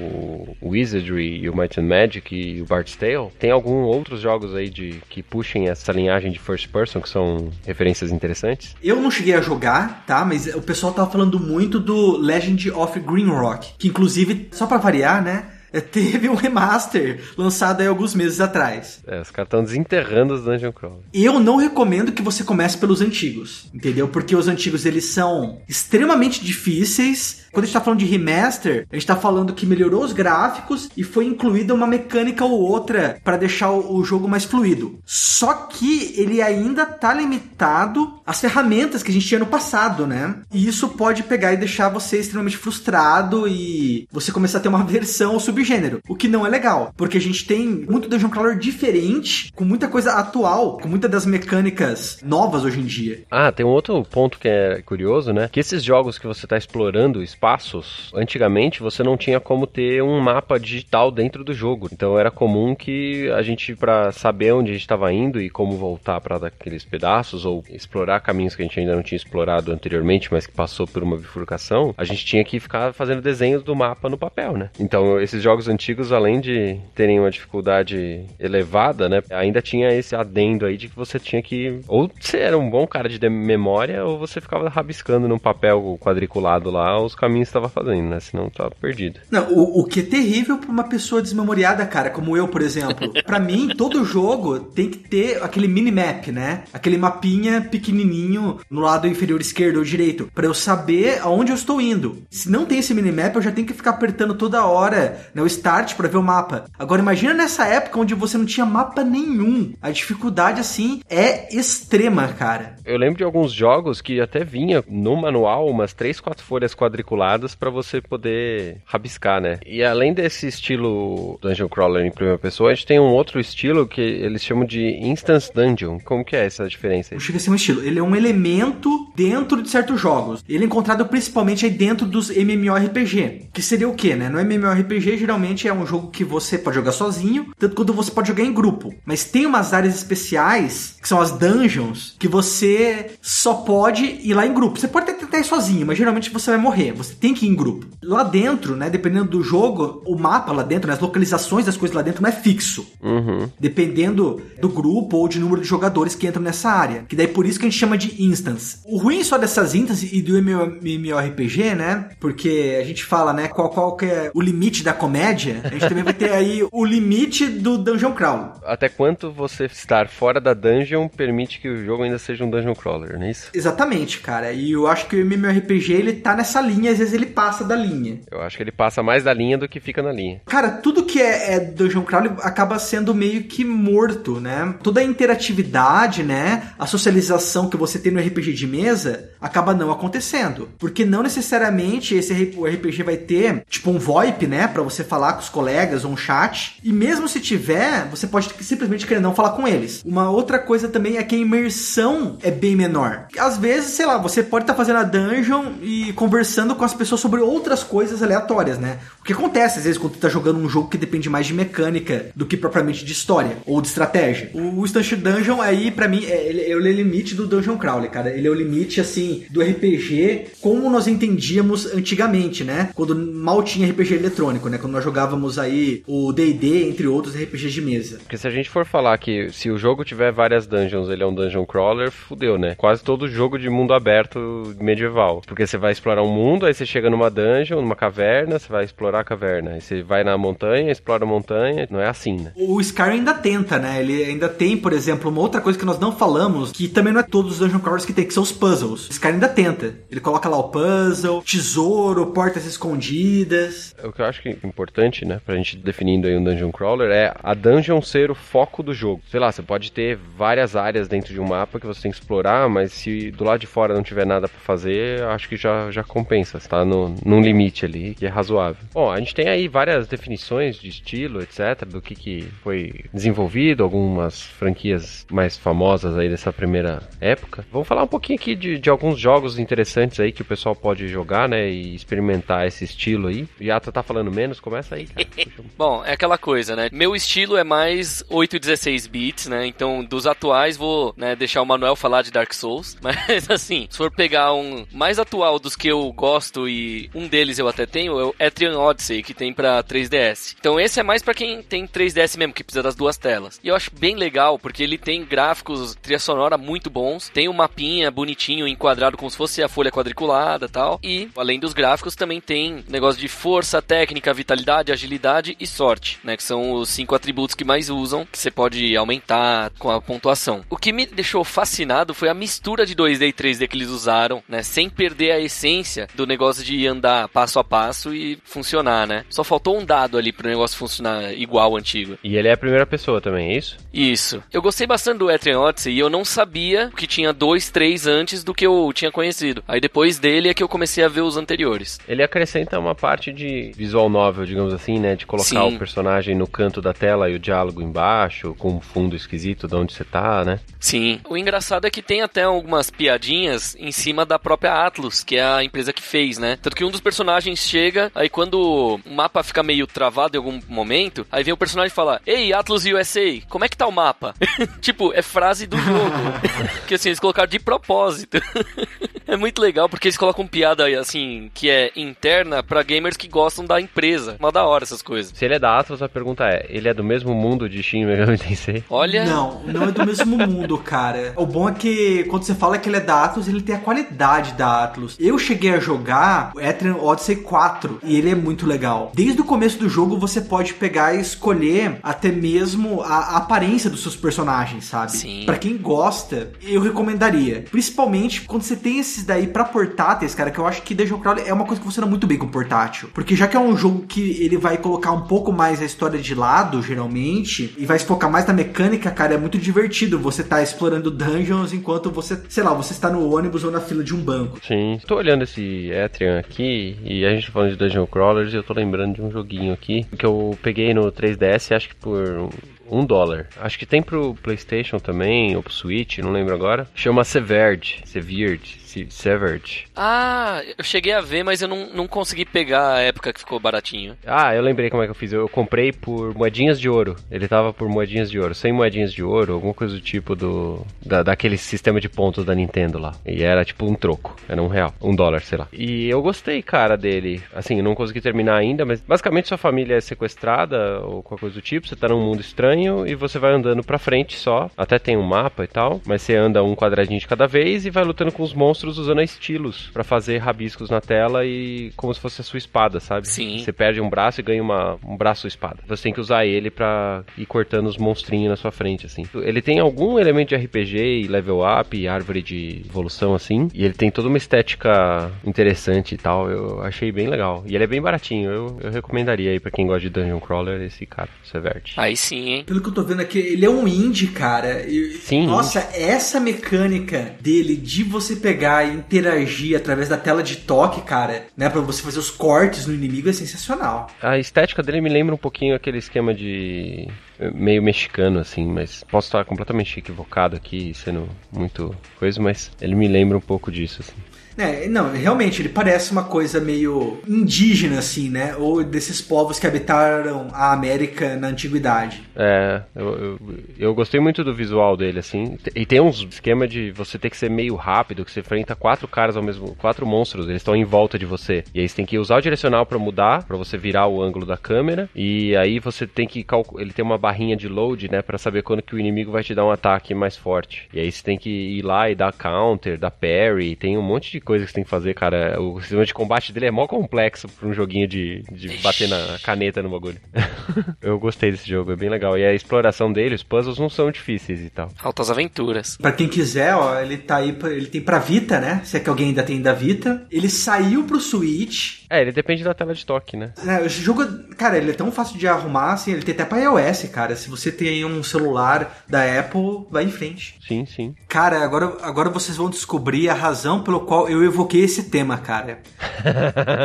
o 0.60 0.70
Wizardry 0.70 1.40
e 1.40 1.48
o 1.48 1.56
Might 1.56 1.78
and 1.78 1.84
Magic 1.84 2.34
e 2.34 2.62
o 2.62 2.64
Bard's 2.64 2.96
Tale, 2.96 3.30
tem 3.38 3.50
alguns 3.50 3.86
outros 3.86 4.20
jogos 4.20 4.54
aí 4.54 4.68
de 4.68 5.00
que 5.08 5.22
puxem 5.22 5.68
essa 5.68 5.92
linhagem 5.92 6.30
de 6.30 6.38
first 6.38 6.68
person 6.68 7.00
que 7.00 7.08
são 7.08 7.50
referências 7.66 8.10
interessantes? 8.10 8.74
Eu 8.82 9.00
não 9.00 9.10
cheguei 9.10 9.34
a 9.34 9.40
jogar, 9.40 10.04
tá? 10.06 10.24
Mas 10.24 10.46
o 10.54 10.62
pessoal 10.62 10.92
tava 10.92 11.10
falando 11.10 11.38
muito 11.38 11.78
do 11.78 12.16
Legend 12.16 12.70
of 12.72 12.98
Green 13.00 13.28
Rock, 13.28 13.72
que 13.78 13.88
inclusive, 13.88 14.48
só 14.52 14.66
para 14.66 14.78
variar, 14.78 15.22
né, 15.22 15.46
teve 15.92 16.28
um 16.28 16.34
remaster 16.34 17.20
lançado 17.36 17.80
aí 17.80 17.86
alguns 17.86 18.14
meses 18.14 18.40
atrás. 18.40 19.00
É, 19.06 19.20
os 19.20 19.30
caras 19.30 19.46
estão 19.46 19.62
desenterrando 19.62 20.34
os 20.34 20.44
Dungeon 20.44 20.72
Crawl. 20.72 21.02
Eu 21.12 21.38
não 21.38 21.56
recomendo 21.56 22.12
que 22.12 22.22
você 22.22 22.42
comece 22.44 22.78
pelos 22.78 23.00
antigos, 23.00 23.68
entendeu? 23.72 24.08
Porque 24.08 24.34
os 24.34 24.48
antigos 24.48 24.84
eles 24.84 25.06
são 25.06 25.60
extremamente 25.68 26.44
difíceis. 26.44 27.46
Quando 27.52 27.64
a 27.64 27.66
gente 27.66 27.74
tá 27.74 27.80
falando 27.80 28.00
de 28.00 28.06
remaster, 28.06 28.86
a 28.90 28.94
gente 28.96 29.06
tá 29.06 29.16
falando 29.16 29.54
que 29.54 29.66
melhorou 29.66 30.02
os 30.02 30.12
gráficos 30.12 30.90
e 30.96 31.04
foi 31.04 31.26
incluída 31.26 31.74
uma 31.74 31.86
mecânica 31.86 32.44
ou 32.44 32.60
outra 32.60 33.20
para 33.22 33.36
deixar 33.36 33.70
o 33.70 34.02
jogo 34.04 34.28
mais 34.28 34.44
fluido. 34.44 34.98
Só 35.04 35.54
que 35.54 36.14
ele 36.16 36.42
ainda 36.42 36.84
tá 36.84 37.14
limitado 37.14 38.20
às 38.26 38.40
ferramentas 38.40 39.02
que 39.02 39.10
a 39.10 39.14
gente 39.14 39.26
tinha 39.26 39.40
no 39.40 39.46
passado, 39.46 40.06
né? 40.06 40.40
E 40.52 40.66
isso 40.66 40.88
pode 40.88 41.22
pegar 41.22 41.52
e 41.52 41.56
deixar 41.56 41.88
você 41.88 42.18
extremamente 42.18 42.56
frustrado 42.56 43.46
e 43.46 44.08
você 44.10 44.32
começar 44.32 44.58
a 44.58 44.60
ter 44.60 44.68
uma 44.68 44.84
versão 44.90 45.38
sub 45.38 45.60
subgênero, 45.60 46.00
o 46.08 46.16
que 46.16 46.28
não 46.28 46.46
é 46.46 46.48
legal, 46.48 46.92
porque 46.96 47.18
a 47.18 47.20
gente 47.20 47.46
tem 47.46 47.66
muito 47.66 48.08
Dungeon 48.08 48.30
Crawler 48.30 48.58
diferente, 48.58 49.52
com 49.54 49.64
muita 49.64 49.88
coisa 49.88 50.12
atual, 50.12 50.78
com 50.78 50.88
muitas 50.88 51.10
das 51.10 51.26
mecânicas 51.26 52.18
novas 52.22 52.64
hoje 52.64 52.80
em 52.80 52.84
dia. 52.84 53.24
Ah, 53.30 53.52
tem 53.52 53.64
um 53.64 53.70
outro 53.70 54.02
ponto 54.04 54.38
que 54.38 54.48
é 54.48 54.82
curioso, 54.82 55.32
né? 55.32 55.48
Que 55.52 55.60
esses 55.60 55.82
jogos 55.82 56.18
que 56.18 56.26
você 56.26 56.46
tá 56.46 56.56
explorando 56.56 57.22
espaços, 57.40 58.12
antigamente 58.14 58.80
você 58.80 59.02
não 59.02 59.16
tinha 59.16 59.40
como 59.40 59.66
ter 59.66 60.02
um 60.02 60.20
mapa 60.20 60.60
digital 60.60 61.10
dentro 61.10 61.42
do 61.42 61.54
jogo. 61.54 61.88
Então 61.90 62.18
era 62.18 62.30
comum 62.30 62.74
que 62.74 63.30
a 63.30 63.40
gente, 63.40 63.74
para 63.74 64.12
saber 64.12 64.52
onde 64.52 64.70
a 64.70 64.72
gente 64.74 64.82
estava 64.82 65.10
indo 65.10 65.40
e 65.40 65.48
como 65.48 65.72
voltar 65.72 66.20
para 66.20 66.36
aqueles 66.48 66.84
pedaços 66.84 67.46
ou 67.46 67.64
explorar 67.70 68.20
caminhos 68.20 68.54
que 68.54 68.60
a 68.60 68.66
gente 68.66 68.78
ainda 68.78 68.94
não 68.94 69.02
tinha 69.02 69.16
explorado 69.16 69.72
anteriormente, 69.72 70.30
mas 70.30 70.46
que 70.46 70.52
passou 70.52 70.86
por 70.86 71.02
uma 71.02 71.16
bifurcação, 71.16 71.94
a 71.96 72.04
gente 72.04 72.26
tinha 72.26 72.44
que 72.44 72.60
ficar 72.60 72.92
fazendo 72.92 73.22
desenhos 73.22 73.62
do 73.62 73.74
mapa 73.74 74.10
no 74.10 74.18
papel, 74.18 74.58
né? 74.58 74.68
Então 74.78 75.18
esses 75.18 75.42
jogos 75.42 75.66
antigos, 75.66 76.12
além 76.12 76.40
de 76.40 76.78
terem 76.94 77.18
uma 77.18 77.30
dificuldade 77.30 78.22
elevada, 78.38 79.08
né, 79.08 79.22
ainda 79.30 79.62
tinha 79.62 79.90
esse 79.94 80.14
adendo 80.14 80.66
aí 80.66 80.76
de 80.76 80.88
que 80.88 80.96
você 80.96 81.18
tinha 81.18 81.40
que 81.40 81.80
ou 81.88 82.10
você 82.20 82.38
era 82.38 82.58
um 82.58 82.68
bom 82.68 82.86
cara 82.86 83.08
de 83.08 83.30
memória 83.30 84.04
ou 84.04 84.18
você 84.18 84.42
ficava 84.42 84.68
rabiscando 84.68 85.26
num 85.26 85.38
papel 85.38 85.96
quadriculado 85.98 86.70
lá 86.70 87.00
os 87.00 87.14
caminhos 87.14 87.29
que 87.34 87.42
estava 87.42 87.68
fazendo, 87.68 88.08
né? 88.08 88.20
Senão 88.20 88.50
tava 88.50 88.70
perdido. 88.70 89.20
Não, 89.30 89.52
o, 89.52 89.80
o 89.80 89.84
que 89.84 90.00
é 90.00 90.02
terrível 90.02 90.58
para 90.58 90.70
uma 90.70 90.84
pessoa 90.84 91.22
desmemoriada, 91.22 91.84
cara, 91.86 92.10
como 92.10 92.36
eu, 92.36 92.48
por 92.48 92.62
exemplo. 92.62 93.12
para 93.24 93.38
mim, 93.38 93.68
todo 93.76 94.04
jogo 94.04 94.60
tem 94.60 94.90
que 94.90 94.98
ter 94.98 95.42
aquele 95.42 95.68
minimap, 95.68 96.28
né? 96.28 96.64
Aquele 96.72 96.98
mapinha 96.98 97.60
pequenininho 97.60 98.58
no 98.70 98.80
lado 98.80 99.06
inferior 99.06 99.40
esquerdo 99.40 99.78
ou 99.78 99.84
direito, 99.84 100.30
para 100.34 100.46
eu 100.46 100.54
saber 100.54 101.20
aonde 101.22 101.52
eu 101.52 101.56
estou 101.56 101.80
indo. 101.80 102.22
Se 102.30 102.50
não 102.50 102.66
tem 102.66 102.78
esse 102.78 102.94
minimap, 102.94 103.34
eu 103.34 103.42
já 103.42 103.52
tenho 103.52 103.66
que 103.66 103.74
ficar 103.74 103.90
apertando 103.90 104.34
toda 104.34 104.64
hora 104.64 105.20
né, 105.34 105.42
o 105.42 105.46
start 105.46 105.94
para 105.94 106.08
ver 106.08 106.16
o 106.16 106.22
mapa. 106.22 106.64
Agora 106.78 107.02
imagina 107.02 107.34
nessa 107.34 107.66
época 107.66 107.98
onde 107.98 108.14
você 108.14 108.36
não 108.36 108.46
tinha 108.46 108.66
mapa 108.66 109.04
nenhum. 109.04 109.72
A 109.80 109.90
dificuldade 109.90 110.60
assim 110.60 111.00
é 111.08 111.54
extrema, 111.54 112.28
cara. 112.28 112.76
Eu 112.84 112.96
lembro 112.96 113.18
de 113.18 113.24
alguns 113.24 113.52
jogos 113.52 114.00
que 114.00 114.20
até 114.20 114.44
vinha 114.44 114.82
no 114.88 115.16
manual 115.16 115.68
umas 115.68 115.92
três, 115.92 116.20
quatro 116.20 116.44
folhas 116.44 116.74
quadriculadas 116.74 117.19
para 117.54 117.70
você 117.70 118.00
poder 118.00 118.78
rabiscar, 118.84 119.40
né? 119.40 119.58
E 119.66 119.82
além 119.82 120.12
desse 120.12 120.46
estilo 120.46 121.38
Dungeon 121.40 121.68
Crawler 121.68 122.06
em 122.06 122.10
primeira 122.10 122.38
pessoa, 122.38 122.70
a 122.70 122.74
gente 122.74 122.86
tem 122.86 122.98
um 122.98 123.12
outro 123.12 123.38
estilo 123.40 123.86
que 123.86 124.00
eles 124.00 124.42
chamam 124.42 124.64
de 124.64 124.80
Instance 125.00 125.52
Dungeon. 125.52 125.98
Como 126.00 126.24
que 126.24 126.36
é 126.36 126.46
essa 126.46 126.68
diferença? 126.68 127.14
Não 127.14 127.20
chega 127.20 127.38
a 127.38 127.40
ser 127.40 127.50
um 127.50 127.54
estilo. 127.54 127.82
Ele 127.84 127.98
é 127.98 128.02
um 128.02 128.16
elemento 128.16 129.10
dentro 129.14 129.62
de 129.62 129.68
certos 129.68 130.00
jogos. 130.00 130.44
Ele 130.48 130.64
é 130.64 130.66
encontrado 130.66 131.04
principalmente 131.06 131.64
aí 131.64 131.70
dentro 131.70 132.06
dos 132.06 132.30
MMORPG. 132.30 133.48
Que 133.52 133.62
seria 133.62 133.88
o 133.88 133.94
quê, 133.94 134.14
né? 134.14 134.28
No 134.28 134.40
MMORPG, 134.40 135.18
geralmente 135.18 135.68
é 135.68 135.72
um 135.72 135.86
jogo 135.86 136.10
que 136.10 136.24
você 136.24 136.58
pode 136.58 136.76
jogar 136.76 136.92
sozinho, 136.92 137.52
tanto 137.58 137.74
quanto 137.74 137.92
você 137.92 138.10
pode 138.10 138.28
jogar 138.28 138.44
em 138.44 138.52
grupo. 138.52 138.94
Mas 139.04 139.24
tem 139.24 139.46
umas 139.46 139.72
áreas 139.72 139.94
especiais, 139.94 140.96
que 141.00 141.08
são 141.08 141.20
as 141.20 141.32
dungeons, 141.32 142.16
que 142.18 142.28
você 142.28 143.10
só 143.20 143.54
pode 143.54 144.04
ir 144.04 144.34
lá 144.34 144.46
em 144.46 144.54
grupo. 144.54 144.78
Você 144.78 144.88
pode 144.88 145.12
tentar 145.12 145.38
ir 145.38 145.44
sozinho, 145.44 145.86
mas 145.86 145.98
geralmente 145.98 146.30
você 146.30 146.50
vai 146.50 146.60
morrer. 146.60 146.92
Você 146.92 147.09
tem 147.16 147.34
que 147.34 147.46
ir 147.46 147.48
em 147.48 147.54
grupo. 147.54 147.86
Lá 148.02 148.22
dentro, 148.22 148.76
né? 148.76 148.88
Dependendo 148.88 149.30
do 149.30 149.42
jogo, 149.42 150.02
o 150.06 150.16
mapa 150.16 150.52
lá 150.52 150.62
dentro, 150.62 150.88
né, 150.88 150.94
as 150.94 151.00
localizações 151.00 151.66
das 151.66 151.76
coisas 151.76 151.94
lá 151.94 152.02
dentro 152.02 152.22
não 152.22 152.28
é 152.28 152.32
fixo. 152.32 152.86
Uhum. 153.02 153.48
Dependendo 153.58 154.40
do 154.60 154.68
grupo 154.68 155.18
ou 155.18 155.28
de 155.28 155.38
número 155.38 155.60
de 155.60 155.68
jogadores 155.68 156.14
que 156.14 156.26
entram 156.26 156.42
nessa 156.42 156.70
área. 156.70 157.04
Que 157.08 157.16
daí 157.16 157.28
por 157.28 157.46
isso 157.46 157.58
que 157.58 157.66
a 157.66 157.68
gente 157.68 157.78
chama 157.78 157.98
de 157.98 158.22
instance. 158.22 158.78
O 158.84 158.96
ruim 158.96 159.22
só 159.22 159.36
dessas 159.36 159.74
instances 159.74 160.12
e 160.12 160.22
do 160.22 160.36
MMORPG, 160.36 161.74
né? 161.74 162.10
Porque 162.18 162.78
a 162.80 162.84
gente 162.84 163.04
fala, 163.04 163.32
né? 163.32 163.48
Qual, 163.48 163.68
qual 163.68 163.96
que 163.96 164.06
é 164.06 164.30
o 164.34 164.40
limite 164.40 164.82
da 164.82 164.92
comédia. 164.92 165.60
A 165.64 165.68
gente 165.68 165.88
também 165.88 166.04
vai 166.04 166.14
ter 166.14 166.32
aí 166.32 166.66
o 166.72 166.84
limite 166.84 167.46
do 167.46 167.78
Dungeon 167.78 168.12
Crawl. 168.12 168.54
Até 168.64 168.88
quanto 168.88 169.30
você 169.30 169.66
estar 169.66 170.08
fora 170.08 170.40
da 170.40 170.54
dungeon 170.54 171.08
permite 171.08 171.60
que 171.60 171.68
o 171.68 171.84
jogo 171.84 172.02
ainda 172.02 172.18
seja 172.18 172.44
um 172.44 172.50
Dungeon 172.50 172.74
Crawler, 172.74 173.18
não 173.18 173.26
é 173.26 173.30
isso? 173.30 173.50
Exatamente, 173.54 174.20
cara. 174.20 174.52
E 174.52 174.72
eu 174.72 174.86
acho 174.86 175.06
que 175.06 175.16
o 175.16 175.24
MMORPG 175.24 175.92
ele 175.92 176.12
tá 176.14 176.34
nessa 176.34 176.60
linha, 176.60 176.90
vezes 177.00 177.14
ele 177.14 177.26
passa 177.26 177.64
da 177.64 177.74
linha. 177.74 178.20
Eu 178.30 178.40
acho 178.40 178.56
que 178.56 178.62
ele 178.62 178.72
passa 178.72 179.02
mais 179.02 179.24
da 179.24 179.34
linha 179.34 179.58
do 179.58 179.68
que 179.68 179.80
fica 179.80 180.02
na 180.02 180.12
linha. 180.12 180.40
Cara, 180.46 180.70
tudo 180.70 181.04
que 181.04 181.20
é, 181.20 181.54
é 181.54 181.60
Dungeon 181.60 182.02
Crawl 182.02 182.36
acaba 182.42 182.78
sendo 182.78 183.14
meio 183.14 183.44
que 183.44 183.64
morto, 183.64 184.40
né? 184.40 184.74
Toda 184.82 185.00
a 185.00 185.04
interatividade, 185.04 186.22
né? 186.22 186.70
A 186.78 186.86
socialização 186.86 187.68
que 187.68 187.76
você 187.76 187.98
tem 187.98 188.12
no 188.12 188.20
RPG 188.20 188.52
de 188.52 188.66
mesa 188.66 189.30
acaba 189.40 189.74
não 189.74 189.90
acontecendo. 189.90 190.68
Porque 190.78 191.04
não 191.04 191.22
necessariamente 191.22 192.14
esse 192.14 192.32
RPG 192.32 193.02
vai 193.02 193.16
ter, 193.16 193.64
tipo, 193.68 193.90
um 193.90 193.98
VoIP, 193.98 194.46
né? 194.46 194.68
Pra 194.68 194.82
você 194.82 195.02
falar 195.02 195.34
com 195.34 195.40
os 195.40 195.48
colegas 195.48 196.04
ou 196.04 196.12
um 196.12 196.16
chat. 196.16 196.78
E 196.84 196.92
mesmo 196.92 197.28
se 197.28 197.40
tiver, 197.40 198.06
você 198.08 198.26
pode 198.26 198.50
simplesmente 198.62 199.06
querer 199.06 199.20
não 199.20 199.34
falar 199.34 199.50
com 199.50 199.66
eles. 199.66 200.02
Uma 200.04 200.30
outra 200.30 200.58
coisa 200.58 200.88
também 200.88 201.16
é 201.16 201.22
que 201.22 201.34
a 201.34 201.38
imersão 201.38 202.38
é 202.42 202.50
bem 202.50 202.76
menor. 202.76 203.26
Às 203.38 203.56
vezes, 203.56 203.92
sei 203.92 204.06
lá, 204.06 204.18
você 204.18 204.42
pode 204.42 204.64
estar 204.64 204.74
tá 204.74 204.76
fazendo 204.76 204.98
a 204.98 205.04
dungeon 205.04 205.72
e 205.82 206.12
conversando 206.12 206.74
com 206.74 206.84
as 206.90 206.98
pessoas 206.98 207.20
sobre 207.20 207.40
outras 207.40 207.82
coisas 207.82 208.22
aleatórias, 208.22 208.78
né? 208.78 208.98
O 209.20 209.24
que 209.24 209.32
acontece 209.32 209.78
às 209.78 209.84
vezes 209.84 209.98
quando 209.98 210.14
tu 210.14 210.18
tá 210.18 210.28
jogando 210.28 210.58
um 210.58 210.68
jogo 210.68 210.88
que 210.88 210.98
depende 210.98 211.28
mais 211.28 211.46
de 211.46 211.54
mecânica 211.54 212.26
do 212.34 212.46
que 212.46 212.56
propriamente 212.56 213.04
de 213.04 213.12
história 213.12 213.58
ou 213.66 213.80
de 213.80 213.88
estratégia. 213.88 214.50
O 214.54 214.84
Instant 214.84 215.14
Dungeon 215.14 215.60
aí, 215.60 215.90
para 215.90 216.08
mim, 216.08 216.24
é, 216.24 216.46
ele, 216.46 216.60
ele 216.60 216.72
é 216.72 216.76
o 216.76 216.78
limite 216.78 217.34
do 217.34 217.46
Dungeon 217.46 217.76
Crawler, 217.76 218.10
cara. 218.10 218.30
Ele 218.30 218.46
é 218.46 218.50
o 218.50 218.54
limite, 218.54 219.00
assim, 219.00 219.44
do 219.50 219.62
RPG 219.62 220.50
como 220.60 220.90
nós 220.90 221.06
entendíamos 221.06 221.86
antigamente, 221.86 222.64
né? 222.64 222.90
Quando 222.94 223.14
mal 223.16 223.62
tinha 223.62 223.88
RPG 223.88 224.14
eletrônico, 224.14 224.68
né? 224.68 224.78
Quando 224.78 224.92
nós 224.92 225.04
jogávamos 225.04 225.58
aí 225.58 226.02
o 226.06 226.32
D&D, 226.32 226.88
entre 226.88 227.06
outros 227.06 227.34
RPGs 227.34 227.72
de 227.72 227.82
mesa. 227.82 228.18
Porque 228.18 228.36
se 228.36 228.46
a 228.46 228.50
gente 228.50 228.68
for 228.68 228.84
falar 228.84 229.16
que 229.18 229.50
se 229.50 229.70
o 229.70 229.78
jogo 229.78 230.04
tiver 230.04 230.32
várias 230.32 230.66
dungeons, 230.66 231.08
ele 231.08 231.22
é 231.22 231.26
um 231.26 231.34
Dungeon 231.34 231.64
Crawler, 231.64 232.10
fudeu, 232.10 232.58
né? 232.58 232.74
Quase 232.76 233.02
todo 233.02 233.28
jogo 233.28 233.58
de 233.58 233.68
mundo 233.68 233.94
aberto 233.94 234.74
medieval. 234.80 235.42
Porque 235.46 235.66
você 235.66 235.76
vai 235.76 235.92
explorar 235.92 236.22
um 236.22 236.32
mundo, 236.32 236.66
aí 236.66 236.74
você 236.80 236.86
chega 236.86 237.10
numa 237.10 237.30
dungeon, 237.30 237.82
numa 237.82 237.94
caverna, 237.94 238.58
você 238.58 238.68
vai 238.68 238.84
explorar 238.84 239.20
a 239.20 239.24
caverna. 239.24 239.72
Aí 239.72 239.80
você 239.80 240.02
vai 240.02 240.24
na 240.24 240.36
montanha, 240.38 240.90
explora 240.90 241.24
a 241.24 241.26
montanha. 241.26 241.86
Não 241.90 242.00
é 242.00 242.08
assim, 242.08 242.36
né? 242.36 242.52
O 242.56 242.80
Skyrim 242.80 243.18
ainda 243.18 243.34
tenta, 243.34 243.78
né? 243.78 244.00
Ele 244.00 244.24
ainda 244.24 244.48
tem, 244.48 244.76
por 244.76 244.92
exemplo, 244.92 245.30
uma 245.30 245.40
outra 245.40 245.60
coisa 245.60 245.78
que 245.78 245.84
nós 245.84 245.98
não 245.98 246.12
falamos, 246.12 246.72
que 246.72 246.88
também 246.88 247.12
não 247.12 247.20
é 247.20 247.22
todos 247.22 247.52
os 247.52 247.58
Dungeon 247.58 247.80
Crawlers 247.80 248.06
que 248.06 248.12
tem, 248.12 248.24
que 248.24 248.32
são 248.32 248.42
os 248.42 248.52
puzzles. 248.52 249.08
O 249.08 249.12
Skyrim 249.12 249.34
ainda 249.34 249.48
tenta. 249.48 249.94
Ele 250.10 250.20
coloca 250.20 250.48
lá 250.48 250.56
o 250.56 250.70
puzzle, 250.70 251.42
tesouro, 251.42 252.26
portas 252.26 252.64
escondidas. 252.64 253.94
O 254.02 254.12
que 254.12 254.22
eu 254.22 254.26
acho 254.26 254.40
que 254.40 254.48
é 254.48 254.56
importante, 254.64 255.24
né, 255.24 255.40
pra 255.44 255.56
gente 255.56 255.76
definindo 255.76 256.26
aí 256.26 256.36
um 256.36 256.42
Dungeon 256.44 256.72
Crawler, 256.72 257.10
é 257.10 257.34
a 257.42 257.52
dungeon 257.52 258.00
ser 258.00 258.30
o 258.30 258.34
foco 258.34 258.82
do 258.82 258.94
jogo. 258.94 259.20
Sei 259.30 259.38
lá, 259.38 259.52
você 259.52 259.62
pode 259.62 259.92
ter 259.92 260.18
várias 260.36 260.76
áreas 260.76 261.08
dentro 261.08 261.32
de 261.32 261.40
um 261.40 261.46
mapa 261.46 261.78
que 261.78 261.86
você 261.86 262.02
tem 262.02 262.10
que 262.10 262.18
explorar, 262.18 262.68
mas 262.68 262.92
se 262.92 263.30
do 263.30 263.44
lado 263.44 263.60
de 263.60 263.66
fora 263.66 263.94
não 263.94 264.02
tiver 264.02 264.24
nada 264.24 264.48
para 264.48 264.60
fazer, 264.60 265.22
acho 265.24 265.48
que 265.48 265.56
já, 265.56 265.90
já 265.90 266.02
compensa. 266.02 266.59
Você 266.60 266.68
tá 266.68 266.84
no, 266.84 267.14
num 267.24 267.40
limite 267.40 267.84
ali 267.84 268.14
que 268.14 268.26
é 268.26 268.28
razoável. 268.28 268.84
Bom, 268.92 269.10
a 269.10 269.18
gente 269.18 269.34
tem 269.34 269.48
aí 269.48 269.66
várias 269.68 270.06
definições 270.06 270.76
de 270.76 270.88
estilo, 270.88 271.42
etc., 271.42 271.86
do 271.86 272.00
que, 272.00 272.14
que 272.14 272.42
foi 272.62 273.04
desenvolvido, 273.12 273.82
algumas 273.82 274.42
franquias 274.42 275.26
mais 275.30 275.56
famosas 275.56 276.16
aí 276.18 276.28
dessa 276.28 276.52
primeira 276.52 277.02
época. 277.20 277.64
Vamos 277.72 277.88
falar 277.88 278.02
um 278.02 278.08
pouquinho 278.08 278.38
aqui 278.38 278.54
de, 278.54 278.78
de 278.78 278.90
alguns 278.90 279.18
jogos 279.18 279.58
interessantes 279.58 280.20
aí 280.20 280.32
que 280.32 280.42
o 280.42 280.44
pessoal 280.44 280.74
pode 280.74 281.08
jogar, 281.08 281.48
né, 281.48 281.68
e 281.70 281.94
experimentar 281.94 282.66
esse 282.66 282.84
estilo 282.84 283.28
aí. 283.28 283.48
O 283.58 283.62
Yata 283.62 283.92
tá 283.92 284.02
falando 284.02 284.30
menos, 284.30 284.60
começa 284.60 284.94
aí, 284.94 285.06
cara. 285.06 285.28
Bom, 285.76 286.04
é 286.04 286.12
aquela 286.12 286.36
coisa, 286.36 286.76
né? 286.76 286.88
Meu 286.92 287.14
estilo 287.14 287.56
é 287.56 287.64
mais 287.64 288.24
8 288.28 288.56
e 288.56 288.58
16 288.58 289.06
bits, 289.06 289.46
né? 289.46 289.66
Então, 289.66 290.04
dos 290.04 290.26
atuais, 290.26 290.76
vou 290.76 291.14
né, 291.16 291.34
deixar 291.36 291.62
o 291.62 291.66
Manuel 291.66 291.96
falar 291.96 292.22
de 292.22 292.30
Dark 292.30 292.52
Souls. 292.52 292.96
Mas, 293.02 293.50
assim, 293.50 293.86
se 293.90 293.96
for 293.96 294.10
pegar 294.10 294.52
um 294.52 294.84
mais 294.92 295.18
atual 295.18 295.58
dos 295.58 295.76
que 295.76 295.88
eu 295.88 296.12
gosto 296.12 296.49
e 296.56 297.10
um 297.14 297.28
deles 297.28 297.58
eu 297.58 297.68
até 297.68 297.86
tenho, 297.86 298.18
é 298.18 298.24
o 298.24 298.34
Etrian 298.38 298.78
Odyssey, 298.78 299.22
que 299.22 299.34
tem 299.34 299.52
pra 299.52 299.82
3DS. 299.82 300.56
Então, 300.58 300.78
esse 300.78 301.00
é 301.00 301.02
mais 301.02 301.22
para 301.22 301.34
quem 301.34 301.62
tem 301.62 301.86
3DS 301.86 302.36
mesmo, 302.36 302.52
que 302.52 302.64
precisa 302.64 302.82
das 302.82 302.94
duas 302.94 303.16
telas. 303.16 303.60
E 303.62 303.68
eu 303.68 303.76
acho 303.76 303.90
bem 303.94 304.16
legal, 304.16 304.58
porque 304.58 304.82
ele 304.82 304.98
tem 304.98 305.24
gráficos, 305.24 305.94
trilha 305.96 306.18
sonora 306.18 306.58
muito 306.58 306.90
bons, 306.90 307.28
tem 307.28 307.48
um 307.48 307.52
mapinha 307.52 308.10
bonitinho, 308.10 308.66
enquadrado 308.66 309.16
como 309.16 309.30
se 309.30 309.36
fosse 309.36 309.62
a 309.62 309.68
folha 309.68 309.90
quadriculada 309.90 310.68
tal. 310.68 310.98
E, 311.02 311.28
além 311.36 311.60
dos 311.60 311.72
gráficos, 311.72 312.14
também 312.14 312.40
tem 312.40 312.84
negócio 312.88 313.20
de 313.20 313.28
força, 313.28 313.80
técnica, 313.80 314.34
vitalidade, 314.34 314.92
agilidade 314.92 315.56
e 315.58 315.66
sorte, 315.66 316.18
né? 316.24 316.36
Que 316.36 316.42
são 316.42 316.72
os 316.72 316.88
cinco 316.88 317.14
atributos 317.14 317.54
que 317.54 317.64
mais 317.64 317.90
usam, 317.90 318.26
que 318.26 318.38
você 318.38 318.50
pode 318.50 318.96
aumentar 318.96 319.70
com 319.78 319.90
a 319.90 320.00
pontuação. 320.00 320.64
O 320.68 320.76
que 320.76 320.92
me 320.92 321.06
deixou 321.06 321.44
fascinado 321.44 322.14
foi 322.14 322.28
a 322.28 322.34
mistura 322.34 322.84
de 322.84 322.94
2D 322.94 323.28
e 323.28 323.32
3D 323.32 323.68
que 323.68 323.76
eles 323.76 323.88
usaram, 323.88 324.42
né? 324.48 324.62
Sem 324.62 324.88
perder 324.88 325.32
a 325.32 325.40
essência 325.40 326.08
do 326.14 326.26
negócio 326.26 326.39
de 326.64 326.86
andar 326.86 327.28
passo 327.28 327.58
a 327.58 327.64
passo 327.64 328.14
e 328.14 328.38
funcionar, 328.44 329.06
né? 329.06 329.24
Só 329.28 329.44
faltou 329.44 329.78
um 329.78 329.84
dado 329.84 330.18
ali 330.18 330.32
pro 330.32 330.48
negócio 330.48 330.76
funcionar 330.76 331.32
igual 331.34 331.72
ao 331.72 331.76
antigo. 331.76 332.18
E 332.24 332.36
ele 332.36 332.48
é 332.48 332.52
a 332.52 332.56
primeira 332.56 332.86
pessoa 332.86 333.20
também, 333.20 333.52
é 333.52 333.58
isso? 333.58 333.76
Isso. 333.92 334.42
Eu 334.52 334.62
gostei 334.62 334.86
bastante 334.86 335.18
do 335.18 335.30
Etrian 335.30 335.60
Odyssey 335.60 335.94
e 335.94 335.98
eu 335.98 336.10
não 336.10 336.24
sabia 336.24 336.90
que 336.96 337.06
tinha 337.06 337.32
dois, 337.32 337.70
três 337.70 338.06
antes 338.06 338.42
do 338.42 338.54
que 338.54 338.66
eu 338.66 338.70
eu 338.70 338.92
tinha 338.92 339.10
conhecido. 339.10 339.62
Aí 339.66 339.80
depois 339.80 340.18
dele 340.18 340.48
é 340.48 340.54
que 340.54 340.62
eu 340.62 340.68
comecei 340.68 341.04
a 341.04 341.08
ver 341.08 341.22
os 341.22 341.36
anteriores. 341.36 341.98
Ele 342.08 342.22
acrescenta 342.22 342.78
uma 342.78 342.94
parte 342.94 343.32
de 343.32 343.72
visual 343.76 344.08
novel, 344.08 344.46
digamos 344.46 344.72
assim, 344.72 344.98
né? 344.98 345.16
De 345.16 345.26
colocar 345.26 345.48
Sim. 345.48 345.74
o 345.74 345.78
personagem 345.78 346.34
no 346.34 346.46
canto 346.46 346.80
da 346.80 346.92
tela 346.92 347.28
e 347.28 347.34
o 347.34 347.38
diálogo 347.38 347.82
embaixo, 347.82 348.54
com 348.58 348.76
um 348.76 348.80
fundo 348.80 349.16
esquisito 349.16 349.66
de 349.66 349.74
onde 349.74 349.92
você 349.92 350.04
tá, 350.04 350.44
né? 350.44 350.60
Sim. 350.78 351.20
O 351.28 351.36
engraçado 351.36 351.86
é 351.86 351.90
que 351.90 352.02
tem 352.02 352.22
até 352.22 352.42
algumas 352.42 352.90
piadinhas 352.90 353.76
em 353.78 353.92
cima 353.92 354.24
da 354.24 354.38
própria 354.38 354.86
Atlus, 354.86 355.22
que 355.22 355.36
é 355.36 355.42
a 355.42 355.64
empresa 355.64 355.92
que 355.92 356.02
fez, 356.02 356.29
né? 356.38 356.58
Tanto 356.60 356.76
que 356.76 356.84
um 356.84 356.90
dos 356.90 357.00
personagens 357.00 357.58
chega, 357.58 358.10
aí 358.14 358.28
quando 358.28 358.60
o 358.60 359.00
mapa 359.10 359.42
fica 359.42 359.62
meio 359.62 359.86
travado 359.86 360.36
em 360.36 360.38
algum 360.38 360.60
momento, 360.68 361.26
aí 361.30 361.42
vem 361.42 361.54
o 361.54 361.56
personagem 361.56 361.92
e 361.92 361.94
fala: 361.94 362.20
Ei, 362.26 362.52
Atlus 362.52 362.84
USA, 362.84 363.40
como 363.48 363.64
é 363.64 363.68
que 363.68 363.76
tá 363.76 363.86
o 363.86 363.92
mapa? 363.92 364.34
tipo, 364.80 365.12
é 365.14 365.22
frase 365.22 365.66
do 365.66 365.76
jogo. 365.78 366.10
que 366.86 366.94
assim, 366.94 367.08
eles 367.08 367.20
colocaram 367.20 367.48
de 367.48 367.58
propósito. 367.58 368.40
é 369.26 369.36
muito 369.36 369.60
legal 369.60 369.88
porque 369.88 370.08
eles 370.08 370.16
colocam 370.16 370.46
piada 370.46 370.86
assim, 370.98 371.50
que 371.54 371.70
é 371.70 371.90
interna 371.96 372.62
pra 372.62 372.82
gamers 372.82 373.16
que 373.16 373.28
gostam 373.28 373.64
da 373.64 373.80
empresa. 373.80 374.36
Uma 374.38 374.52
da 374.52 374.64
hora 374.64 374.84
essas 374.84 375.02
coisas. 375.02 375.32
Se 375.36 375.44
ele 375.44 375.54
é 375.54 375.58
da 375.58 375.78
Atlas, 375.78 376.02
a 376.02 376.08
pergunta 376.08 376.44
é: 376.44 376.66
ele 376.68 376.88
é 376.88 376.94
do 376.94 377.04
mesmo 377.04 377.34
mundo 377.34 377.68
de 377.68 377.82
Shin 377.82 378.04
Megami 378.04 378.38
Tensei? 378.38 378.84
Olha. 378.90 379.24
Não, 379.24 379.60
não 379.64 379.84
é 379.84 379.92
do 379.92 380.06
mesmo 380.06 380.36
mundo, 380.36 380.78
cara. 380.78 381.32
O 381.36 381.46
bom 381.46 381.68
é 381.68 381.74
que 381.74 382.24
quando 382.24 382.42
você 382.42 382.54
fala 382.54 382.78
que 382.78 382.88
ele 382.88 382.96
é 382.96 383.00
da 383.00 383.24
Atlus, 383.24 383.48
ele 383.48 383.62
tem 383.62 383.74
a 383.74 383.78
qualidade 383.78 384.52
da 384.52 384.84
Atlus. 384.84 385.16
Eu 385.18 385.38
cheguei 385.38 385.72
a 385.74 385.78
jogar 385.78 386.19
o 386.54 386.60
Etrian 386.60 386.96
Odyssey 386.96 387.36
4 387.36 388.00
e 388.02 388.16
ele 388.16 388.30
é 388.30 388.34
muito 388.34 388.66
legal. 388.66 389.12
Desde 389.14 389.40
o 389.40 389.44
começo 389.44 389.78
do 389.78 389.88
jogo 389.88 390.18
você 390.18 390.40
pode 390.40 390.74
pegar 390.74 391.14
e 391.14 391.20
escolher 391.20 391.98
até 392.02 392.30
mesmo 392.30 393.02
a, 393.02 393.34
a 393.34 393.36
aparência 393.36 393.90
dos 393.90 394.02
seus 394.02 394.16
personagens, 394.16 394.84
sabe? 394.84 395.12
Sim. 395.12 395.42
Pra 395.46 395.58
quem 395.58 395.76
gosta, 395.76 396.52
eu 396.62 396.80
recomendaria. 396.80 397.64
Principalmente 397.70 398.42
quando 398.42 398.62
você 398.62 398.76
tem 398.76 398.98
esses 398.98 399.24
daí 399.24 399.46
pra 399.46 399.64
portáteis, 399.64 400.34
cara, 400.34 400.50
que 400.50 400.58
eu 400.58 400.66
acho 400.66 400.82
que 400.82 400.94
Dungeon 400.94 401.18
Crawler 401.18 401.44
é 401.46 401.52
uma 401.52 401.64
coisa 401.64 401.80
que 401.80 401.86
funciona 401.86 402.06
muito 402.06 402.26
bem 402.26 402.38
com 402.38 402.48
portátil. 402.48 403.10
Porque 403.14 403.34
já 403.34 403.46
que 403.46 403.56
é 403.56 403.60
um 403.60 403.76
jogo 403.76 404.06
que 404.06 404.42
ele 404.42 404.56
vai 404.56 404.76
colocar 404.76 405.12
um 405.12 405.22
pouco 405.22 405.52
mais 405.52 405.80
a 405.80 405.84
história 405.84 406.18
de 406.18 406.34
lado, 406.34 406.82
geralmente, 406.82 407.74
e 407.78 407.86
vai 407.86 407.98
se 407.98 408.04
focar 408.04 408.30
mais 408.30 408.46
na 408.46 408.52
mecânica, 408.52 409.10
cara, 409.10 409.34
é 409.34 409.38
muito 409.38 409.58
divertido 409.58 410.18
você 410.18 410.42
tá 410.42 410.62
explorando 410.62 411.10
dungeons 411.10 411.72
enquanto 411.72 412.10
você, 412.10 412.40
sei 412.48 412.62
lá, 412.62 412.72
você 412.74 412.92
está 412.92 413.10
no 413.10 413.34
ônibus 413.34 413.64
ou 413.64 413.70
na 413.70 413.80
fila 413.80 414.02
de 414.02 414.14
um 414.14 414.20
banco. 414.20 414.58
Sim. 414.66 415.00
Tô 415.06 415.16
olhando 415.16 415.44
esse 415.44 415.90
Etrian 416.10 416.38
aqui 416.38 416.96
e 417.04 417.24
a 417.24 417.30
gente 417.30 417.46
tá 417.46 417.52
falando 417.52 417.70
de 417.70 417.76
Dungeon 417.76 418.06
Crawlers 418.06 418.52
e 418.52 418.56
eu 418.56 418.62
tô 418.62 418.74
lembrando 418.74 419.14
de 419.14 419.22
um 419.22 419.30
joguinho 419.30 419.72
aqui 419.72 420.04
que 420.18 420.26
eu 420.26 420.58
peguei 420.62 420.92
no 420.92 421.10
3DS, 421.10 421.74
acho 421.74 421.88
que 421.88 421.94
por 421.94 422.50
um 422.90 423.04
dólar. 423.04 423.48
Acho 423.56 423.78
que 423.78 423.86
tem 423.86 424.02
pro 424.02 424.34
PlayStation 424.34 424.98
também, 424.98 425.56
ou 425.56 425.62
pro 425.62 425.72
Switch, 425.72 426.18
não 426.18 426.32
lembro 426.32 426.54
agora. 426.54 426.88
Chama 426.94 427.22
Severed. 427.22 428.02
Severed. 428.04 428.79
Se- 428.90 429.06
Severed. 429.10 429.86
Ah, 429.94 430.62
eu 430.76 430.82
cheguei 430.82 431.12
a 431.12 431.20
ver, 431.20 431.44
mas 431.44 431.62
eu 431.62 431.68
não, 431.68 431.86
não 431.94 432.08
consegui 432.08 432.44
pegar 432.44 432.94
a 432.94 433.00
época 433.00 433.32
que 433.32 433.38
ficou 433.38 433.60
baratinho. 433.60 434.16
Ah, 434.26 434.54
eu 434.54 434.62
lembrei 434.62 434.90
como 434.90 435.02
é 435.02 435.06
que 435.06 435.10
eu 435.10 435.14
fiz. 435.14 435.32
Eu 435.32 435.48
comprei 435.48 435.92
por 435.92 436.34
moedinhas 436.34 436.80
de 436.80 436.88
ouro. 436.88 437.14
Ele 437.30 437.46
tava 437.46 437.72
por 437.72 437.88
moedinhas 437.88 438.28
de 438.30 438.40
ouro. 438.40 438.54
100 438.54 438.72
moedinhas 438.72 439.12
de 439.12 439.22
ouro, 439.22 439.52
alguma 439.54 439.72
coisa 439.72 439.94
do 439.94 440.00
tipo 440.00 440.34
do. 440.34 440.84
Da, 441.04 441.22
daquele 441.22 441.56
sistema 441.56 442.00
de 442.00 442.08
pontos 442.08 442.44
da 442.44 442.54
Nintendo 442.54 442.98
lá. 442.98 443.14
E 443.24 443.42
era 443.44 443.64
tipo 443.64 443.84
um 443.86 443.94
troco. 443.94 444.34
Era 444.48 444.60
um 444.62 444.66
real. 444.68 444.92
Um 445.00 445.14
dólar, 445.14 445.40
sei 445.42 445.58
lá. 445.58 445.68
E 445.72 446.08
eu 446.08 446.20
gostei, 446.20 446.60
cara, 446.60 446.96
dele. 446.96 447.40
Assim, 447.54 447.76
eu 447.78 447.84
não 447.84 447.94
consegui 447.94 448.20
terminar 448.20 448.56
ainda, 448.56 448.84
mas 448.84 449.00
basicamente 449.00 449.46
sua 449.48 449.58
família 449.58 449.94
é 449.96 450.00
sequestrada 450.00 451.00
ou 451.04 451.22
qualquer 451.22 451.40
coisa 451.42 451.54
do 451.54 451.62
tipo. 451.62 451.86
Você 451.86 451.94
tá 451.94 452.08
num 452.08 452.20
mundo 452.20 452.40
estranho 452.40 453.06
e 453.06 453.14
você 453.14 453.38
vai 453.38 453.52
andando 453.52 453.84
pra 453.84 453.98
frente 453.98 454.36
só. 454.36 454.68
Até 454.76 454.98
tem 454.98 455.16
um 455.16 455.22
mapa 455.22 455.62
e 455.64 455.68
tal. 455.68 456.00
Mas 456.04 456.22
você 456.22 456.34
anda 456.34 456.62
um 456.64 456.74
quadradinho 456.74 457.20
de 457.20 457.28
cada 457.28 457.46
vez 457.46 457.86
e 457.86 457.90
vai 457.90 458.04
lutando 458.04 458.32
com 458.32 458.42
os 458.42 458.52
monstros 458.54 458.79
usando 458.98 459.20
estilos 459.22 459.90
pra 459.92 460.04
fazer 460.04 460.38
rabiscos 460.38 460.90
na 460.90 461.00
tela 461.00 461.44
e 461.44 461.92
como 461.96 462.12
se 462.14 462.20
fosse 462.20 462.40
a 462.40 462.44
sua 462.44 462.58
espada, 462.58 463.00
sabe? 463.00 463.28
Sim. 463.28 463.58
Você 463.58 463.72
perde 463.72 464.00
um 464.00 464.08
braço 464.08 464.40
e 464.40 464.42
ganha 464.42 464.62
uma, 464.62 464.98
um 465.04 465.16
braço 465.16 465.46
espada. 465.46 465.82
Você 465.86 466.04
tem 466.04 466.12
que 466.12 466.20
usar 466.20 466.46
ele 466.46 466.70
pra 466.70 467.24
ir 467.36 467.46
cortando 467.46 467.86
os 467.86 467.96
monstrinhos 467.96 468.50
na 468.50 468.56
sua 468.56 468.70
frente, 468.70 469.06
assim. 469.06 469.24
Ele 469.34 469.62
tem 469.62 469.78
algum 469.78 470.18
elemento 470.18 470.50
de 470.50 470.56
RPG 470.56 470.96
e 470.96 471.28
level 471.28 471.60
up 471.62 471.96
e 471.96 472.08
árvore 472.08 472.42
de 472.42 472.82
evolução, 472.88 473.34
assim. 473.34 473.68
E 473.74 473.84
ele 473.84 473.94
tem 473.94 474.10
toda 474.10 474.28
uma 474.28 474.38
estética 474.38 475.30
interessante 475.44 476.14
e 476.14 476.18
tal. 476.18 476.50
Eu 476.50 476.82
achei 476.82 477.12
bem 477.12 477.28
legal. 477.28 477.64
E 477.66 477.74
ele 477.74 477.84
é 477.84 477.86
bem 477.86 478.00
baratinho. 478.00 478.50
Eu, 478.50 478.78
eu 478.82 478.90
recomendaria 478.90 479.50
aí 479.50 479.60
pra 479.60 479.70
quem 479.70 479.86
gosta 479.86 480.00
de 480.00 480.10
Dungeon 480.10 480.40
Crawler 480.40 480.80
esse 480.82 481.06
cara, 481.06 481.28
Severt. 481.44 481.92
Aí 481.96 482.16
sim, 482.16 482.50
hein? 482.50 482.64
Pelo 482.64 482.80
que 482.80 482.88
eu 482.88 482.94
tô 482.94 483.02
vendo 483.02 483.20
aqui, 483.20 483.38
ele 483.38 483.64
é 483.64 483.70
um 483.70 483.86
indie, 483.86 484.28
cara. 484.28 484.84
Sim, 485.20 485.46
Nossa, 485.46 485.90
essa 485.94 486.40
mecânica 486.40 487.34
dele 487.40 487.76
de 487.76 488.02
você 488.04 488.36
pegar 488.36 488.69
e 488.84 488.94
interagir 488.94 489.76
através 489.76 490.08
da 490.08 490.16
tela 490.16 490.42
de 490.42 490.56
toque, 490.56 491.00
cara, 491.02 491.46
né? 491.56 491.68
Pra 491.68 491.80
você 491.80 492.02
fazer 492.02 492.18
os 492.18 492.30
cortes 492.30 492.86
no 492.86 492.94
inimigo 492.94 493.28
é 493.28 493.32
sensacional. 493.32 494.08
A 494.22 494.38
estética 494.38 494.82
dele 494.82 495.00
me 495.00 495.08
lembra 495.08 495.34
um 495.34 495.38
pouquinho 495.38 495.74
aquele 495.74 495.98
esquema 495.98 496.32
de 496.34 497.08
eh, 497.38 497.50
meio 497.50 497.82
mexicano, 497.82 498.38
assim, 498.38 498.66
mas 498.66 499.04
posso 499.10 499.28
estar 499.28 499.44
completamente 499.44 499.98
equivocado 499.98 500.56
aqui, 500.56 500.92
sendo 500.94 501.28
muito 501.52 501.94
coisa, 502.18 502.40
mas 502.40 502.70
ele 502.80 502.94
me 502.94 503.08
lembra 503.08 503.36
um 503.36 503.40
pouco 503.40 503.70
disso, 503.70 504.00
assim. 504.00 504.16
É, 504.60 504.88
não, 504.88 505.10
realmente, 505.12 505.62
ele 505.62 505.68
parece 505.70 506.12
uma 506.12 506.24
coisa 506.24 506.60
meio 506.60 507.18
indígena, 507.26 507.98
assim, 507.98 508.28
né? 508.28 508.54
Ou 508.56 508.84
desses 508.84 509.20
povos 509.20 509.58
que 509.58 509.66
habitaram 509.66 510.48
a 510.52 510.72
América 510.72 511.36
na 511.36 511.48
antiguidade. 511.48 512.22
É, 512.36 512.82
eu, 512.94 513.18
eu, 513.18 513.40
eu 513.78 513.94
gostei 513.94 514.20
muito 514.20 514.44
do 514.44 514.54
visual 514.54 514.96
dele, 514.96 515.18
assim. 515.18 515.56
E 515.74 515.86
tem 515.86 516.00
uns 516.00 516.20
esquema 516.22 516.68
de 516.68 516.90
você 516.90 517.18
ter 517.18 517.30
que 517.30 517.36
ser 517.36 517.50
meio 517.50 517.74
rápido, 517.74 518.24
que 518.24 518.30
você 518.30 518.40
enfrenta 518.40 518.74
quatro 518.74 519.08
caras 519.08 519.36
ao 519.36 519.42
mesmo. 519.42 519.74
quatro 519.76 520.06
monstros, 520.06 520.46
eles 520.46 520.60
estão 520.60 520.76
em 520.76 520.84
volta 520.84 521.18
de 521.18 521.24
você. 521.24 521.64
E 521.74 521.80
aí 521.80 521.88
você 521.88 521.96
tem 521.96 522.06
que 522.06 522.18
usar 522.18 522.36
o 522.36 522.42
direcional 522.42 522.84
pra 522.84 522.98
mudar, 522.98 523.44
pra 523.44 523.56
você 523.56 523.78
virar 523.78 524.06
o 524.08 524.22
ângulo 524.22 524.44
da 524.44 524.58
câmera. 524.58 525.08
E 525.14 525.56
aí 525.56 525.78
você 525.78 526.06
tem 526.06 526.26
que. 526.26 526.44
Ele 526.76 526.92
tem 526.92 527.04
uma 527.04 527.18
barrinha 527.18 527.56
de 527.56 527.68
load, 527.68 528.10
né? 528.10 528.20
Pra 528.20 528.36
saber 528.36 528.62
quando 528.62 528.82
que 528.82 528.94
o 528.94 528.98
inimigo 528.98 529.32
vai 529.32 529.42
te 529.42 529.54
dar 529.54 529.64
um 529.64 529.70
ataque 529.70 530.14
mais 530.14 530.36
forte. 530.36 530.88
E 530.92 531.00
aí 531.00 531.10
você 531.10 531.22
tem 531.22 531.38
que 531.38 531.48
ir 531.48 531.82
lá 531.82 532.10
e 532.10 532.14
dar 532.14 532.32
counter, 532.32 532.98
dar 532.98 533.10
parry. 533.10 533.76
Tem 533.76 533.96
um 533.96 534.02
monte 534.02 534.32
de 534.32 534.40
coisa 534.50 534.64
que 534.64 534.70
você 534.72 534.74
tem 534.74 534.84
que 534.84 534.90
fazer, 534.90 535.14
cara. 535.14 535.60
O 535.62 535.80
sistema 535.80 536.04
de 536.04 536.12
combate 536.12 536.52
dele 536.52 536.66
é 536.66 536.70
mó 536.72 536.88
complexo 536.88 537.46
pra 537.48 537.68
um 537.68 537.72
joguinho 537.72 538.08
de, 538.08 538.42
de 538.50 538.78
bater 538.78 539.08
na 539.08 539.38
caneta 539.44 539.80
no 539.80 539.88
bagulho. 539.90 540.18
eu 541.00 541.18
gostei 541.20 541.52
desse 541.52 541.68
jogo, 541.68 541.92
é 541.92 541.96
bem 541.96 542.08
legal. 542.10 542.36
E 542.36 542.44
a 542.44 542.52
exploração 542.52 543.12
dele, 543.12 543.36
os 543.36 543.44
puzzles 543.44 543.78
não 543.78 543.88
são 543.88 544.10
difíceis 544.10 544.60
e 544.60 544.68
tal. 544.70 544.90
Altas 545.00 545.30
aventuras. 545.30 545.96
Pra 545.96 546.10
quem 546.10 546.26
quiser, 546.28 546.74
ó, 546.74 546.98
ele 547.00 547.16
tá 547.18 547.36
aí, 547.36 547.52
pra- 547.52 547.70
ele 547.70 547.86
tem 547.86 548.00
pra 548.00 548.18
Vita, 548.18 548.58
né? 548.58 548.80
Se 548.82 548.96
é 548.96 549.00
que 549.00 549.08
alguém 549.08 549.28
ainda 549.28 549.44
tem 549.44 549.62
da 549.62 549.72
Vita. 549.72 550.26
Ele 550.32 550.48
saiu 550.48 551.04
pro 551.04 551.20
Switch. 551.20 551.99
É, 552.10 552.20
ele 552.20 552.32
depende 552.32 552.64
da 552.64 552.74
tela 552.74 552.92
de 552.92 553.06
toque, 553.06 553.36
né? 553.36 553.52
É, 553.64 553.86
esse 553.86 554.00
jogo, 554.02 554.26
cara, 554.56 554.76
ele 554.76 554.90
é 554.90 554.94
tão 554.94 555.12
fácil 555.12 555.38
de 555.38 555.46
arrumar, 555.46 555.92
assim, 555.92 556.10
ele 556.12 556.22
tem 556.22 556.34
até 556.34 556.44
pra 556.44 556.58
iOS, 556.58 557.04
cara. 557.04 557.36
Se 557.36 557.48
você 557.48 557.70
tem 557.70 558.04
um 558.04 558.20
celular 558.22 559.04
da 559.08 559.22
Apple, 559.38 559.86
vai 559.90 560.02
em 560.04 560.10
frente. 560.10 560.58
Sim, 560.66 560.84
sim. 560.84 561.14
Cara, 561.28 561.62
agora, 561.62 561.96
agora 562.02 562.28
vocês 562.28 562.56
vão 562.56 562.68
descobrir 562.68 563.28
a 563.28 563.34
razão 563.34 563.82
pelo 563.84 564.00
qual 564.00 564.28
eu 564.28 564.42
evoquei 564.42 564.82
esse 564.82 565.04
tema, 565.04 565.38
cara. 565.38 565.78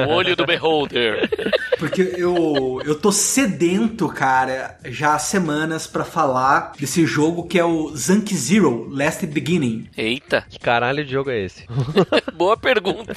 O 0.08 0.12
olho 0.14 0.36
do 0.36 0.46
beholder. 0.46 1.28
Porque 1.80 2.14
eu, 2.18 2.80
eu 2.86 2.94
tô 2.96 3.12
sedento, 3.12 4.08
cara, 4.08 4.78
já 4.86 5.16
há 5.16 5.20
semanas 5.20 5.88
pra 5.88 6.04
falar 6.06 6.74
desse 6.80 7.06
jogo 7.06 7.48
que 7.48 7.58
é 7.58 7.66
o 7.66 7.96
Zank 7.96 8.36
Zero 8.36 8.88
Last 8.90 9.26
Beginning. 9.26 9.90
Eita, 9.98 10.46
Que 10.48 10.60
caralho 10.60 11.04
de 11.04 11.12
jogo 11.12 11.32
é 11.32 11.40
esse? 11.44 11.66
boa 12.36 12.56
pergunta. 12.56 13.16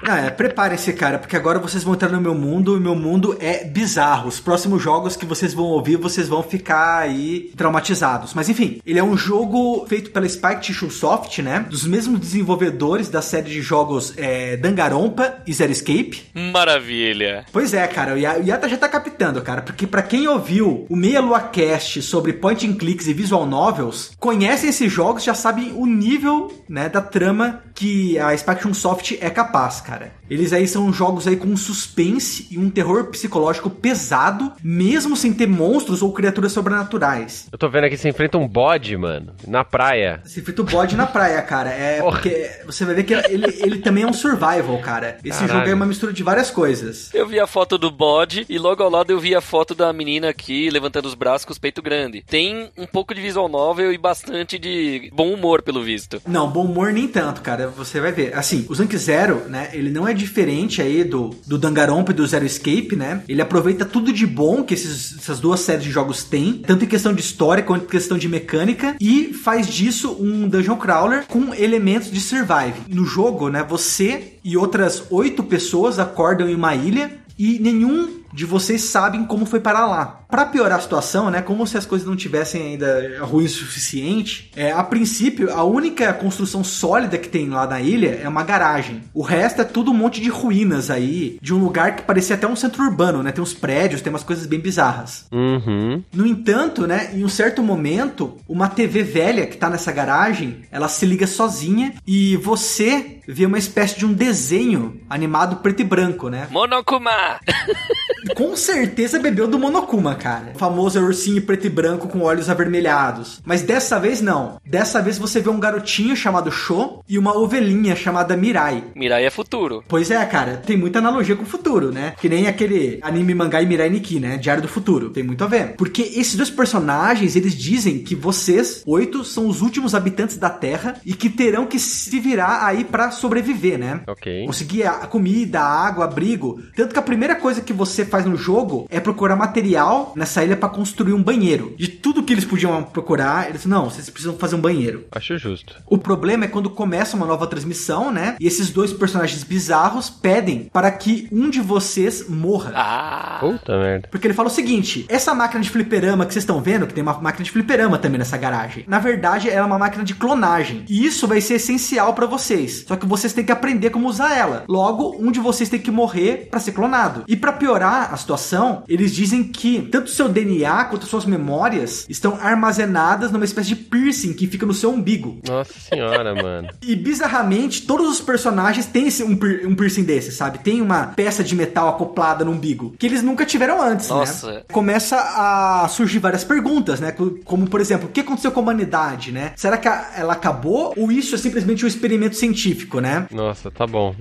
Ah, 0.00 0.18
é, 0.20 0.30
prepare-se, 0.30 0.92
cara, 0.92 1.18
porque 1.18 1.34
agora 1.38 1.58
vocês 1.58 1.82
vão 1.84 1.94
entrar 1.94 2.10
no 2.10 2.20
meu 2.20 2.34
mundo 2.34 2.76
e 2.76 2.80
meu 2.80 2.94
mundo 2.94 3.36
é 3.40 3.64
bizarro. 3.64 4.28
Os 4.28 4.40
próximos 4.40 4.82
jogos 4.82 5.16
que 5.16 5.24
vocês 5.24 5.54
vão 5.54 5.64
ouvir, 5.66 5.96
vocês 5.96 6.28
vão 6.28 6.42
ficar 6.42 6.98
aí 6.98 7.50
traumatizados. 7.56 8.34
Mas 8.34 8.48
enfim, 8.48 8.80
ele 8.84 8.98
é 8.98 9.04
um 9.04 9.16
jogo 9.16 9.86
feito 9.88 10.10
pela 10.10 10.28
Spike 10.28 10.60
Tissue 10.60 10.90
Soft, 10.90 11.38
né? 11.38 11.64
Dos 11.68 11.84
mesmos 11.86 12.20
desenvolvedores 12.20 13.08
da 13.08 13.22
série 13.22 13.48
de 13.50 13.62
jogos 13.62 14.12
é, 14.16 14.56
Dangarompa 14.56 15.36
e 15.46 15.52
Zero 15.52 15.72
Escape. 15.72 16.24
Maravilha. 16.34 17.44
Pois 17.52 17.72
é, 17.72 17.86
cara, 17.86 18.14
o 18.14 18.18
Ya- 18.18 18.38
o 18.38 18.42
Yata 18.44 18.68
já 18.68 18.76
tá 18.76 18.88
captando, 18.88 19.40
cara, 19.42 19.62
porque 19.62 19.86
pra 19.86 20.02
quem 20.02 20.26
ouviu 20.26 20.84
o 20.88 20.96
Meia 20.96 21.20
Lua 21.20 21.40
Cast 21.40 22.02
sobre 22.02 22.32
point 22.32 22.66
and 22.66 22.74
clicks 22.74 23.06
e 23.06 23.12
visual 23.12 23.46
novels, 23.46 24.10
conhecem 24.18 24.70
esses 24.70 24.92
jogos, 24.92 25.22
já 25.22 25.34
sabem 25.34 25.72
o 25.74 25.86
nível, 25.86 26.52
né, 26.68 26.88
da 26.88 27.00
trama 27.00 27.62
que 27.74 28.18
a 28.18 28.36
Spectrum 28.36 28.74
Soft 28.74 29.12
é 29.20 29.30
capaz, 29.30 29.80
cara. 29.80 30.12
Eles 30.28 30.52
aí 30.52 30.66
são 30.66 30.92
jogos 30.92 31.26
aí 31.28 31.36
com 31.36 31.48
um 31.48 31.56
suspense 31.56 32.46
e 32.50 32.58
um 32.58 32.70
terror 32.70 33.04
psicológico 33.06 33.70
pesado, 33.70 34.52
mesmo 34.62 35.16
sem 35.16 35.32
ter 35.32 35.46
monstros 35.46 36.02
ou 36.02 36.12
criaturas 36.12 36.52
sobrenaturais. 36.52 37.46
Eu 37.50 37.58
tô 37.58 37.68
vendo 37.68 37.84
aqui, 37.84 37.96
você 37.96 38.08
enfrenta 38.08 38.38
um 38.38 38.46
bode, 38.48 38.96
mano, 38.96 39.32
na 39.46 39.64
praia. 39.64 40.20
Você 40.24 40.40
enfrenta 40.40 40.62
o 40.62 40.64
bode 40.64 40.96
na 40.96 41.06
praia, 41.06 41.40
cara. 41.42 41.70
É 41.70 42.00
Porra. 42.00 42.12
porque 42.12 42.50
você 42.66 42.84
vai 42.84 42.94
ver 42.94 43.04
que 43.04 43.14
ele, 43.14 43.46
ele 43.60 43.78
também 43.78 44.04
é 44.04 44.06
um 44.06 44.12
survival, 44.12 44.78
cara. 44.82 45.18
Esse 45.24 45.40
Caralho. 45.40 45.60
jogo 45.60 45.70
é 45.70 45.74
uma 45.74 45.86
mistura 45.86 46.12
de 46.12 46.22
várias 46.22 46.50
coisas. 46.50 47.12
Eu 47.14 47.26
vi 47.26 47.38
a 47.38 47.46
foto 47.46 47.78
do 47.78 47.90
bode 47.90 48.46
e 48.48 48.58
logo 48.58 48.82
ao 48.82 48.90
lado 48.90 49.10
eu 49.10 49.20
vi 49.20 49.34
a 49.34 49.40
foto 49.40 49.74
da 49.74 49.92
menina 49.92 50.28
aqui 50.28 50.70
levantando 50.70 51.06
os 51.06 51.14
braços 51.14 51.44
com 51.44 51.52
os 51.52 51.58
peitos 51.58 51.82
grandes. 51.82 52.22
Tem 52.26 52.70
um 52.76 52.86
pouco 52.86 53.14
de 53.14 53.20
visual 53.20 53.48
novel 53.48 53.92
e 53.92 53.98
bastante 53.98 54.58
de 54.58 55.10
bom 55.12 55.32
humor, 55.32 55.62
pelo 55.62 55.82
visto. 55.82 56.20
Não, 56.26 56.50
bom 56.50 56.64
humor 56.64 56.92
nem 56.92 57.08
tanto, 57.08 57.40
cara. 57.40 57.68
Você 57.68 58.00
vai 58.00 58.12
ver. 58.12 58.34
Assim, 58.34 58.66
o 58.68 58.74
Zank 58.74 58.96
Zero, 58.96 59.44
né? 59.48 59.70
Ele 59.72 59.90
não 59.90 60.06
é 60.06 60.14
diferente 60.14 60.80
aí 60.80 61.04
do, 61.04 61.17
do 61.46 61.58
Danganronpa 61.58 62.12
e 62.12 62.14
do 62.14 62.26
Zero 62.26 62.44
Escape, 62.44 62.94
né? 62.96 63.22
Ele 63.28 63.42
aproveita 63.42 63.84
tudo 63.84 64.12
de 64.12 64.26
bom 64.26 64.62
que 64.62 64.74
esses- 64.74 65.16
essas 65.18 65.40
duas 65.40 65.60
séries 65.60 65.84
de 65.84 65.90
jogos 65.90 66.24
têm, 66.24 66.62
tanto 66.66 66.84
em 66.84 66.88
questão 66.88 67.12
de 67.12 67.20
história 67.20 67.62
quanto 67.62 67.84
em 67.84 67.88
questão 67.88 68.16
de 68.18 68.28
mecânica, 68.28 68.96
e 69.00 69.32
faz 69.32 69.66
disso 69.66 70.16
um 70.20 70.48
dungeon 70.48 70.76
crawler 70.76 71.24
com 71.26 71.52
elementos 71.54 72.10
de 72.10 72.20
survive. 72.20 72.80
No 72.88 73.04
jogo, 73.04 73.48
né? 73.48 73.64
Você 73.68 74.34
e 74.44 74.56
outras 74.56 75.02
oito 75.10 75.42
pessoas 75.42 75.98
acordam 75.98 76.48
em 76.48 76.54
uma 76.54 76.74
ilha 76.74 77.10
e 77.38 77.58
nenhum 77.58 78.17
de 78.32 78.44
vocês 78.44 78.82
sabem 78.82 79.24
como 79.24 79.46
foi 79.46 79.60
parar 79.60 79.86
lá. 79.86 80.20
Pra 80.28 80.44
piorar 80.44 80.78
a 80.78 80.82
situação, 80.82 81.30
né, 81.30 81.40
como 81.40 81.66
se 81.66 81.78
as 81.78 81.86
coisas 81.86 82.06
não 82.06 82.16
tivessem 82.16 82.62
ainda 82.62 83.18
ruins 83.22 83.54
o 83.54 83.58
suficiente, 83.58 84.50
é, 84.54 84.70
a 84.70 84.82
princípio 84.82 85.52
a 85.52 85.64
única 85.64 86.12
construção 86.12 86.62
sólida 86.62 87.16
que 87.16 87.28
tem 87.28 87.48
lá 87.48 87.66
na 87.66 87.80
ilha 87.80 88.20
é 88.22 88.28
uma 88.28 88.44
garagem. 88.44 89.02
O 89.14 89.22
resto 89.22 89.62
é 89.62 89.64
tudo 89.64 89.90
um 89.90 89.94
monte 89.94 90.20
de 90.20 90.28
ruínas 90.28 90.90
aí, 90.90 91.38
de 91.40 91.54
um 91.54 91.58
lugar 91.58 91.96
que 91.96 92.02
parecia 92.02 92.36
até 92.36 92.46
um 92.46 92.56
centro 92.56 92.82
urbano, 92.82 93.22
né? 93.22 93.32
Tem 93.32 93.42
uns 93.42 93.54
prédios, 93.54 94.02
tem 94.02 94.12
umas 94.12 94.22
coisas 94.22 94.46
bem 94.46 94.60
bizarras. 94.60 95.26
Uhum. 95.32 96.02
No 96.12 96.26
entanto, 96.26 96.86
né, 96.86 97.10
em 97.14 97.24
um 97.24 97.28
certo 97.28 97.62
momento, 97.62 98.36
uma 98.46 98.68
TV 98.68 99.02
velha 99.02 99.46
que 99.46 99.56
tá 99.56 99.70
nessa 99.70 99.92
garagem, 99.92 100.62
ela 100.70 100.88
se 100.88 101.06
liga 101.06 101.26
sozinha 101.26 101.94
e 102.06 102.36
você 102.36 103.18
vê 103.26 103.46
uma 103.46 103.58
espécie 103.58 103.98
de 103.98 104.06
um 104.06 104.12
desenho 104.12 105.00
animado 105.08 105.56
preto 105.56 105.80
e 105.80 105.84
branco, 105.84 106.28
né? 106.28 106.48
Monokuma! 106.50 107.40
Com 108.34 108.56
certeza 108.56 109.18
bebeu 109.18 109.46
do 109.46 109.58
Monokuma, 109.58 110.14
cara. 110.14 110.52
O 110.54 110.58
famoso 110.58 111.00
ursinho 111.00 111.42
preto 111.42 111.66
e 111.66 111.70
branco 111.70 112.08
com 112.08 112.22
olhos 112.22 112.48
avermelhados. 112.48 113.40
Mas 113.44 113.62
dessa 113.62 113.98
vez 113.98 114.20
não. 114.20 114.60
Dessa 114.66 115.00
vez 115.00 115.18
você 115.18 115.40
vê 115.40 115.48
um 115.48 115.60
garotinho 115.60 116.16
chamado 116.16 116.50
Sho 116.50 117.02
e 117.08 117.18
uma 117.18 117.36
ovelhinha 117.36 117.94
chamada 117.94 118.36
Mirai. 118.36 118.84
Mirai 118.94 119.24
é 119.24 119.30
futuro. 119.30 119.84
Pois 119.86 120.10
é, 120.10 120.24
cara, 120.26 120.56
tem 120.56 120.76
muita 120.76 120.98
analogia 120.98 121.36
com 121.36 121.42
o 121.42 121.46
futuro, 121.46 121.92
né? 121.92 122.14
Que 122.20 122.28
nem 122.28 122.46
aquele 122.46 122.98
anime 123.02 123.34
mangá 123.34 123.62
e 123.62 123.66
Mirai 123.66 123.88
Nikki, 123.88 124.18
né? 124.18 124.36
Diário 124.36 124.62
do 124.62 124.68
Futuro. 124.68 125.10
Tem 125.10 125.22
muito 125.22 125.44
a 125.44 125.46
ver. 125.46 125.74
Porque 125.76 126.02
esses 126.02 126.34
dois 126.34 126.50
personagens, 126.50 127.36
eles 127.36 127.54
dizem 127.54 128.02
que 128.02 128.14
vocês, 128.14 128.82
oito, 128.86 129.24
são 129.24 129.46
os 129.46 129.62
últimos 129.62 129.94
habitantes 129.94 130.36
da 130.36 130.50
Terra 130.50 131.00
e 131.04 131.14
que 131.14 131.28
terão 131.28 131.66
que 131.66 131.78
se 131.78 132.18
virar 132.18 132.66
aí 132.66 132.84
pra 132.84 133.10
sobreviver, 133.10 133.78
né? 133.78 134.00
Ok. 134.06 134.46
Conseguir 134.46 134.84
a 134.84 135.06
comida, 135.06 135.60
a 135.60 135.86
água, 135.86 136.04
abrigo. 136.04 136.60
Tanto 136.74 136.92
que 136.92 136.98
a 136.98 137.02
primeira 137.02 137.36
coisa 137.36 137.60
que 137.60 137.72
você 137.72 138.04
faz 138.08 138.24
no 138.24 138.36
jogo 138.36 138.86
é 138.90 139.00
procurar 139.00 139.36
material 139.36 140.12
nessa 140.16 140.44
ilha 140.44 140.56
pra 140.56 140.68
construir 140.68 141.12
um 141.12 141.22
banheiro. 141.22 141.74
De 141.76 141.88
tudo 141.88 142.22
que 142.22 142.32
eles 142.32 142.44
podiam 142.44 142.82
procurar, 142.82 143.48
eles 143.48 143.64
não, 143.64 143.90
vocês 143.90 144.08
precisam 144.10 144.36
fazer 144.36 144.56
um 144.56 144.60
banheiro. 144.60 145.06
Acho 145.12 145.38
justo. 145.38 145.76
O 145.86 145.98
problema 145.98 146.44
é 146.44 146.48
quando 146.48 146.70
começa 146.70 147.16
uma 147.16 147.26
nova 147.26 147.46
transmissão, 147.46 148.10
né? 148.10 148.36
E 148.40 148.46
esses 148.46 148.70
dois 148.70 148.92
personagens 148.92 149.42
bizarros 149.44 150.10
pedem 150.10 150.68
para 150.72 150.90
que 150.90 151.28
um 151.30 151.50
de 151.50 151.60
vocês 151.60 152.28
morra. 152.28 152.72
Ah! 152.74 153.38
Puta 153.40 153.78
merda. 153.78 154.08
Porque 154.10 154.26
ele 154.26 154.34
fala 154.34 154.48
o 154.48 154.52
seguinte: 154.52 155.06
essa 155.08 155.34
máquina 155.34 155.62
de 155.62 155.70
fliperama 155.70 156.26
que 156.26 156.32
vocês 156.32 156.42
estão 156.42 156.60
vendo, 156.60 156.86
que 156.86 156.94
tem 156.94 157.02
uma 157.02 157.14
máquina 157.14 157.44
de 157.44 157.50
fliperama 157.50 157.98
também 157.98 158.18
nessa 158.18 158.36
garagem, 158.36 158.84
na 158.86 158.98
verdade 158.98 159.48
ela 159.48 159.60
é 159.60 159.66
uma 159.66 159.78
máquina 159.78 160.04
de 160.04 160.14
clonagem. 160.14 160.84
E 160.88 161.04
isso 161.04 161.26
vai 161.26 161.40
ser 161.40 161.54
essencial 161.54 162.14
pra 162.14 162.26
vocês. 162.26 162.84
Só 162.86 162.96
que 162.96 163.06
vocês 163.06 163.32
têm 163.32 163.44
que 163.44 163.52
aprender 163.52 163.90
como 163.90 164.08
usar 164.08 164.36
ela. 164.36 164.64
Logo, 164.68 165.16
um 165.18 165.30
de 165.30 165.40
vocês 165.40 165.68
tem 165.68 165.80
que 165.80 165.90
morrer 165.90 166.48
pra 166.50 166.60
ser 166.60 166.72
clonado. 166.72 167.24
E 167.28 167.36
pra 167.36 167.52
piorar 167.52 167.97
a 168.06 168.16
situação, 168.16 168.82
eles 168.88 169.14
dizem 169.14 169.44
que 169.44 169.82
tanto 169.90 170.10
seu 170.10 170.28
DNA 170.28 170.84
quanto 170.86 171.06
suas 171.06 171.24
memórias 171.24 172.06
estão 172.08 172.38
armazenadas 172.40 173.30
numa 173.30 173.44
espécie 173.44 173.68
de 173.70 173.76
piercing 173.76 174.32
que 174.32 174.46
fica 174.46 174.64
no 174.66 174.74
seu 174.74 174.90
umbigo. 174.90 175.38
Nossa 175.46 175.72
senhora, 175.78 176.34
mano. 176.34 176.68
E 176.82 176.94
bizarramente, 176.94 177.82
todos 177.82 178.08
os 178.08 178.20
personagens 178.20 178.86
têm 178.86 179.08
esse, 179.08 179.22
um, 179.22 179.32
um 179.32 179.74
piercing 179.74 180.04
desse, 180.04 180.32
sabe? 180.32 180.58
Tem 180.58 180.80
uma 180.80 181.08
peça 181.08 181.42
de 181.42 181.54
metal 181.54 181.88
acoplada 181.88 182.44
no 182.44 182.52
umbigo, 182.52 182.94
que 182.98 183.06
eles 183.06 183.22
nunca 183.22 183.44
tiveram 183.44 183.80
antes, 183.82 184.08
Nossa. 184.08 184.50
né? 184.52 184.62
Começa 184.72 185.16
a 185.16 185.88
surgir 185.88 186.18
várias 186.18 186.44
perguntas, 186.44 187.00
né? 187.00 187.12
Co- 187.12 187.38
Como, 187.44 187.68
por 187.68 187.80
exemplo, 187.80 188.08
o 188.08 188.12
que 188.12 188.20
aconteceu 188.20 188.50
com 188.52 188.60
a 188.60 188.62
humanidade, 188.62 189.32
né? 189.32 189.52
Será 189.56 189.76
que 189.76 189.88
ela 189.88 190.32
acabou 190.32 190.92
ou 190.96 191.10
isso 191.10 191.34
é 191.34 191.38
simplesmente 191.38 191.84
um 191.84 191.88
experimento 191.88 192.36
científico, 192.36 193.00
né? 193.00 193.26
Nossa, 193.32 193.70
tá 193.70 193.86
bom. 193.86 194.14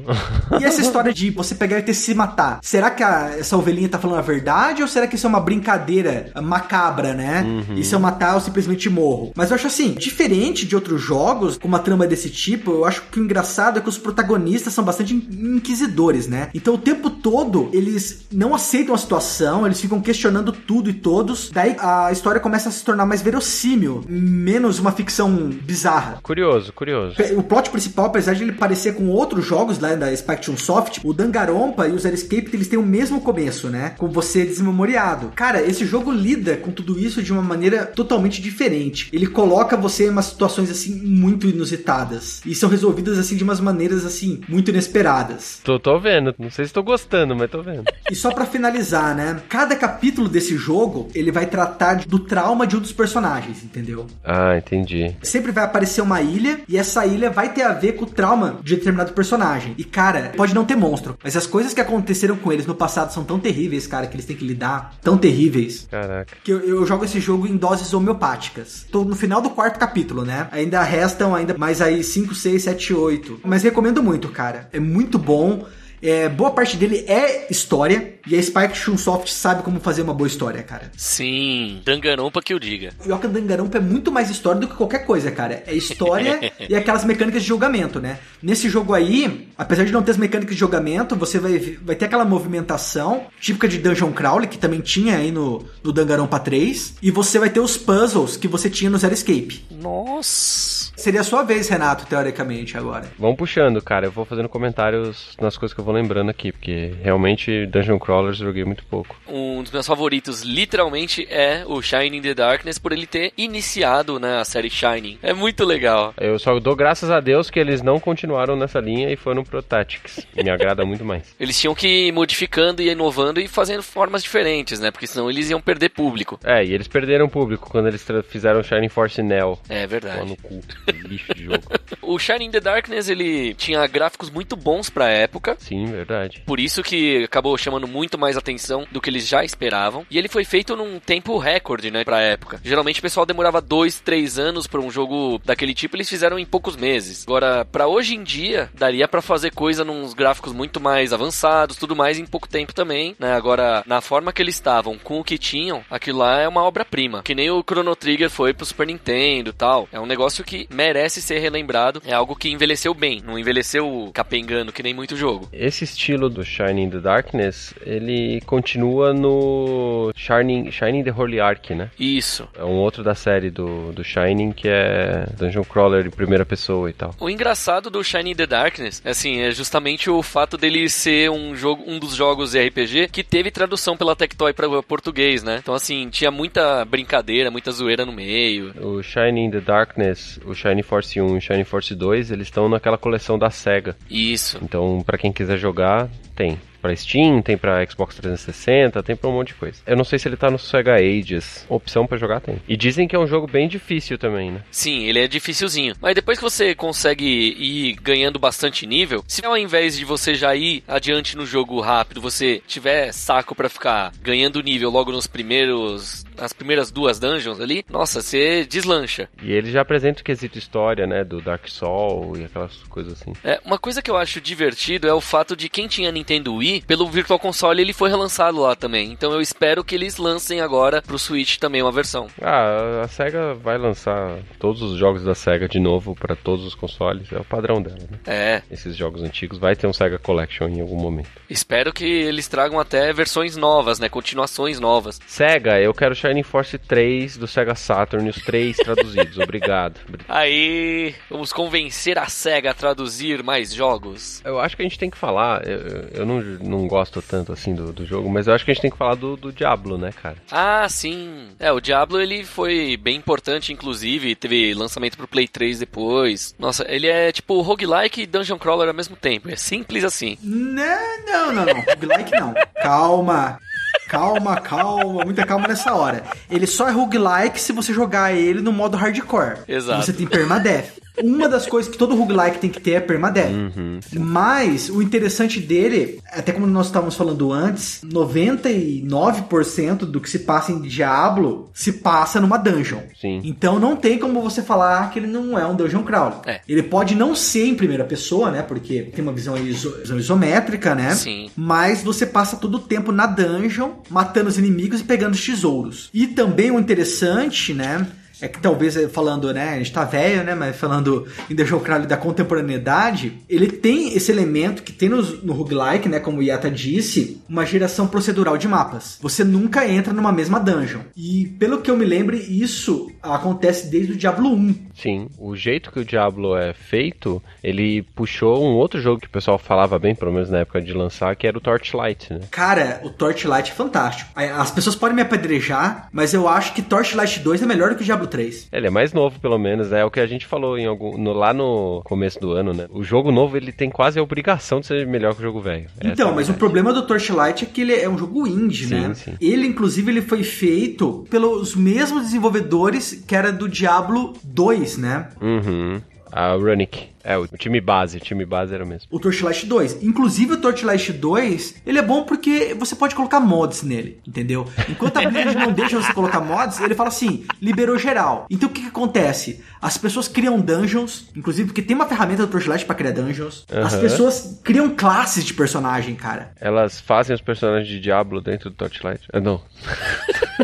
E 0.60 0.64
essa 0.64 0.82
história 0.82 1.14
de 1.14 1.30
você 1.30 1.56
pegar 1.56 1.80
e 1.80 1.84
ter 1.84 1.94
se 1.94 2.14
matar, 2.14 2.60
será 2.62 2.90
que 2.90 3.04
a- 3.04 3.36
essa 3.38 3.56
ovelhinha 3.68 3.90
tá 3.90 4.00
falando 4.00 4.20
a 4.20 4.22
verdade 4.22 4.82
ou 4.82 4.88
será 4.88 5.06
que 5.08 5.16
isso 5.16 5.28
é 5.28 5.30
uma 5.30 5.40
brincadeira 5.40 6.32
macabra, 6.42 7.14
né? 7.14 7.46
E 7.76 7.84
se 7.84 7.94
eu 7.94 8.00
matar, 8.00 8.36
eu 8.36 8.42
simplesmente 8.42 8.90
morro? 8.90 9.32
Mas 9.36 9.50
eu 9.52 9.56
acho 9.56 9.68
assim, 9.68 9.92
diferente 9.94 10.66
de 10.66 10.76
outros 10.76 11.02
jogos 11.02 11.58
com 11.58 11.68
uma 11.68 11.80
trama 11.80 12.08
desse 12.08 12.30
tipo, 12.30 12.72
eu 12.72 12.86
acho 12.86 13.02
que 13.12 13.20
o 13.20 13.24
engraçado 13.24 13.78
é 13.80 13.82
que 13.82 13.90
os 13.90 13.98
protagonistas 13.98 14.74
são 14.74 14.84
bastante 14.84 15.14
in- 15.14 15.56
inquisidores, 15.58 16.28
né? 16.28 16.50
Então 16.54 16.76
o 16.76 16.78
tempo 16.78 17.10
todo 17.10 17.70
eles 17.74 18.26
não 18.32 18.56
aceitam 18.56 18.96
a 18.96 18.98
situação, 18.98 19.66
eles 19.66 19.80
ficam 19.82 20.00
questionando 20.00 20.52
tudo 20.52 20.90
e 20.90 20.94
todos. 20.94 21.50
Daí 21.52 21.76
a 21.80 22.12
história 22.12 22.40
começa 22.40 22.70
a 22.70 22.72
se 22.72 22.84
tornar 22.84 23.06
mais 23.06 23.22
verossímil, 23.22 24.04
menos 24.08 24.80
uma 24.80 24.92
ficção 24.92 25.50
bizarra. 25.62 26.20
curioso, 26.24 26.72
curioso. 26.74 27.16
O 27.36 27.44
plot 27.44 27.70
principal, 27.70 28.06
apesar 28.06 28.34
de 28.34 28.44
ele 28.44 28.54
parecer 28.54 28.96
com 28.96 29.08
outros 29.10 29.46
jogos 29.46 29.80
lá 29.80 29.94
da 29.96 30.16
Spectrum 30.16 30.56
Soft, 30.58 31.00
o 31.04 31.14
Dangarompa 31.14 31.88
e 31.88 31.92
o 31.92 32.00
Zero 32.00 32.16
Escape, 32.16 32.50
eles 32.54 32.68
têm 32.68 32.78
o 32.80 32.84
mesmo 32.84 33.22
começo, 33.22 33.57
né? 33.66 33.96
Com 33.98 34.08
você 34.08 34.46
desmemoriado. 34.46 35.32
Cara, 35.36 35.62
esse 35.62 35.86
jogo 35.86 36.12
lida 36.12 36.58
com 36.58 36.72
tudo 36.72 37.00
isso 37.00 37.24
de 37.24 37.34
uma 37.34 37.42
maneira 37.42 37.86
totalmente 37.86 38.42
diferente. 38.42 39.10
Ele 39.12 39.26
coloca 39.26 39.76
você 39.76 40.06
em 40.06 40.10
umas 40.10 40.26
situações, 40.26 40.70
assim, 40.70 40.94
muito 40.94 41.48
inusitadas. 41.48 42.42
E 42.46 42.54
são 42.54 42.70
resolvidas, 42.70 43.18
assim, 43.18 43.36
de 43.36 43.44
umas 43.44 43.60
maneiras, 43.60 44.06
assim, 44.06 44.42
muito 44.48 44.70
inesperadas. 44.70 45.60
Tô, 45.64 45.80
tô 45.80 46.00
vendo. 46.00 46.36
Não 46.38 46.52
sei 46.52 46.66
se 46.66 46.74
tô 46.74 46.84
gostando, 46.84 47.36
mas 47.36 47.50
tô 47.50 47.62
vendo. 47.64 47.86
E 48.10 48.16
só 48.16 48.32
pra 48.32 48.46
finalizar, 48.46 49.16
né? 49.16 49.42
Cada 49.50 49.76
capítulo 49.76 50.30
desse 50.30 50.56
jogo, 50.56 51.10
ele 51.16 51.32
vai 51.32 51.46
tratar 51.46 52.06
do 52.06 52.20
trauma 52.20 52.68
de 52.68 52.76
um 52.76 52.80
dos 52.80 52.92
personagens, 52.92 53.64
entendeu? 53.64 54.06
Ah, 54.24 54.58
entendi. 54.58 55.16
Sempre 55.22 55.52
vai 55.52 55.64
aparecer 55.64 56.02
uma 56.02 56.22
ilha 56.22 56.60
e 56.68 56.78
essa 56.78 57.06
ilha 57.06 57.30
vai 57.30 57.54
ter 57.54 57.64
a 57.64 57.74
ver 57.74 57.94
com 57.94 58.06
o 58.06 58.08
trauma 58.08 58.60
de 58.64 58.76
determinado 58.76 59.14
personagem. 59.14 59.74
E 59.78 59.84
cara, 59.84 60.34
pode 60.36 60.54
não 60.54 60.66
ter 60.66 60.76
monstro, 60.76 61.18
mas 61.24 61.36
as 61.36 61.48
coisas 61.48 61.74
que 61.74 61.82
aconteceram 61.82 62.36
com 62.36 62.52
eles 62.52 62.66
no 62.66 62.76
passado 62.76 63.14
são 63.14 63.24
tão 63.24 63.40
terríveis, 63.48 63.88
cara, 63.88 64.08
que 64.08 64.16
eles 64.16 64.26
têm 64.26 64.36
que 64.36 64.46
lidar, 64.46 64.96
tão 65.02 65.18
terríveis. 65.18 65.88
Caraca. 65.90 66.36
Que 66.44 66.52
eu, 66.52 66.60
eu 66.60 66.86
jogo 66.86 67.06
esse 67.06 67.20
jogo 67.20 67.48
em 67.48 67.56
doses 67.56 67.94
homeopáticas. 67.94 68.86
Tô 68.92 69.06
no 69.06 69.16
final 69.16 69.42
do 69.42 69.50
quarto 69.52 69.80
capítulo, 69.80 70.26
né? 70.26 70.50
Ainda 70.52 70.84
restam 70.84 71.34
ainda 71.34 71.58
mais 71.58 71.82
aí 71.82 72.04
5, 72.04 72.36
6, 72.36 72.64
7, 72.64 72.94
8. 72.94 73.40
Mas 73.46 73.64
recomendo 73.64 74.04
muito, 74.04 74.28
cara. 74.30 74.68
É 74.74 74.80
muito 74.80 75.18
bom. 75.18 75.66
É, 76.02 76.30
boa 76.30 76.52
parte 76.52 76.78
dele 76.78 77.06
é 77.08 77.48
história. 77.50 78.18
E 78.28 78.36
a 78.38 78.44
Spike 78.44 78.76
Chunsoft 78.76 79.32
sabe 79.32 79.64
como 79.64 79.80
fazer 79.80 80.02
uma 80.02 80.14
boa 80.14 80.28
história, 80.28 80.62
cara. 80.62 80.92
Sim, 80.98 81.82
Danganronpa 81.86 82.42
que 82.42 82.54
eu 82.54 82.60
diga. 82.60 82.92
Yoka 83.06 83.28
Danganronpa 83.28 83.78
é 83.78 83.82
muito 83.82 84.12
mais 84.12 84.30
história 84.30 84.60
do 84.60 84.68
que 84.68 84.76
qualquer 84.76 85.06
coisa, 85.06 85.32
cara. 85.32 85.64
É 85.66 85.74
história 85.74 86.52
e 86.68 86.76
aquelas 86.76 87.06
mecânicas 87.06 87.42
de 87.42 87.48
julgamento, 87.48 88.02
né? 88.02 88.20
Nesse 88.44 88.68
jogo 88.70 88.94
aí, 88.94 89.48
apesar 89.58 89.86
de 89.86 89.94
não 89.94 90.04
ter 90.04 90.12
as 90.12 90.18
mecânicas 90.18 90.54
de 90.54 90.60
julgamento, 90.60 91.16
você 91.16 91.40
vai, 91.40 91.58
vai 91.82 91.96
ter 91.96 92.06
aquela 92.06 92.26
movimentação 92.26 93.28
típica 93.40 93.68
de 93.68 93.78
Dungeon 93.78 94.12
Crawler, 94.12 94.50
que 94.50 94.58
também 94.58 94.82
tinha 94.82 95.16
aí 95.16 95.32
no, 95.32 95.66
no 95.82 95.94
Danganronpa 95.94 96.38
3. 96.38 96.96
E 97.02 97.10
você 97.10 97.40
vai 97.40 97.50
ter 97.50 97.62
os 97.62 97.78
puzzles 97.78 98.36
que 98.36 98.48
você 98.48 98.70
tinha 98.70 98.90
no 98.90 98.98
Zero 98.98 99.14
Escape. 99.14 99.66
Nossa. 99.72 100.92
Seria 100.98 101.22
a 101.22 101.24
sua 101.24 101.44
vez, 101.44 101.70
Renato, 101.70 102.06
teoricamente, 102.08 102.76
agora. 102.76 103.06
Vamos 103.18 103.38
puxando, 103.38 103.82
cara. 103.82 104.08
Eu 104.08 104.12
vou 104.12 104.26
fazendo 104.26 104.50
comentários 104.50 105.38
nas 105.40 105.56
coisas 105.56 105.74
que 105.74 105.80
eu 105.80 105.86
vou 105.88 105.96
lembrando 105.96 106.30
aqui, 106.30 106.52
porque 106.52 106.94
realmente 107.02 107.66
Dungeon 107.68 107.98
Crawlers 107.98 108.38
joguei 108.38 108.66
muito 108.66 108.84
pouco. 108.86 109.16
Um 109.26 109.64
dos 109.64 109.72
meus 109.72 109.88
favoritos, 109.88 110.42
literalmente, 110.42 111.26
é 111.30 111.64
o 111.66 111.82
Shining 111.82 112.18
in 112.18 112.22
the 112.22 112.34
Darkness, 112.34 112.78
por 112.78 112.92
ele 112.92 113.08
ter 113.08 113.32
iniciado 113.38 114.20
né, 114.20 114.38
a 114.38 114.44
série 114.44 114.70
Shining. 114.70 115.18
É 115.24 115.34
muito 115.34 115.64
legal. 115.64 116.14
Eu 116.18 116.38
só 116.38 116.60
dou 116.60 116.76
graças 116.76 117.10
a 117.10 117.22
Deus 117.22 117.50
que 117.50 117.58
eles 117.58 117.82
não 117.82 118.02
continuaram 118.02 118.58
nessa 118.58 118.82
linha 118.82 119.10
e 119.10 119.16
foram 119.16 119.46
pro 119.46 119.64
Tactics. 119.64 120.28
Me 120.36 120.50
agrada 120.50 120.84
muito 120.86 121.06
mais. 121.06 121.34
Eles 121.40 121.60
tinham 121.60 121.74
que 121.74 122.08
ir 122.08 122.12
modificando 122.12 122.82
e 122.82 122.90
inovando 122.90 123.40
e 123.40 123.48
fazendo 123.48 123.82
formas 123.82 124.24
diferentes, 124.24 124.80
né? 124.80 124.92
Porque 124.92 125.08
senão 125.08 125.30
eles 125.30 125.50
iam 125.50 125.62
perder 125.62 125.90
público. 125.90 126.40
É, 126.44 126.64
e 126.64 126.74
eles 126.74 126.88
perderam 126.88 127.30
público 127.30 127.70
quando 127.70 127.88
eles 127.88 128.06
fizeram 128.28 128.64
Shining 128.64 128.90
Force 128.90 129.22
Neo. 129.22 129.58
É 129.70 129.86
verdade. 129.86 130.26
no 130.26 130.36
cu. 130.38 130.62
Lixo 131.06 131.34
de 131.34 131.44
jogo. 131.44 131.64
o 132.02 132.18
Shining 132.18 132.52
the 132.52 132.60
Darkness, 132.60 133.10
ele 133.10 133.54
tinha 133.54 133.86
gráficos 133.88 134.30
muito 134.30 134.56
bons 134.56 134.90
pra 134.90 135.10
época. 135.10 135.56
Sim, 135.60 135.77
verdade. 135.86 136.44
Por 136.46 136.60
isso 136.60 136.84
que 136.84 137.24
acabou 137.24 137.58
chamando 137.58 137.88
muito 137.88 138.18
mais 138.18 138.38
atenção 138.38 138.86
do 138.92 139.02
que 139.02 139.10
eles 139.10 139.28
já 139.28 139.44
esperavam. 139.44 140.06
E 140.10 140.18
ele 140.18 140.28
foi 140.28 140.44
feito 140.44 140.76
num 140.76 141.00
tempo 141.00 141.38
recorde, 141.38 141.92
né, 141.92 142.04
pra 142.04 142.22
época. 142.22 142.60
Geralmente 142.64 143.00
o 143.00 143.02
pessoal 143.02 143.26
demorava 143.26 143.62
dois, 143.62 144.00
três 144.00 144.40
anos 144.40 144.68
pra 144.68 144.82
um 144.82 144.90
jogo 144.90 145.40
daquele 145.46 145.74
tipo, 145.74 145.96
eles 145.96 146.10
fizeram 146.10 146.40
em 146.40 146.46
poucos 146.46 146.76
meses. 146.76 147.24
Agora, 147.28 147.66
pra 147.66 147.88
hoje 147.88 148.16
em 148.16 148.24
dia, 148.24 148.70
daria 148.74 149.08
pra 149.08 149.22
fazer 149.22 149.52
coisa 149.52 149.84
nos 149.84 150.14
gráficos 150.14 150.54
muito 150.54 150.80
mais 150.80 151.14
avançados, 151.14 151.78
tudo 151.78 151.96
mais 151.96 152.18
em 152.18 152.26
pouco 152.26 152.48
tempo 152.48 152.74
também, 152.74 153.16
né? 153.20 153.34
Agora, 153.34 153.84
na 153.86 154.02
forma 154.02 154.34
que 154.34 154.42
eles 154.42 154.56
estavam, 154.56 154.98
com 154.98 155.20
o 155.20 155.24
que 155.24 155.38
tinham, 155.38 155.84
aquilo 155.90 156.20
lá 156.20 156.40
é 156.40 156.48
uma 156.48 156.64
obra-prima. 156.64 157.22
Que 157.24 157.36
nem 157.36 157.50
o 157.50 157.64
Chrono 157.64 157.96
Trigger 157.96 158.30
foi 158.30 158.54
pro 158.54 158.66
Super 158.66 158.88
Nintendo 158.88 159.54
tal. 159.54 159.88
É 159.92 160.00
um 160.00 160.06
negócio 160.06 160.44
que 160.44 160.68
merece 160.72 161.22
ser 161.22 161.40
relembrado. 161.40 162.02
É 162.06 162.14
algo 162.14 162.36
que 162.36 162.50
envelheceu 162.50 162.94
bem, 162.94 163.22
não 163.24 163.38
envelheceu 163.38 164.10
capengando 164.14 164.72
que 164.72 164.84
nem 164.84 164.94
muito 164.94 165.16
jogo. 165.16 165.50
Esse 165.68 165.84
estilo 165.84 166.30
do 166.30 166.46
Shining 166.46 166.90
the 166.90 167.00
Darkness, 167.00 167.76
ele 167.86 168.40
continua 168.46 169.14
no 169.14 170.14
Shining, 170.16 170.72
Shining 170.72 171.04
the 171.04 171.12
Holy 171.12 171.42
Ark, 171.42 171.76
né? 171.76 171.92
Isso. 172.00 172.48
É 172.58 172.64
um 172.64 172.78
outro 172.78 173.04
da 173.04 173.14
série 173.14 173.50
do, 173.50 173.92
do 173.92 174.02
Shining 174.02 174.54
que 174.54 174.70
é 174.70 175.28
Dungeon 175.38 175.66
Crawler 175.66 176.08
em 176.08 176.10
primeira 176.10 176.46
pessoa 176.46 176.90
e 176.90 176.94
tal. 176.94 177.14
O 177.20 177.30
engraçado 177.30 177.90
do 177.90 178.02
Shining 178.02 178.34
the 178.34 178.48
Darkness, 178.48 179.02
assim, 179.04 179.42
é 179.42 179.52
justamente 179.52 180.10
o 180.10 180.24
fato 180.24 180.58
dele 180.58 180.88
ser 180.88 181.30
um 181.32 181.54
jogo, 181.54 181.84
um 181.86 182.00
dos 182.00 182.16
jogos 182.16 182.56
RPG 182.56 183.10
que 183.10 183.22
teve 183.22 183.52
tradução 183.52 183.98
pela 183.98 184.16
Tectoy 184.16 184.54
para 184.54 184.82
português, 184.82 185.44
né? 185.44 185.58
Então 185.62 185.74
assim, 185.74 186.08
tinha 186.10 186.32
muita 186.32 186.86
brincadeira, 186.86 187.52
muita 187.52 187.72
zoeira 187.72 188.06
no 188.06 188.14
meio. 188.14 188.74
O 188.82 189.04
Shining 189.04 189.52
the 189.52 189.60
Darkness, 189.60 190.40
o 190.46 190.56
Shining 190.56 190.84
Force 190.84 191.20
1 191.20 191.36
e 191.36 191.38
o 191.38 191.42
Shining 191.42 191.66
Force 191.66 191.94
2, 191.94 192.32
eles 192.32 192.48
estão 192.48 192.70
naquela 192.70 192.98
coleção 192.98 193.38
da 193.38 193.50
SEGA. 193.50 193.98
Isso. 194.10 194.58
Então, 194.62 195.04
para 195.06 195.18
quem 195.18 195.34
quiser 195.34 195.57
jogar, 195.58 196.10
tem 196.36 196.60
pra 196.88 196.96
Steam, 196.96 197.42
tem 197.42 197.58
pra 197.58 197.86
Xbox 197.86 198.16
360, 198.16 199.04
tem 199.04 199.16
pra 199.16 199.30
um 199.30 199.34
monte 199.34 199.50
de 199.50 199.56
coisa. 199.56 199.78
Eu 199.86 199.98
não 199.98 200.06
sei 200.06 200.18
se 200.18 200.28
ele 200.28 200.38
tá 200.38 200.50
no 200.50 200.58
Sega 200.58 200.96
Ages. 200.96 201.66
Opção 201.68 202.08
pra 202.08 202.18
jogar 202.18 202.40
tem. 202.40 202.62
E 202.68 202.78
dizem 202.78 203.08
que 203.08 203.16
é 203.16 203.20
um 203.20 203.28
jogo 203.28 203.46
bem 203.46 203.68
difícil 203.68 204.18
também, 204.18 204.52
né? 204.52 204.64
Sim, 204.72 205.04
ele 205.04 205.20
é 205.20 205.28
dificilzinho. 205.28 205.96
Mas 206.02 206.16
depois 206.16 206.38
que 206.38 206.44
você 206.44 206.74
consegue 206.74 207.26
ir 207.26 207.96
ganhando 208.02 208.40
bastante 208.40 208.88
nível, 208.88 209.24
se 209.28 209.46
ao 209.46 209.58
invés 209.58 209.98
de 209.98 210.06
você 210.06 210.34
já 210.34 210.56
ir 210.56 210.84
adiante 210.88 211.36
no 211.36 211.46
jogo 211.46 211.82
rápido, 211.82 212.22
você 212.22 212.62
tiver 212.66 213.12
saco 213.12 213.54
para 213.54 213.70
ficar 213.70 214.14
ganhando 214.22 214.62
nível 214.62 214.90
logo 214.90 215.12
nos 215.12 215.28
primeiros 215.28 216.26
as 216.38 216.54
primeiras 216.54 216.92
duas 216.92 217.20
dungeons 217.20 217.60
ali, 217.60 217.84
nossa, 217.90 218.22
você 218.22 218.66
deslancha. 218.66 219.28
E 219.42 219.52
ele 219.52 219.72
já 219.72 219.82
apresenta 219.82 220.22
o 220.22 220.24
quesito 220.24 220.58
história, 220.58 221.08
né, 221.08 221.24
do 221.24 221.42
Dark 221.42 221.68
Soul 221.68 222.38
e 222.38 222.46
aquelas 222.46 222.78
coisas 222.84 223.14
assim. 223.14 223.34
É, 223.44 223.60
uma 223.66 223.78
coisa 223.78 224.02
que 224.02 224.12
eu 224.12 224.18
acho 224.18 224.40
divertido 224.40 225.08
é 225.08 225.14
o 225.14 225.22
fato 225.22 225.56
de 225.56 225.68
quem 225.68 225.88
tinha 225.88 226.12
Nintendo 226.12 226.56
Wii, 226.56 226.77
pelo 226.82 227.08
Virtual 227.08 227.40
Console 227.40 227.82
ele 227.82 227.94
foi 227.94 228.10
relançado 228.10 228.60
lá 228.60 228.76
também. 228.76 229.12
Então 229.12 229.32
eu 229.32 229.42
espero 229.42 229.84
que 229.84 229.96
eles 229.96 230.18
lancem 230.18 230.62
agora 230.62 231.02
pro 231.02 231.20
Switch 231.20 231.58
também 231.58 231.82
uma 231.82 231.92
versão. 231.92 232.28
Ah, 232.42 233.02
a 233.04 233.08
SEGA 233.08 233.54
vai 233.54 233.78
lançar 233.78 234.40
todos 234.60 234.82
os 234.82 234.98
jogos 234.98 235.24
da 235.24 235.36
SEGA 235.36 235.68
de 235.68 235.80
novo 235.80 236.16
para 236.16 236.36
todos 236.36 236.66
os 236.66 236.76
consoles, 236.76 237.32
é 237.32 237.38
o 237.38 237.44
padrão 237.44 237.82
dela, 237.82 237.98
né? 238.10 238.20
É. 238.26 238.62
Esses 238.70 238.96
jogos 238.96 239.22
antigos 239.24 239.58
vai 239.58 239.76
ter 239.76 239.88
um 239.88 239.94
SEGA 239.94 240.18
Collection 240.18 240.68
em 240.68 240.82
algum 240.82 240.98
momento. 240.98 241.30
Espero 241.50 241.94
que 241.94 242.06
eles 242.06 242.48
tragam 242.48 242.80
até 242.80 243.12
versões 243.14 243.56
novas, 243.56 244.00
né, 244.00 244.10
continuações 244.10 244.80
novas. 244.80 245.20
SEGA, 245.28 245.80
eu 245.80 245.94
quero 245.94 246.16
Shining 246.16 246.44
Force 246.44 246.78
3 246.78 247.38
do 247.38 247.48
Sega 247.48 247.76
Saturn, 247.76 248.30
os 248.30 248.38
três 248.38 248.78
traduzidos. 248.78 249.38
Obrigado. 249.40 250.00
Aí, 250.28 251.16
vamos 251.30 251.54
convencer 251.54 252.18
a 252.18 252.28
SEGA 252.28 252.72
a 252.72 252.74
traduzir 252.74 253.44
mais 253.44 253.74
jogos. 253.74 254.42
Eu 254.44 254.60
acho 254.60 254.76
que 254.76 254.82
a 254.82 254.86
gente 254.86 255.00
tem 255.00 255.10
que 255.10 255.18
falar, 255.18 255.68
eu, 255.68 255.80
eu 256.14 256.26
não, 256.26 256.40
não 256.62 256.88
gosto 256.88 257.22
tanto 257.22 257.52
assim 257.52 257.74
do, 257.74 257.92
do 257.92 258.06
jogo, 258.06 258.30
mas 258.30 258.48
eu 258.48 258.54
acho 258.54 258.66
que 258.66 258.72
a 258.72 258.74
gente 258.74 258.82
tem 258.82 258.92
que 258.92 258.98
falar 258.98 259.16
do, 259.16 259.36
do 259.36 259.52
Diablo, 259.52 259.98
né, 259.98 260.12
cara? 260.12 260.38
Ah, 260.52 260.88
sim. 260.90 261.50
É, 261.60 261.72
o 261.72 261.80
Diablo 261.80 262.20
ele 262.22 262.44
foi 262.44 262.98
bem 262.98 263.18
importante, 263.18 263.74
inclusive, 263.74 264.36
teve 264.36 264.74
lançamento 264.74 265.18
pro 265.18 265.28
Play 265.28 265.48
3 265.48 265.80
depois. 265.80 266.56
Nossa, 266.58 266.86
ele 266.88 267.08
é 267.08 267.32
tipo 267.32 267.62
roguelike 267.62 268.22
e 268.22 268.26
dungeon 268.28 268.58
crawler 268.58 268.88
ao 268.88 268.94
mesmo 268.94 269.16
tempo. 269.16 269.50
É 269.50 269.56
simples 269.56 270.04
assim. 270.04 270.38
Não, 270.42 271.26
não, 271.28 271.54
não, 271.54 271.66
não. 271.66 271.82
Roguelike 271.82 272.32
não. 272.32 272.54
Calma. 272.82 273.60
Calma, 274.08 274.62
calma, 274.62 275.26
muita 275.26 275.46
calma 275.46 275.68
nessa 275.68 275.94
hora. 275.94 276.24
Ele 276.50 276.66
só 276.66 276.88
é 276.88 276.92
roguelike 276.92 277.60
se 277.60 277.74
você 277.74 277.94
jogar 277.94 278.34
ele 278.34 278.62
no 278.62 278.72
modo 278.72 278.96
hardcore. 278.96 279.60
Exato. 279.68 280.06
Você 280.06 280.14
tem 280.14 280.26
permadeath. 280.26 280.92
Uma 281.24 281.50
das 281.50 281.66
coisas 281.66 281.92
que 281.92 281.98
todo 281.98 282.16
roguelike 282.16 282.60
tem 282.60 282.70
que 282.70 282.80
ter 282.80 282.92
é 282.92 283.00
permadeath. 283.00 283.52
Uhum. 283.52 284.00
Mas 284.20 284.90
o 284.90 285.02
interessante 285.02 285.60
dele, 285.60 286.20
até 286.32 286.52
como 286.52 286.68
nós 286.68 286.88
estávamos 286.88 287.16
falando 287.16 287.52
antes, 287.52 288.02
99% 288.06 289.98
do 290.06 290.20
que 290.20 290.30
se 290.30 290.40
passa 290.40 290.72
em 290.72 290.82
Diablo 290.82 291.70
se 291.74 291.94
passa 291.94 292.40
numa 292.40 292.58
dungeon. 292.58 293.00
Sim. 293.20 293.42
Então 293.44 293.80
não 293.80 293.96
tem 293.96 294.18
como 294.18 294.42
você 294.42 294.62
falar 294.62 295.10
que 295.12 295.20
ele 295.20 295.28
não 295.28 295.58
é 295.58 295.66
um 295.66 295.76
dungeon 295.76 296.04
crawler. 296.04 296.38
É. 296.46 296.62
Ele 296.68 296.84
pode 296.84 297.16
não 297.16 297.36
ser 297.36 297.66
em 297.68 297.76
primeira 297.76 298.04
pessoa, 298.04 298.52
né? 298.52 298.62
Porque 298.62 299.04
tem 299.04 299.24
uma 299.24 299.34
visão, 299.34 299.58
iso- 299.58 299.96
visão 300.02 300.18
isométrica, 300.18 300.94
né? 300.96 301.14
Sim. 301.16 301.50
Mas 301.56 302.04
você 302.04 302.26
passa 302.26 302.58
todo 302.58 302.76
o 302.76 302.80
tempo 302.80 303.12
na 303.12 303.26
dungeon, 303.26 303.92
matando 304.10 304.50
os 304.50 304.58
inimigos 304.58 305.02
e 305.02 305.04
pegando 305.04 305.34
os 305.34 305.46
tesouros. 305.46 306.10
E 306.14 306.28
também 306.28 306.72
o 306.72 306.80
interessante, 306.80 307.74
né? 307.74 308.06
É 308.42 308.48
que 308.48 308.60
talvez 308.60 308.96
eh, 308.96 309.08
falando, 309.08 309.52
né? 309.54 309.70
A 309.70 309.78
gente 309.78 309.92
tá 309.92 310.04
velho, 310.04 310.44
né? 310.44 310.54
Mas 310.56 310.76
falando 310.76 311.28
em 311.50 311.56
Dungeon 311.56 311.80
Crawler 311.80 312.08
da 312.08 312.18
contemporaneidade, 312.18 313.40
ele 313.50 313.68
tem 313.68 314.16
esse 314.16 314.32
elemento 314.32 314.84
que 314.84 314.92
tem 314.92 315.10
no, 315.10 315.22
no 315.22 315.54
roguelike, 315.54 316.10
né? 316.10 316.20
Como 316.20 316.40
o 316.40 316.44
Yata 316.44 316.70
disse, 316.70 317.42
uma 317.50 317.66
geração 317.66 318.08
procedural 318.08 318.58
de 318.58 318.68
mapas. 318.68 319.18
Você 319.22 319.44
nunca 319.44 319.88
entra 319.88 320.14
numa 320.14 320.32
mesma 320.32 320.60
dungeon. 320.60 321.02
E 321.16 321.48
pelo 321.60 321.82
que 321.82 321.90
eu 321.90 321.98
me 321.98 322.06
lembre, 322.06 322.38
isso 322.38 323.12
acontece 323.34 323.88
desde 323.90 324.14
o 324.14 324.18
Diablo 324.18 324.50
1. 324.54 324.76
Sim, 324.96 325.28
o 325.38 325.56
jeito 325.56 325.92
que 325.92 326.00
o 326.00 326.06
Diablo 326.06 326.56
é 326.58 326.74
feito, 326.74 327.42
ele 327.64 328.02
puxou 328.16 328.64
um 328.64 328.76
outro 328.76 329.00
jogo 329.00 329.22
que 329.22 329.28
o 329.28 329.32
pessoal 329.32 329.58
falava 329.58 329.98
bem, 330.00 330.16
pelo 330.16 330.32
menos 330.34 330.50
na 330.50 330.60
época 330.60 330.82
de 330.82 330.94
lançar, 330.94 331.36
que 331.36 331.46
era 331.48 331.58
o 331.58 331.62
Torchlight, 331.62 332.34
né? 332.34 332.40
Cara, 332.52 333.02
o 333.04 333.10
Torchlight 333.10 333.72
é 333.72 333.76
fantástico. 333.76 334.32
As 334.36 334.72
pessoas 334.72 334.96
podem 334.96 335.16
me 335.16 335.22
apedrejar, 335.22 336.08
mas 336.12 336.34
eu 336.34 336.48
acho 336.48 336.74
que 336.74 336.82
Torchlight 336.82 337.40
2 337.40 337.62
é 337.62 337.66
melhor 337.66 337.90
do 337.90 337.96
que 337.96 338.02
o 338.02 338.06
Diablo 338.06 338.28
3. 338.28 338.70
Ele 338.72 338.88
é 338.88 338.90
mais 338.90 339.14
novo, 339.14 339.40
pelo 339.40 339.58
menos, 339.58 339.90
né? 339.92 340.02
é 340.02 340.06
o 340.06 340.12
que 340.12 340.20
a 340.20 340.28
gente 340.28 340.46
falou 340.46 340.78
em 340.78 340.86
algum, 340.86 341.18
no- 341.18 341.34
lá 341.34 341.54
no 341.54 342.02
começo 342.06 342.40
do 342.40 342.52
ano, 342.52 342.74
né? 342.74 342.88
O 342.92 343.04
jogo 343.04 343.32
novo, 343.32 343.58
ele 343.58 343.72
tem 343.72 343.90
quase 343.90 344.20
a 344.20 344.24
obrigação 344.24 344.80
de 344.80 344.86
ser 344.88 345.08
melhor 345.08 345.34
que 345.34 345.40
o 345.40 345.44
jogo 345.44 345.60
velho. 345.60 345.88
Essa 346.00 346.14
Então, 346.14 346.30
é 346.32 346.36
mas 346.36 346.50
o 346.50 346.54
problema 346.54 346.94
do 346.94 347.06
Torchlight 347.06 347.64
é 347.64 347.68
que 347.68 347.82
ele 347.82 347.94
é 347.96 348.08
um 348.10 348.18
jogo 348.18 348.48
indie, 348.48 348.86
Sim, 348.88 348.96
né? 349.08 349.14
sim. 349.14 349.34
Ele, 349.42 349.66
inclusive, 349.68 350.12
ele 350.12 350.22
foi 350.22 350.44
feito 350.44 351.26
pelos 351.30 351.76
mesmos 351.76 352.24
desenvolvedores 352.24 353.17
que 353.26 353.36
era 353.36 353.52
do 353.52 353.68
Diablo 353.68 354.34
2, 354.44 354.98
né? 354.98 355.30
Uhum. 355.42 356.02
A 356.32 356.52
Runic. 356.54 357.10
É, 357.24 357.38
o 357.38 357.46
time 357.46 357.82
base, 357.82 358.18
o 358.18 358.20
time 358.22 358.46
base 358.46 358.74
era 358.74 358.84
o 358.86 358.88
mesmo. 358.88 359.08
O 359.12 359.20
Torchlight 359.20 359.66
2. 359.66 360.02
Inclusive, 360.02 360.54
o 360.54 360.58
Torchlight 360.62 361.12
2, 361.12 361.82
ele 361.86 362.00
é 362.00 362.02
bom 362.02 362.24
porque 362.24 362.74
você 362.78 362.96
pode 362.96 363.16
colocar 363.16 363.40
mods 363.42 363.84
nele, 363.84 364.22
entendeu? 364.26 364.66
Enquanto 364.88 365.18
a 365.18 365.30
Blizzard 365.30 365.56
não 365.58 365.74
deixa 365.74 366.02
você 366.02 366.14
colocar 366.14 366.40
mods, 366.40 366.80
ele 366.80 366.96
fala 366.96 367.10
assim, 367.10 367.46
liberou 367.62 367.98
geral. 367.98 368.46
Então, 368.50 368.70
o 368.70 368.72
que, 368.72 368.82
que 368.82 368.88
acontece? 368.88 369.62
As 369.82 369.98
pessoas 369.98 370.28
criam 370.30 370.60
dungeons, 370.60 371.28
inclusive 371.36 371.68
porque 371.68 371.82
tem 371.82 371.96
uma 371.96 372.08
ferramenta 372.08 372.46
do 372.46 372.52
Torchlight 372.52 372.86
pra 372.86 372.96
criar 372.96 373.12
dungeons. 373.12 373.66
As 373.70 373.94
Aham. 373.94 374.02
pessoas 374.02 374.62
criam 374.64 374.96
classes 374.96 375.44
de 375.44 375.54
personagem, 375.54 376.16
cara. 376.16 376.52
Elas 376.62 377.02
fazem 377.02 377.34
os 377.34 377.42
personagens 377.42 377.90
de 377.90 378.00
Diablo 378.00 378.40
dentro 378.40 378.70
do 378.70 378.76
Torchlight. 378.76 379.28
Ah, 379.34 379.40
não. 379.42 379.62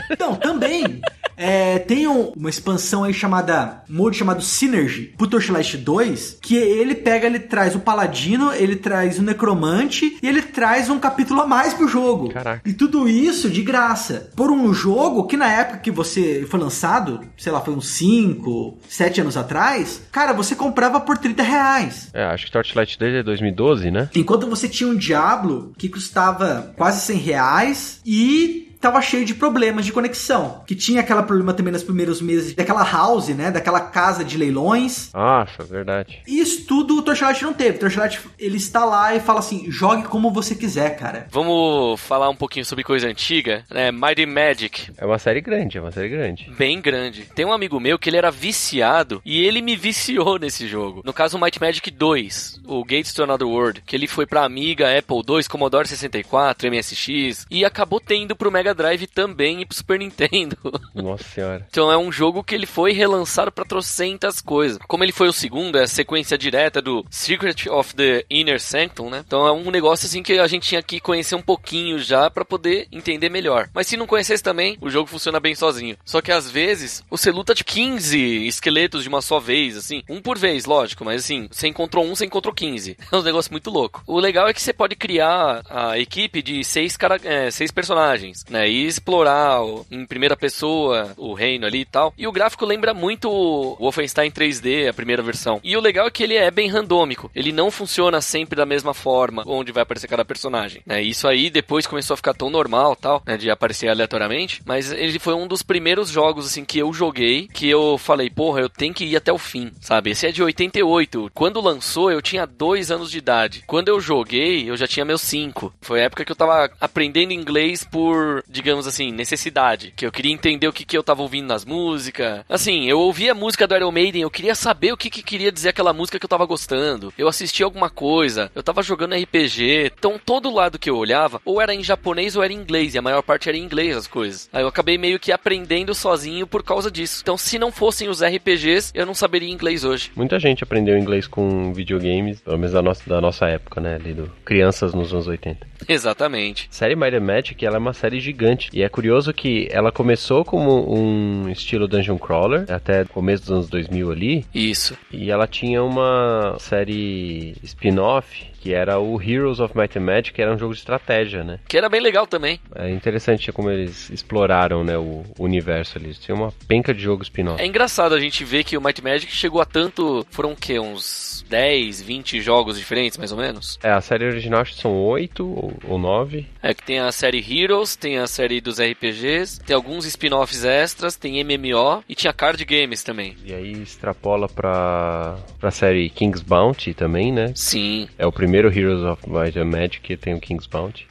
Então, 0.10 0.36
também. 0.36 1.02
É, 1.38 1.80
tem 1.80 2.08
um- 2.08 2.32
uma 2.36 2.50
expansão 2.50 3.04
aí 3.04 3.14
chamada. 3.14 3.84
Um 3.90 3.96
modo 3.98 4.16
chamado 4.16 4.42
Synergy 4.42 5.14
pro 5.18 5.28
Torchlight 5.28 5.78
2. 5.78 6.38
Que 6.42 6.56
ele 6.56 6.96
pega, 6.96 7.26
ele 7.28 7.40
traz 7.40 7.76
o 7.76 7.80
Paladino, 7.80 8.52
ele 8.54 8.76
traz 8.76 9.20
o 9.20 9.24
Necromante 9.24 10.18
e 10.22 10.28
ele 10.28 10.42
traz 10.42 10.90
um 10.90 11.00
capítulo 11.00 11.42
a 11.42 11.48
mais 11.48 11.74
pro 11.74 11.88
jogo. 11.88 12.30
Caraca. 12.30 12.62
E 12.68 12.74
tudo 12.74 13.08
isso 13.08 13.50
de 13.50 13.62
graça. 13.62 14.30
Por 14.36 14.52
um 14.52 14.74
jogo 14.74 15.26
que 15.28 15.38
na 15.38 15.52
época 15.52 15.80
que 15.80 15.92
você 15.92 16.46
foi 16.50 16.60
lançado, 16.60 17.22
sei 17.38 17.52
lá, 17.52 17.62
foi 17.62 17.74
uns 17.74 17.88
5, 17.88 18.78
7 18.88 19.22
anos 19.22 19.38
atrás, 19.38 20.02
cara, 20.12 20.34
você 20.34 20.56
comprava 20.56 21.00
por 21.00 21.18
30 21.18 21.44
reais. 21.44 22.10
É, 22.14 22.24
acho 22.26 22.46
que 22.46 22.52
Torchlight 22.52 22.98
2 22.98 23.16
é 23.16 23.24
2012, 23.24 23.92
né? 23.92 24.10
Enquanto 24.16 24.48
você 24.48 24.68
tinha 24.68 24.90
um 24.90 24.96
Diablo 24.96 25.74
que 25.78 25.90
custava 25.90 26.74
quase 26.78 27.02
100 27.06 27.18
reais 27.18 28.00
e 28.06 28.63
tava 28.84 29.02
cheio 29.02 29.24
de 29.24 29.34
problemas 29.34 29.86
de 29.86 29.94
conexão. 29.94 30.62
Que 30.68 30.76
tinha 30.76 31.00
aquele 31.00 31.24
problema 31.24 31.54
também 31.54 31.72
nos 31.72 31.84
primeiros 31.84 32.22
meses 32.22 32.54
daquela 32.54 32.84
house, 32.84 33.30
né? 33.30 33.50
Daquela 33.50 33.80
casa 33.80 34.26
de 34.26 34.38
leilões. 34.38 35.10
Nossa, 35.14 35.64
verdade. 35.64 36.22
Isso 36.28 36.66
tudo 36.66 36.98
o 36.98 37.02
Torchlight 37.02 37.42
não 37.44 37.54
teve. 37.54 37.78
O 37.78 37.80
Torchlight, 37.80 38.20
ele 38.38 38.58
está 38.58 38.84
lá 38.84 39.16
e 39.16 39.22
fala 39.22 39.40
assim, 39.40 39.72
jogue 39.72 40.04
como 40.04 40.32
você 40.32 40.54
quiser, 40.54 40.98
cara. 40.98 41.28
Vamos 41.32 42.02
falar 42.02 42.30
um 42.30 42.36
pouquinho 42.36 42.66
sobre 42.66 42.84
coisa 42.84 43.08
antiga, 43.08 43.64
né? 43.72 43.90
Mighty 43.90 44.26
Magic. 44.26 44.92
É 44.98 45.06
uma 45.06 45.18
série 45.18 45.40
grande, 45.40 45.78
é 45.78 45.82
uma 45.82 45.92
série 45.92 46.10
grande. 46.10 46.52
Bem 46.58 46.82
grande. 46.82 47.24
Tem 47.34 47.46
um 47.46 47.54
amigo 47.54 47.80
meu 47.80 47.98
que 47.98 48.10
ele 48.10 48.18
era 48.18 48.30
viciado 48.30 49.22
e 49.24 49.46
ele 49.46 49.62
me 49.62 49.78
viciou 49.78 50.38
nesse 50.40 50.68
jogo. 50.68 51.02
No 51.06 51.14
caso, 51.14 51.38
o 51.38 51.42
Mighty 51.42 51.62
Magic 51.62 51.90
2, 51.90 52.62
o 52.66 52.84
Gates 52.84 53.14
to 53.14 53.24
Another 53.24 53.48
World, 53.48 53.82
que 53.86 53.96
ele 53.96 54.08
foi 54.08 54.26
pra 54.26 54.44
Amiga, 54.44 54.98
Apple 54.98 55.22
II, 55.26 55.44
Commodore 55.46 55.88
64, 55.88 56.70
MSX 56.70 57.46
e 57.50 57.64
acabou 57.64 58.02
tendo 58.02 58.36
pro 58.36 58.52
Mega 58.52 58.73
Drive 58.74 59.08
também 59.08 59.62
e 59.62 59.66
pro 59.66 59.76
Super 59.76 60.00
Nintendo. 60.00 60.58
Nossa 60.94 61.24
senhora. 61.24 61.66
Então 61.70 61.92
é 61.92 61.98
um 61.98 62.12
jogo 62.12 62.44
que 62.44 62.56
ele 62.56 62.66
foi 62.66 62.92
relançado 62.94 63.52
pra 63.52 63.66
trocentas 63.66 64.42
coisas. 64.42 64.78
Como 64.88 65.04
ele 65.04 65.12
foi 65.12 65.28
o 65.28 65.34
segundo, 65.34 65.78
é 65.78 65.84
a 65.84 65.88
sequência 65.88 66.38
direta 66.38 66.82
do 66.82 67.06
Secret 67.10 67.70
of 67.70 67.96
the 67.96 68.26
Inner 68.30 68.60
Sanctum, 68.60 69.10
né? 69.10 69.24
Então 69.26 69.48
é 69.48 69.52
um 69.52 69.72
negócio 69.72 70.06
assim 70.06 70.24
que 70.24 70.40
a 70.40 70.48
gente 70.48 70.68
tinha 70.68 70.82
que 70.82 71.00
conhecer 71.00 71.36
um 71.36 71.42
pouquinho 71.42 72.00
já 72.00 72.30
pra 72.30 72.46
poder 72.46 72.88
entender 72.92 73.30
melhor. 73.30 73.70
Mas 73.74 73.88
se 73.88 73.98
não 73.98 74.08
conhecesse 74.08 74.44
também, 74.44 74.78
o 74.82 74.90
jogo 74.90 75.08
funciona 75.08 75.40
bem 75.40 75.56
sozinho. 75.56 75.98
Só 76.06 76.22
que 76.22 76.32
às 76.32 76.50
vezes 76.50 77.04
você 77.10 77.32
luta 77.32 77.54
de 77.54 77.64
15 77.64 78.48
esqueletos 78.48 79.04
de 79.04 79.10
uma 79.10 79.22
só 79.22 79.40
vez, 79.40 79.78
assim, 79.78 80.04
um 80.10 80.22
por 80.22 80.38
vez, 80.38 80.66
lógico, 80.66 81.06
mas 81.06 81.24
assim, 81.24 81.48
você 81.52 81.68
encontrou 81.68 82.06
um, 82.06 82.16
você 82.16 82.26
encontrou 82.26 82.54
15. 82.54 82.98
É 83.14 83.16
um 83.16 83.22
negócio 83.22 83.52
muito 83.52 83.70
louco. 83.70 84.02
O 84.08 84.20
legal 84.20 84.48
é 84.48 84.54
que 84.54 84.62
você 84.62 84.74
pode 84.74 84.96
criar 84.96 85.62
a 85.70 86.00
equipe 86.00 86.42
de 86.42 86.64
seis, 86.64 86.98
cara 86.98 87.20
é, 87.24 87.52
seis 87.52 87.70
personagens, 87.70 88.44
né? 88.50 88.63
E 88.68 88.86
explorar 88.86 89.62
em 89.92 90.06
primeira 90.06 90.36
pessoa 90.36 91.14
o 91.18 91.34
reino 91.34 91.66
ali 91.66 91.82
e 91.82 91.86
tal. 91.86 92.14
E 92.18 92.28
o 92.28 92.32
gráfico 92.32 92.66
lembra 92.66 92.94
muito 92.94 93.30
o 93.30 93.76
Wolfenstein 93.76 94.32
3D, 94.32 94.90
a 94.90 94.94
primeira 94.94 95.22
versão. 95.22 95.60
E 95.64 95.76
o 95.76 95.82
legal 95.82 96.08
é 96.08 96.12
que 96.12 96.24
ele 96.24 96.36
é 96.36 96.50
bem 96.52 96.70
randômico. 96.70 97.30
Ele 97.36 97.52
não 97.52 97.72
funciona 97.72 98.22
sempre 98.22 98.56
da 98.56 98.66
mesma 98.66 98.94
forma 98.94 99.44
onde 99.46 99.72
vai 99.72 99.84
aparecer 99.84 100.08
cada 100.08 100.26
personagem. 100.26 100.82
Né? 100.86 101.02
Isso 101.02 101.28
aí 101.28 101.50
depois 101.50 101.88
começou 101.88 102.14
a 102.14 102.18
ficar 102.18 102.34
tão 102.34 102.50
normal 102.50 102.96
tal, 102.96 103.22
né? 103.26 103.38
De 103.38 103.50
aparecer 103.50 103.90
aleatoriamente. 103.90 104.62
Mas 104.66 104.92
ele 104.92 105.20
foi 105.20 105.34
um 105.34 105.48
dos 105.48 105.62
primeiros 105.62 106.10
jogos 106.10 106.46
assim 106.46 106.66
que 106.66 106.80
eu 106.80 106.94
joguei 106.94 107.48
que 107.48 107.70
eu 107.70 107.98
falei, 107.98 108.30
porra, 108.30 108.62
eu 108.62 108.70
tenho 108.70 108.94
que 108.94 109.06
ir 109.06 109.16
até 109.16 109.32
o 109.32 109.38
fim, 109.38 109.72
sabe? 109.82 110.12
Esse 110.12 110.28
é 110.28 110.32
de 110.32 110.44
88. 110.44 111.32
Quando 111.34 111.62
lançou, 111.62 112.12
eu 112.12 112.22
tinha 112.22 112.46
dois 112.46 112.92
anos 112.92 113.12
de 113.12 113.18
idade. 113.18 113.64
Quando 113.68 113.90
eu 113.90 114.00
joguei, 114.00 114.70
eu 114.70 114.78
já 114.78 114.88
tinha 114.88 115.06
meus 115.06 115.22
cinco. 115.22 115.74
Foi 115.82 116.02
a 116.02 116.06
época 116.06 116.26
que 116.26 116.32
eu 116.32 116.36
tava 116.36 116.70
aprendendo 116.80 117.34
inglês 117.34 117.84
por, 117.84 118.43
digamos 118.48 118.88
assim, 118.88 119.12
necessidade. 119.12 119.94
Que 119.96 120.06
eu 120.06 120.12
queria 120.12 120.32
entender 120.32 120.68
o 120.68 120.74
que, 120.74 120.86
que 120.86 120.98
eu 120.98 121.04
tava 121.04 121.22
ouvindo 121.22 121.48
nas 121.48 121.66
músicas. 121.66 122.44
Assim, 122.48 122.86
eu 122.90 123.00
ouvia 123.00 123.32
a 123.32 123.36
música 123.36 123.68
do 123.68 123.76
Iron 123.76 123.92
Maiden, 123.92 124.22
eu 124.22 124.30
queria 124.30 124.56
saber 124.56 124.92
o 124.92 124.98
que, 124.98 125.10
que 125.10 125.24
queria 125.24 125.52
dizer 125.52 125.70
aquela 125.70 125.94
música 125.94 126.20
que 126.20 126.26
eu 126.26 126.30
tava 126.30 126.46
gostando. 126.46 127.14
Eu 127.18 127.28
assistia 127.28 127.66
alguma 127.66 127.90
coisa, 127.90 128.52
eu 128.56 128.64
tava 128.64 128.84
jogando 128.84 129.16
RPG. 129.16 129.92
Então, 129.98 130.20
todo 130.24 130.54
lado 130.54 130.80
que 130.80 130.90
eu 130.90 130.98
olhava, 130.98 131.42
ou 131.46 131.62
era 131.62 131.74
em 131.74 131.84
japonês 131.84 132.36
ou 132.36 132.44
era 132.44 132.54
em 132.54 132.58
inglês. 132.58 132.94
E 132.94 132.98
a 132.98 133.02
maior 133.02 133.22
parte 133.22 133.50
era 133.50 133.58
em 133.58 133.64
inglês 133.64 133.96
as 133.96 134.08
coisas. 134.08 134.50
Aí 134.52 134.64
eu 134.64 134.68
acabei 134.68 134.98
meio 134.98 135.20
que 135.20 135.32
aprendendo 135.32 135.94
sozinho 135.96 136.46
por 136.46 136.64
causa 136.64 136.92
disso. 136.92 137.22
Então, 137.22 137.38
se 137.38 137.58
não 137.58 137.72
fossem 137.72 138.10
os 138.10 138.22
RPGs, 138.22 138.92
eu 138.94 139.06
não 139.06 139.14
saberia 139.14 139.50
inglês 139.50 139.84
hoje. 139.84 140.12
Muita 140.16 140.40
gente 140.40 140.64
aprendeu 140.64 140.98
inglês 140.98 141.28
com 141.28 141.74
videogames, 141.74 142.42
pelo 142.42 142.58
menos 142.58 142.74
da 142.74 142.82
nossa, 142.82 143.10
da 143.10 143.22
nossa 143.22 143.48
época, 143.48 143.82
né? 143.82 143.96
Ali 143.96 144.14
do 144.14 144.32
crianças 144.46 144.94
nos 144.94 145.14
anos 145.14 145.28
80. 145.28 145.66
Exatamente. 145.88 146.68
A 146.72 146.76
série 146.76 146.96
Might 146.96 147.16
and 147.16 147.22
Magic, 147.22 147.66
ela 147.66 147.78
é 147.78 147.80
uma 147.80 147.94
série 147.94 148.20
gigante. 148.20 148.33
E 148.74 148.82
é 148.82 148.90
curioso 148.90 149.34
que 149.34 149.68
ela 149.72 149.92
começou 149.92 150.44
como 150.44 150.94
um 150.94 151.50
estilo 151.50 151.88
dungeon 151.88 152.18
crawler, 152.18 152.66
até 152.70 153.04
o 153.04 153.08
começo 153.10 153.44
dos 153.44 153.52
anos 153.52 153.70
2000 153.70 154.12
ali. 154.12 154.46
Isso. 154.54 154.98
E 155.12 155.32
ela 155.32 155.48
tinha 155.48 155.84
uma 155.84 156.56
série 156.60 157.56
spin-off 157.64 158.53
que 158.64 158.74
era 158.74 158.98
o 158.98 159.22
Heroes 159.22 159.60
of 159.60 159.78
Might 159.78 160.00
and 160.00 160.04
Magic, 160.04 160.32
que 160.32 160.42
era 160.42 160.54
um 160.54 160.58
jogo 160.58 160.74
de 160.74 160.80
estratégia, 160.80 161.44
né? 161.44 161.60
Que 161.68 161.78
era 161.78 161.90
bem 161.90 162.00
legal 162.00 162.26
também. 162.26 162.62
É 162.74 162.90
interessante 162.90 163.52
como 163.52 163.70
eles 163.70 164.10
exploraram, 164.10 164.86
né, 164.86 164.98
o 164.98 165.26
universo 165.38 165.98
ali. 165.98 166.14
Tinha 166.14 166.34
uma 166.34 166.54
penca 166.66 166.94
de 166.94 167.02
jogo 167.02 167.24
spin-off. 167.24 167.62
É 167.62 167.66
engraçado 167.66 168.16
a 168.16 168.20
gente 168.22 168.46
ver 168.46 168.64
que 168.64 168.78
o 168.78 168.82
Might 168.82 169.04
Magic 169.04 169.30
chegou 169.30 169.60
a 169.60 169.66
tanto... 169.66 170.26
Foram 170.32 170.54
o 170.54 170.56
quê? 170.56 170.80
Uns 170.80 171.44
10, 171.50 172.02
20 172.02 172.40
jogos 172.40 172.80
diferentes, 172.80 173.18
mais 173.18 173.34
ou 173.34 173.38
menos? 173.38 173.78
É, 173.84 173.92
a 173.92 174.00
série 174.00 174.26
original 174.26 174.62
acho 174.62 174.76
que 174.76 174.82
são 174.82 174.96
8 174.96 175.46
ou, 175.46 175.74
ou 175.86 176.00
9. 176.00 176.48
É 176.62 176.74
que 176.74 176.84
tem 176.84 177.00
a 177.00 177.12
série 177.12 177.44
Heroes, 177.46 177.98
tem 177.98 178.18
a 178.18 178.28
série 178.28 178.62
dos 178.62 178.80
RPGs, 178.80 179.60
tem 179.60 179.76
alguns 179.76 180.06
spin-offs 180.06 180.64
extras, 180.64 181.18
tem 181.18 181.44
MMO 181.44 182.02
e 182.08 182.16
tinha 182.16 182.32
card 182.32 182.64
games 182.64 183.04
também. 183.04 183.36
E 183.44 183.54
aí 183.54 183.74
extrapola 183.74 184.48
pra, 184.48 185.38
pra 185.60 185.70
série 185.70 186.10
King's 186.10 186.42
Bounty 186.42 186.94
também, 186.94 187.30
né? 187.30 187.52
Sim. 187.56 188.08
É 188.18 188.26
o 188.26 188.32
primeiro 188.32 188.53
Heroes 188.56 189.04
of 189.04 189.30
Might 189.30 189.58
and 189.58 189.66
Magic 189.66 190.02
que 190.02 190.18
tem 190.18 190.34
o 190.34 190.40
King's 190.40 190.68
Bounty. 190.68 191.08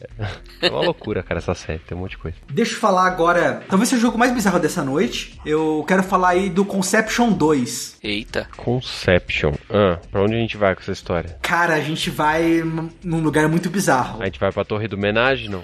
É 0.61 0.71
uma 0.71 0.83
loucura, 0.83 1.23
cara, 1.23 1.39
essa 1.39 1.55
série. 1.55 1.79
Tem 1.81 1.97
um 1.97 2.01
monte 2.01 2.13
de 2.13 2.19
coisa. 2.19 2.37
Deixa 2.51 2.75
eu 2.75 2.79
falar 2.79 3.07
agora, 3.07 3.63
talvez 3.69 3.89
seja 3.89 4.01
o 4.01 4.03
jogo 4.03 4.19
mais 4.19 4.33
bizarro 4.33 4.59
dessa 4.59 4.85
noite. 4.85 5.41
Eu 5.45 5.85
quero 5.87 6.03
falar 6.03 6.31
aí 6.31 6.51
do 6.51 6.65
Conception 6.65 7.33
2. 7.33 7.99
Eita. 8.03 8.49
Conception. 8.57 9.53
Ah, 9.71 9.99
pra 10.11 10.23
onde 10.23 10.35
a 10.35 10.39
gente 10.39 10.57
vai 10.57 10.75
com 10.75 10.83
essa 10.83 10.93
história? 10.93 11.39
Cara, 11.43 11.75
a 11.75 11.81
gente 11.81 12.11
vai 12.11 12.63
num 13.03 13.21
lugar 13.21 13.49
muito 13.49 13.71
bizarro. 13.71 14.23
A 14.23 14.27
gente 14.27 14.39
vai 14.39 14.53
pra 14.53 14.65
Torre 14.65 14.89
do 14.89 14.97
Homenagem, 14.97 15.49
não? 15.49 15.63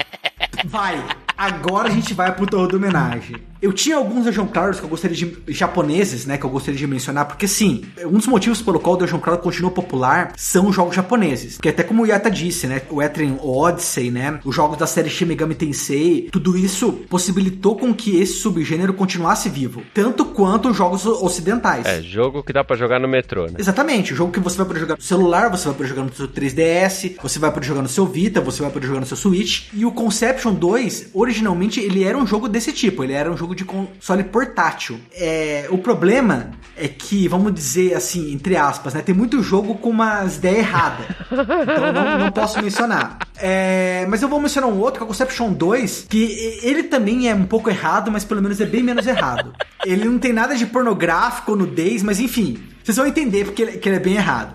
Vai! 0.64 1.04
Agora 1.36 1.88
a 1.88 1.92
gente 1.92 2.14
vai 2.14 2.34
pro 2.34 2.46
Torre 2.46 2.68
do 2.68 2.76
Homenagem. 2.78 3.36
Eu 3.60 3.72
tinha 3.72 3.96
alguns 3.96 4.24
Dungeon 4.24 4.46
Crawlers 4.46 4.78
que 4.78 4.84
eu 4.84 4.88
gostaria 4.88 5.16
de. 5.16 5.36
japoneses, 5.48 6.26
né? 6.26 6.38
Que 6.38 6.44
eu 6.44 6.50
gostaria 6.50 6.78
de 6.78 6.86
mencionar, 6.86 7.26
porque 7.26 7.48
sim, 7.48 7.84
um 8.04 8.12
dos 8.12 8.26
motivos 8.26 8.62
pelo 8.62 8.78
qual 8.78 8.94
o 8.94 8.98
Dungeon 8.98 9.18
Crawler 9.18 9.42
continua 9.42 9.70
popular 9.70 10.32
são 10.36 10.68
os 10.68 10.76
jogos 10.76 10.94
japoneses. 10.94 11.56
Porque 11.56 11.68
até 11.68 11.82
como 11.82 12.02
o 12.02 12.06
Yata 12.06 12.30
disse, 12.30 12.66
né? 12.66 12.82
O 12.90 13.02
Etrian 13.02 13.36
Odyssey, 13.42 14.10
né? 14.10 14.40
Os 14.44 14.54
jogos 14.54 14.78
da 14.78 14.86
série 14.86 15.10
Shin 15.10 15.26
Megami 15.26 15.54
Tensei, 15.54 16.28
tudo 16.30 16.56
isso 16.56 16.92
possibilitou 17.08 17.76
com 17.76 17.92
que 17.92 18.20
esse 18.20 18.34
subgênero 18.34 18.94
continuasse 18.94 19.48
vivo. 19.48 19.82
Tanto 19.92 20.24
quanto 20.24 20.68
os 20.70 20.76
jogos 20.76 21.04
ocidentais. 21.06 21.86
É, 21.86 22.00
jogo 22.00 22.42
que 22.42 22.52
dá 22.52 22.62
para 22.62 22.76
jogar 22.76 23.00
no 23.00 23.08
metrô, 23.08 23.46
né? 23.46 23.54
Exatamente, 23.58 24.12
o 24.12 24.16
jogo 24.16 24.32
que 24.32 24.40
você 24.40 24.56
vai 24.56 24.66
poder 24.66 24.80
jogar 24.80 24.96
no 24.96 25.02
celular, 25.02 25.50
você 25.50 25.66
vai 25.66 25.74
poder 25.74 25.88
jogar 25.88 26.02
no 26.04 26.12
seu 26.12 26.28
3DS, 26.28 27.16
você 27.20 27.38
vai 27.38 27.50
poder 27.50 27.66
jogar 27.66 27.82
no 27.82 27.88
seu 27.88 28.06
Vita, 28.06 28.40
você 28.40 28.62
vai 28.62 28.70
poder 28.70 28.86
jogar 28.86 29.00
no 29.00 29.06
seu 29.06 29.16
Switch. 29.16 29.68
E 29.72 29.84
o 29.84 29.92
Conception 29.92 30.54
2, 30.54 31.10
originalmente, 31.14 31.80
ele 31.80 32.04
era 32.04 32.16
um 32.16 32.26
jogo 32.26 32.48
desse 32.48 32.72
tipo, 32.72 33.04
ele 33.04 33.12
era 33.12 33.30
um 33.30 33.36
jogo 33.36 33.47
de 33.54 33.64
console 33.64 34.24
portátil. 34.24 35.00
É, 35.14 35.66
o 35.70 35.78
problema 35.78 36.50
é 36.76 36.88
que, 36.88 37.26
vamos 37.28 37.52
dizer 37.52 37.94
assim, 37.94 38.32
entre 38.32 38.56
aspas, 38.56 38.94
né? 38.94 39.02
Tem 39.02 39.14
muito 39.14 39.42
jogo 39.42 39.74
com 39.76 39.90
umas 39.90 40.36
ideias 40.36 40.58
erradas. 40.58 41.06
Então 41.30 41.92
não, 41.92 42.18
não 42.18 42.32
posso 42.32 42.62
mencionar. 42.62 43.18
É, 43.36 44.06
mas 44.08 44.22
eu 44.22 44.28
vou 44.28 44.40
mencionar 44.40 44.70
um 44.70 44.78
outro, 44.78 44.98
que 44.98 45.02
é 45.02 45.04
o 45.04 45.08
Conception 45.08 45.52
2, 45.52 46.06
que 46.08 46.60
ele 46.62 46.84
também 46.84 47.28
é 47.28 47.34
um 47.34 47.44
pouco 47.44 47.70
errado, 47.70 48.10
mas 48.10 48.24
pelo 48.24 48.42
menos 48.42 48.60
é 48.60 48.66
bem 48.66 48.82
menos 48.82 49.06
errado. 49.06 49.52
Ele 49.84 50.04
não 50.04 50.18
tem 50.18 50.32
nada 50.32 50.54
de 50.54 50.66
pornográfico, 50.66 51.56
nudez, 51.56 52.02
mas 52.02 52.20
enfim, 52.20 52.58
vocês 52.82 52.96
vão 52.96 53.06
entender 53.06 53.44
porque 53.44 53.62
ele, 53.62 53.72
que 53.72 53.88
ele 53.88 53.96
é 53.96 54.00
bem 54.00 54.14
errado. 54.14 54.54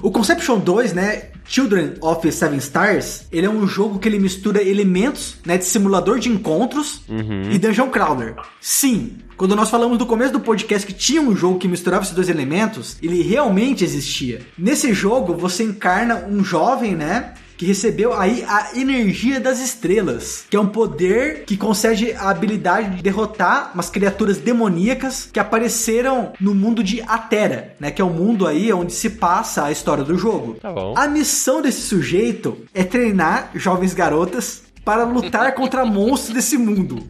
O 0.00 0.10
Conception 0.10 0.58
2, 0.58 0.92
né, 0.92 1.24
Children 1.44 1.94
of 2.00 2.30
Seven 2.32 2.58
Stars, 2.58 3.26
ele 3.30 3.46
é 3.46 3.50
um 3.50 3.66
jogo 3.66 3.98
que 3.98 4.08
ele 4.08 4.18
mistura 4.18 4.62
elementos, 4.62 5.36
né, 5.44 5.58
de 5.58 5.64
simulador 5.64 6.18
de 6.18 6.28
encontros 6.28 7.02
e 7.50 7.58
dungeon 7.58 7.90
crawler. 7.90 8.36
Sim, 8.60 9.18
quando 9.36 9.56
nós 9.56 9.68
falamos 9.68 9.98
no 9.98 10.06
começo 10.06 10.32
do 10.32 10.40
podcast 10.40 10.86
que 10.86 10.92
tinha 10.92 11.20
um 11.20 11.36
jogo 11.36 11.58
que 11.58 11.68
misturava 11.68 12.04
esses 12.04 12.14
dois 12.14 12.28
elementos, 12.28 12.96
ele 13.02 13.22
realmente 13.22 13.84
existia. 13.84 14.40
Nesse 14.56 14.94
jogo, 14.94 15.34
você 15.34 15.64
encarna 15.64 16.24
um 16.28 16.44
jovem, 16.44 16.94
né, 16.94 17.34
que 17.62 17.66
recebeu 17.66 18.12
aí 18.12 18.44
a 18.48 18.70
energia 18.74 19.38
das 19.38 19.60
estrelas, 19.60 20.44
que 20.50 20.56
é 20.56 20.60
um 20.60 20.66
poder 20.66 21.44
que 21.44 21.56
concede 21.56 22.10
a 22.10 22.28
habilidade 22.28 22.96
de 22.96 23.02
derrotar 23.04 23.70
umas 23.72 23.88
criaturas 23.88 24.38
demoníacas 24.38 25.28
que 25.32 25.38
apareceram 25.38 26.32
no 26.40 26.56
mundo 26.56 26.82
de 26.82 27.00
Atera, 27.02 27.76
né, 27.78 27.92
que 27.92 28.02
é 28.02 28.04
o 28.04 28.10
mundo 28.10 28.48
aí 28.48 28.72
onde 28.72 28.92
se 28.92 29.10
passa 29.10 29.66
a 29.66 29.70
história 29.70 30.02
do 30.02 30.18
jogo. 30.18 30.54
Tá 30.54 30.72
bom. 30.72 30.94
A 30.96 31.06
missão 31.06 31.62
desse 31.62 31.82
sujeito 31.82 32.58
é 32.74 32.82
treinar 32.82 33.52
jovens 33.54 33.94
garotas 33.94 34.64
para 34.84 35.04
lutar 35.04 35.54
contra 35.54 35.84
monstros 35.84 36.34
desse 36.34 36.58
mundo. 36.58 37.08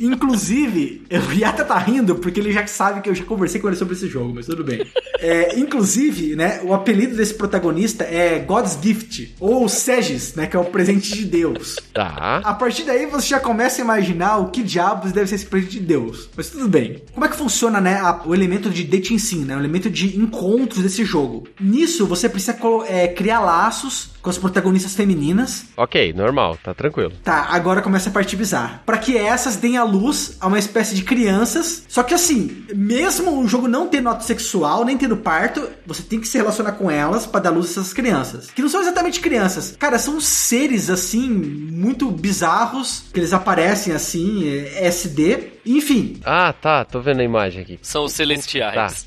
Inclusive, 0.00 1.02
o 1.10 1.32
Yata 1.32 1.64
tá 1.66 1.78
rindo 1.78 2.14
porque 2.16 2.40
ele 2.40 2.52
já 2.52 2.66
sabe 2.66 3.00
que 3.00 3.08
eu 3.08 3.14
já 3.14 3.24
conversei 3.24 3.60
com 3.60 3.68
ele 3.68 3.76
sobre 3.76 3.94
esse 3.94 4.08
jogo, 4.08 4.32
mas 4.34 4.46
tudo 4.46 4.64
bem. 4.64 4.84
É, 5.20 5.58
inclusive, 5.58 6.34
né, 6.36 6.60
o 6.64 6.74
apelido 6.74 7.16
desse 7.16 7.34
protagonista 7.34 8.04
é 8.04 8.38
God's 8.38 8.78
Gift, 8.82 9.34
ou 9.40 9.68
Segis, 9.68 10.34
né, 10.34 10.46
que 10.46 10.56
é 10.56 10.58
o 10.60 10.64
presente 10.64 11.14
de 11.14 11.24
Deus. 11.24 11.76
Tá. 11.92 12.40
A 12.44 12.54
partir 12.54 12.84
daí 12.84 13.06
você 13.06 13.28
já 13.28 13.40
começa 13.40 13.80
a 13.80 13.84
imaginar 13.84 14.38
o 14.38 14.50
que 14.50 14.62
diabos 14.62 15.12
deve 15.12 15.26
ser 15.28 15.36
esse 15.36 15.46
presente 15.46 15.72
de 15.72 15.80
Deus. 15.80 16.28
Mas 16.36 16.50
tudo 16.50 16.68
bem. 16.68 17.02
Como 17.12 17.24
é 17.24 17.28
que 17.28 17.36
funciona, 17.36 17.80
né, 17.80 17.98
a- 18.00 18.22
o 18.24 18.34
elemento 18.34 18.70
de 18.70 18.84
dating 18.84 19.18
sim, 19.18 19.44
né, 19.44 19.56
o 19.56 19.60
elemento 19.60 19.88
de 19.90 20.18
encontros 20.18 20.82
desse 20.82 21.04
jogo? 21.04 21.46
Nisso, 21.60 22.06
você 22.06 22.28
precisa 22.28 22.56
é, 22.88 23.08
criar 23.08 23.40
laços 23.40 24.10
com 24.22 24.30
as 24.30 24.38
protagonistas 24.38 24.94
femininas 24.94 25.66
Ok, 25.76 26.12
normal, 26.14 26.56
tá 26.62 26.72
tranquilo. 26.72 27.12
Tá, 27.22 27.48
agora 27.50 27.82
começa 27.82 28.08
a 28.08 28.12
parte 28.12 28.34
bizarra. 28.36 28.82
Pra 28.86 28.96
que 28.96 29.16
essas 29.18 29.56
deem 29.56 29.76
à 29.76 29.83
luz 29.84 30.36
a 30.40 30.46
uma 30.46 30.58
espécie 30.58 30.94
de 30.94 31.02
crianças. 31.02 31.82
Só 31.88 32.02
que 32.02 32.14
assim, 32.14 32.64
mesmo 32.74 33.40
o 33.40 33.48
jogo 33.48 33.68
não 33.68 33.88
tendo 33.88 34.08
ato 34.08 34.24
sexual, 34.24 34.84
nem 34.84 34.98
tendo 34.98 35.16
parto, 35.16 35.68
você 35.86 36.02
tem 36.02 36.20
que 36.20 36.28
se 36.28 36.36
relacionar 36.36 36.72
com 36.72 36.90
elas 36.90 37.26
pra 37.26 37.40
dar 37.40 37.50
luz 37.50 37.68
a 37.68 37.70
essas 37.70 37.92
crianças. 37.92 38.50
Que 38.50 38.62
não 38.62 38.68
são 38.68 38.80
exatamente 38.80 39.20
crianças. 39.20 39.74
Cara, 39.78 39.98
são 39.98 40.20
seres 40.20 40.90
assim, 40.90 41.28
muito 41.28 42.10
bizarros, 42.10 43.04
que 43.12 43.20
eles 43.20 43.32
aparecem 43.32 43.92
assim, 43.92 44.48
é, 44.48 44.86
SD. 44.86 45.53
Enfim. 45.66 46.20
Ah, 46.24 46.52
tá, 46.52 46.84
tô 46.84 47.00
vendo 47.00 47.20
a 47.20 47.24
imagem 47.24 47.62
aqui. 47.62 47.78
São 47.82 48.04
os 48.04 48.12
celestiais. 48.12 49.06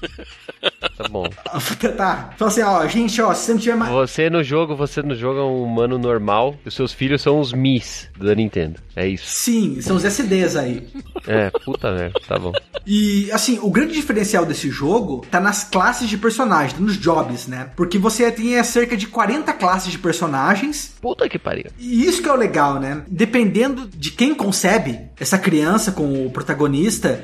Tá 0.97 1.08
bom. 1.10 1.28
tá. 1.95 2.32
Fala 2.38 2.51
assim, 2.51 2.62
ó, 2.62 2.88
gente, 2.88 3.22
ó, 3.22 3.34
se 3.34 3.45
você 3.45 3.53
não 3.53 3.60
tiver 3.60 3.76
mais. 3.76 3.91
Você 3.91 4.30
no 4.30 4.43
jogo, 4.43 4.76
você 4.76 5.01
no 5.01 5.16
jogo 5.16 5.39
é 5.39 5.43
um 5.43 5.64
humano 5.64 5.97
normal 5.97 6.55
e 6.66 6.70
os 6.70 6.74
seus 6.74 6.91
filhos 6.91 7.22
são 7.22 7.39
os 7.39 7.53
Mis 7.53 8.10
da 8.18 8.34
Nintendo. 8.34 8.80
É 8.95 9.08
isso. 9.08 9.26
Sim, 9.28 9.80
são 9.82 9.95
os 9.95 10.03
SDs 10.03 10.55
aí. 10.55 10.88
É, 11.28 11.51
puta 11.64 11.91
merda, 11.91 12.20
tá 12.28 12.39
bom. 12.39 12.51
E, 12.86 13.30
assim, 13.32 13.60
o 13.62 13.70
grande 13.70 13.93
diferencial 13.93 14.45
desse 14.45 14.70
jogo 14.70 15.26
tá 15.30 15.39
nas 15.39 15.64
classes 15.64 16.10
de 16.10 16.18
personagem, 16.18 16.80
nos 16.80 16.97
jobs, 16.97 17.45
né? 17.45 17.70
Porque 17.76 17.97
você 17.97 18.32
tem 18.32 18.55
é, 18.55 18.64
cerca 18.64 18.95
de 18.95 19.08
40 19.08 19.51
classes 19.53 19.91
de 19.91 19.99
personagens. 19.99 20.95
Puta 21.01 21.28
que 21.28 21.38
pariu. 21.38 21.66
E 21.78 22.05
isso 22.05 22.24
que 22.24 22.30
é 22.30 22.32
o 22.32 22.36
legal, 22.36 22.80
né? 22.80 23.03
Dependendo 23.08 23.88
de 23.88 24.12
quem 24.12 24.34
concebe 24.34 25.01
essa 25.20 25.38
criança 25.38 25.91
com 25.91 26.26
o 26.26 26.32
protagonista, 26.32 26.47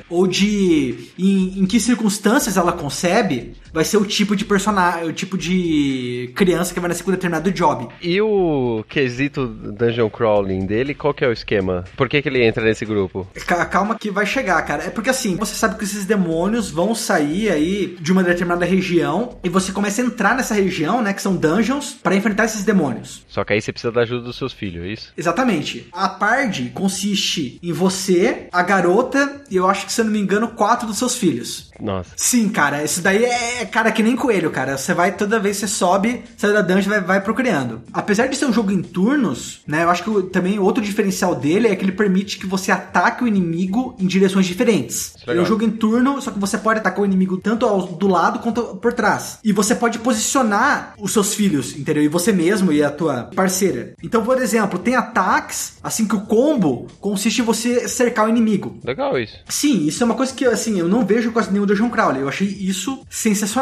ou 0.08 0.26
de 0.26 1.10
em, 1.18 1.60
em 1.60 1.66
que 1.66 1.80
circunstâncias 1.80 2.56
ela 2.56 2.72
concebe, 2.72 3.54
vai 3.74 3.84
ser 3.84 3.96
o 3.98 4.04
tipo 4.06 4.34
de 4.36 4.44
personagem, 4.44 5.08
o 5.08 5.12
tipo 5.12 5.36
de 5.36 6.30
criança 6.34 6.72
que 6.72 6.80
vai 6.80 6.88
nascer 6.88 7.02
com 7.02 7.10
determinado 7.10 7.50
job. 7.50 7.88
E 8.00 8.20
o 8.20 8.84
quesito 8.88 9.46
dungeon 9.46 10.08
crawling 10.08 10.64
dele, 10.64 10.94
qual 10.94 11.12
que 11.12 11.24
é 11.24 11.28
o 11.28 11.32
esquema? 11.32 11.84
Por 11.96 12.08
que, 12.08 12.22
que 12.22 12.28
ele 12.28 12.42
entra 12.44 12.64
nesse 12.64 12.84
grupo? 12.86 13.26
Ca- 13.46 13.66
Calma 13.66 13.98
que 13.98 14.10
vai 14.10 14.24
chegar, 14.24 14.62
cara. 14.62 14.84
É 14.84 14.90
porque 14.90 15.10
assim, 15.10 15.34
você 15.36 15.54
sabe 15.54 15.76
que 15.76 15.84
esses 15.84 16.06
demônios 16.06 16.70
vão 16.70 16.94
sair 16.94 17.50
aí 17.50 17.96
de 18.00 18.12
uma 18.12 18.22
determinada 18.22 18.64
região 18.64 19.38
e 19.42 19.48
você 19.48 19.72
começa 19.72 20.00
a 20.00 20.04
entrar 20.04 20.36
nessa 20.36 20.54
região, 20.54 21.02
né, 21.02 21.12
que 21.12 21.20
são 21.20 21.34
dungeons, 21.36 21.96
pra 22.02 22.14
enfrentar 22.14 22.44
esses 22.44 22.62
demônios. 22.64 23.24
Só 23.28 23.42
que 23.44 23.52
aí 23.52 23.60
você 23.60 23.72
precisa 23.72 23.92
da 23.92 24.02
ajuda 24.02 24.22
dos 24.22 24.36
seus 24.38 24.52
filhos, 24.52 24.84
é 24.84 24.88
isso? 24.92 25.12
Exatamente. 25.16 25.88
A 25.92 26.08
party 26.08 26.70
consiste 26.72 27.58
em 27.62 27.72
você, 27.72 28.46
a 28.52 28.62
garota 28.62 29.42
e 29.50 29.56
eu 29.56 29.68
acho 29.68 29.86
que, 29.86 29.92
se 29.92 30.00
eu 30.00 30.04
não 30.04 30.12
me 30.12 30.20
engano, 30.20 30.48
quatro 30.48 30.86
dos 30.86 30.98
seus 30.98 31.16
filhos. 31.16 31.70
Nossa. 31.80 32.12
Sim, 32.16 32.48
cara, 32.48 32.84
isso 32.84 33.02
daí 33.02 33.24
é, 33.24 33.63
cara, 33.66 33.90
que 33.92 34.02
nem 34.02 34.16
coelho, 34.16 34.50
cara. 34.50 34.76
Você 34.76 34.92
vai, 34.94 35.12
toda 35.12 35.38
vez 35.40 35.58
que 35.58 35.66
você 35.66 35.72
sobe, 35.74 36.22
sai 36.36 36.52
da 36.52 36.62
dungeon, 36.62 36.90
vai, 36.90 37.00
vai 37.00 37.20
procriando. 37.20 37.82
Apesar 37.92 38.26
de 38.26 38.36
ser 38.36 38.46
um 38.46 38.52
jogo 38.52 38.70
em 38.72 38.82
turnos, 38.82 39.60
né, 39.66 39.82
eu 39.84 39.90
acho 39.90 40.04
que 40.04 40.22
também 40.30 40.58
outro 40.58 40.82
diferencial 40.82 41.34
dele 41.34 41.68
é 41.68 41.76
que 41.76 41.84
ele 41.84 41.92
permite 41.92 42.38
que 42.38 42.46
você 42.46 42.70
ataque 42.72 43.24
o 43.24 43.28
inimigo 43.28 43.94
em 43.98 44.06
direções 44.06 44.46
diferentes. 44.46 45.14
É 45.26 45.30
Ele 45.30 45.30
é 45.30 45.32
um 45.32 45.44
legal. 45.44 45.46
jogo 45.46 45.64
em 45.64 45.70
turno, 45.70 46.20
só 46.20 46.30
que 46.30 46.38
você 46.38 46.58
pode 46.58 46.80
atacar 46.80 47.00
o 47.02 47.06
inimigo 47.06 47.36
tanto 47.38 47.66
ao- 47.66 47.86
do 47.86 48.06
lado 48.08 48.38
quanto 48.40 48.76
por 48.76 48.92
trás. 48.92 49.38
E 49.44 49.52
você 49.52 49.74
pode 49.74 49.98
posicionar 49.98 50.94
os 50.98 51.12
seus 51.12 51.34
filhos, 51.34 51.76
entendeu? 51.76 52.02
E 52.02 52.08
você 52.08 52.32
mesmo 52.32 52.72
e 52.72 52.82
a 52.82 52.90
tua 52.90 53.30
parceira. 53.34 53.94
Então, 54.02 54.24
por 54.24 54.40
exemplo, 54.40 54.78
tem 54.78 54.94
ataques, 54.94 55.74
assim 55.82 56.06
que 56.06 56.16
o 56.16 56.20
combo 56.22 56.86
consiste 57.00 57.40
em 57.40 57.44
você 57.44 57.88
cercar 57.88 58.26
o 58.26 58.28
inimigo. 58.28 58.78
Legal 58.84 59.18
isso. 59.18 59.34
Sim, 59.48 59.86
isso 59.86 60.02
é 60.02 60.06
uma 60.06 60.14
coisa 60.14 60.32
que 60.32 60.44
assim, 60.44 60.78
eu 60.78 60.88
não 60.88 61.04
vejo 61.04 61.30
quase 61.32 61.50
nenhum 61.52 61.66
Dungeon 61.66 61.90
Crawler. 61.90 62.22
Eu 62.22 62.28
achei 62.28 62.46
isso 62.48 63.00
sensacional. 63.08 63.53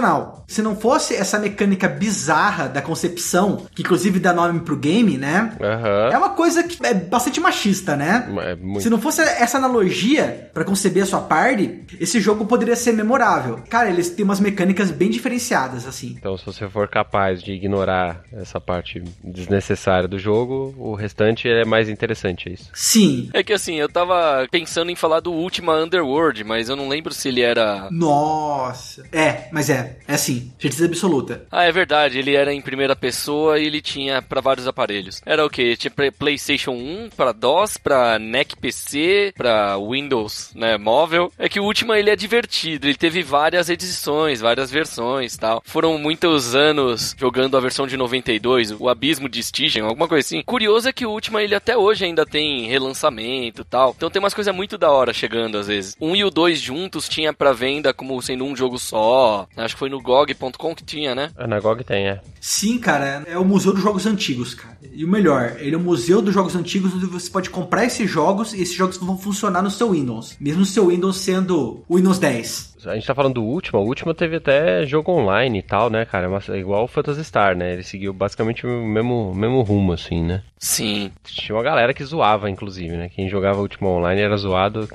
Se 0.47 0.63
não 0.63 0.77
fosse 0.77 1.15
essa 1.15 1.39
mecânica 1.39 1.89
bizarra 1.89 2.69
da 2.69 2.83
concepção, 2.83 3.67
que 3.75 3.83
inclusive 3.83 4.19
dá 4.19 4.33
nome 4.33 4.61
pro 4.61 4.77
game, 4.77 5.17
né? 5.17 5.57
É 5.61 5.67
Aham. 5.67 6.19
uma 6.19 6.31
coisa 6.31 6.63
que 6.63 6.85
é 6.85 6.95
bastante 6.95 7.41
machista, 7.41 7.97
né? 7.97 8.29
É 8.43 8.55
muito. 8.55 8.83
Se 8.83 8.91
não 8.91 9.01
fosse 9.01 9.21
essa 9.23 9.59
analogia 9.59 10.51
pra 10.53 10.65
conceber 10.65 11.03
a 11.03 11.07
sua 11.07 11.21
party, 11.21 11.85
esse 12.01 12.21
jogo 12.21 12.45
poderia 12.47 12.77
ser 12.77 12.93
memorável. 12.93 13.61
Cara, 13.69 13.89
eles 13.89 14.11
têm 14.11 14.25
umas 14.25 14.41
mecânicas 14.41 14.91
bem 14.91 15.11
diferenciadas, 15.11 15.87
assim. 15.87 16.15
Então, 16.19 16.37
se 16.37 16.45
você 16.45 16.69
for 16.69 16.89
capaz 16.89 17.43
de 17.43 17.53
ignorar 17.53 18.23
essa 18.33 18.61
parte 18.61 19.03
desnecessária 19.23 20.09
do 20.09 20.19
jogo, 20.19 20.75
o 20.79 20.95
restante 20.95 21.49
é 21.49 21.65
mais 21.65 21.89
interessante, 21.89 22.49
é 22.49 22.53
isso. 22.53 22.71
Sim. 22.75 23.31
É 23.33 23.43
que 23.43 23.53
assim, 23.53 23.77
eu 23.77 23.89
tava 23.89 24.47
pensando 24.51 24.91
em 24.91 24.97
falar 24.97 25.21
do 25.21 25.33
Ultima 25.33 25.75
Underworld, 25.77 26.45
mas 26.45 26.69
eu 26.69 26.77
não 26.77 26.89
lembro 26.89 27.13
se 27.13 27.29
ele 27.29 27.41
era. 27.41 27.89
Nossa. 27.91 29.05
É, 29.13 29.49
mas 29.53 29.69
é. 29.71 29.82
É 30.07 30.15
assim. 30.15 30.53
Certeza 30.59 30.87
absoluta. 30.87 31.47
Ah, 31.51 31.65
é 31.65 31.73
verdade, 31.73 32.19
ele 32.19 32.35
era 32.35 32.53
em 32.53 32.61
primeira 32.61 32.95
pessoa 32.97 33.59
e 33.59 33.67
ele 33.67 33.81
tinha 33.81 34.23
pra 34.23 34.41
vários 34.41 34.67
aparelhos. 34.67 35.21
Era 35.25 35.45
o 35.45 35.51
quê? 35.51 35.77
Tinha 35.77 35.93
PlayStation 36.19 36.73
1, 36.73 37.11
pra 37.17 37.33
DOS, 37.33 37.77
pra 37.77 38.19
NEC 38.19 38.57
PC, 38.57 39.33
pra 39.37 39.77
Windows, 39.79 40.53
né, 40.55 40.77
móvel. 40.77 41.33
É 41.39 41.49
que 41.49 41.61
o 41.61 41.65
Ultima 41.65 41.99
ele 41.99 42.11
é 42.11 42.17
divertido, 42.17 42.87
ele 42.87 42.97
teve 42.97 43.23
várias 43.23 43.69
edições, 43.69 44.41
várias 44.41 44.71
versões, 44.71 45.37
tal. 45.37 45.63
Foram 45.65 45.99
muitos 45.99 46.55
anos 46.55 47.15
jogando 47.19 47.57
a 47.57 47.61
versão 47.61 47.87
de 47.87 47.97
92, 47.97 48.73
o 48.73 48.89
Abismo 48.89 49.29
de 49.29 49.41
Stygian, 49.41 49.85
alguma 49.85 50.09
coisa 50.09 50.27
assim. 50.27 50.43
Curioso 50.45 50.89
é 50.89 50.93
que 50.93 51.07
o 51.07 51.11
Ultima 51.11 51.43
ele 51.43 51.55
até 51.55 51.77
hoje 51.77 52.05
ainda 52.05 52.25
tem 52.27 52.67
relançamento, 52.67 53.65
tal. 53.65 53.95
Então 53.97 54.11
tem 54.11 54.21
umas 54.21 54.35
coisas 54.35 54.55
muito 54.55 54.77
da 54.79 54.91
hora 54.91 55.13
chegando 55.13 55.59
às 55.59 55.67
vezes. 55.67 55.97
Um 56.01 56.15
e 56.15 56.25
o 56.25 56.31
dois 56.31 56.61
juntos 56.61 57.09
tinha 57.09 57.33
pra 57.33 57.53
venda 57.53 57.93
como 57.93 58.21
sendo 58.23 58.45
um 58.45 58.57
jogo 58.57 58.79
só. 58.79 59.47
Acho 59.57 59.72
que 59.75 59.79
foi 59.79 59.89
no 59.89 60.01
GOG.com 60.01 60.75
que 60.75 60.85
tinha, 60.85 61.15
né? 61.15 61.31
A 61.37 61.47
Nagog 61.47 61.83
tem, 61.85 62.09
é. 62.09 62.21
Sim, 62.41 62.79
cara, 62.79 63.25
é 63.27 63.39
o 63.39 63.45
Museu 63.45 63.73
dos 63.73 63.83
Jogos 63.83 64.07
Antigos, 64.07 64.55
cara. 64.55 64.77
E 64.93 65.05
o 65.05 65.09
melhor, 65.09 65.57
ele 65.59 65.75
é 65.75 65.79
o 65.79 65.81
Museu 65.81 66.21
dos 66.21 66.35
Jogos 66.35 66.55
Antigos 66.55 66.95
onde 66.95 67.07
você 67.07 67.31
pode 67.31 67.51
comprar 67.51 67.85
esses 67.85 68.11
jogos 68.11 68.53
e 68.53 68.63
esses 68.63 68.75
jogos 68.75 68.97
vão 68.97 69.19
funcionar 69.19 69.63
no 69.63 69.71
seu 69.71 69.91
Windows. 69.91 70.37
Mesmo 70.41 70.63
o 70.63 70.67
seu 70.67 70.89
Windows 70.89 71.17
sendo 71.17 71.85
o 71.89 71.97
Windows 71.97 72.19
10. 72.19 72.72
A 72.87 72.95
gente 72.95 73.07
tá 73.07 73.15
falando 73.15 73.35
do 73.35 73.45
último, 73.45 73.81
o 73.81 73.85
último 73.87 74.13
teve 74.15 74.37
até 74.37 74.85
jogo 74.87 75.13
online 75.13 75.59
e 75.59 75.63
tal, 75.63 75.89
né, 75.91 76.05
cara? 76.05 76.29
Mas 76.29 76.49
é 76.49 76.59
igual 76.59 76.85
o 76.85 76.89
Phantasy 76.89 77.25
Star, 77.25 77.57
né? 77.57 77.73
Ele 77.75 77.83
seguiu 77.83 78.13
basicamente 78.13 78.67
o 78.67 78.85
mesmo, 78.87 79.35
mesmo 79.35 79.63
rumo, 79.63 79.93
assim, 79.93 80.23
né? 80.23 80.43
Sim. 80.59 81.11
Tinha 81.25 81.57
uma 81.57 81.63
galera 81.63 81.93
que 81.93 82.05
zoava, 82.05 82.49
inclusive, 82.49 82.97
né? 82.97 83.09
Quem 83.09 83.29
jogava 83.29 83.61
Ultima 83.61 83.89
Online 83.91 84.21
era 84.21 84.37
zoado 84.37 84.89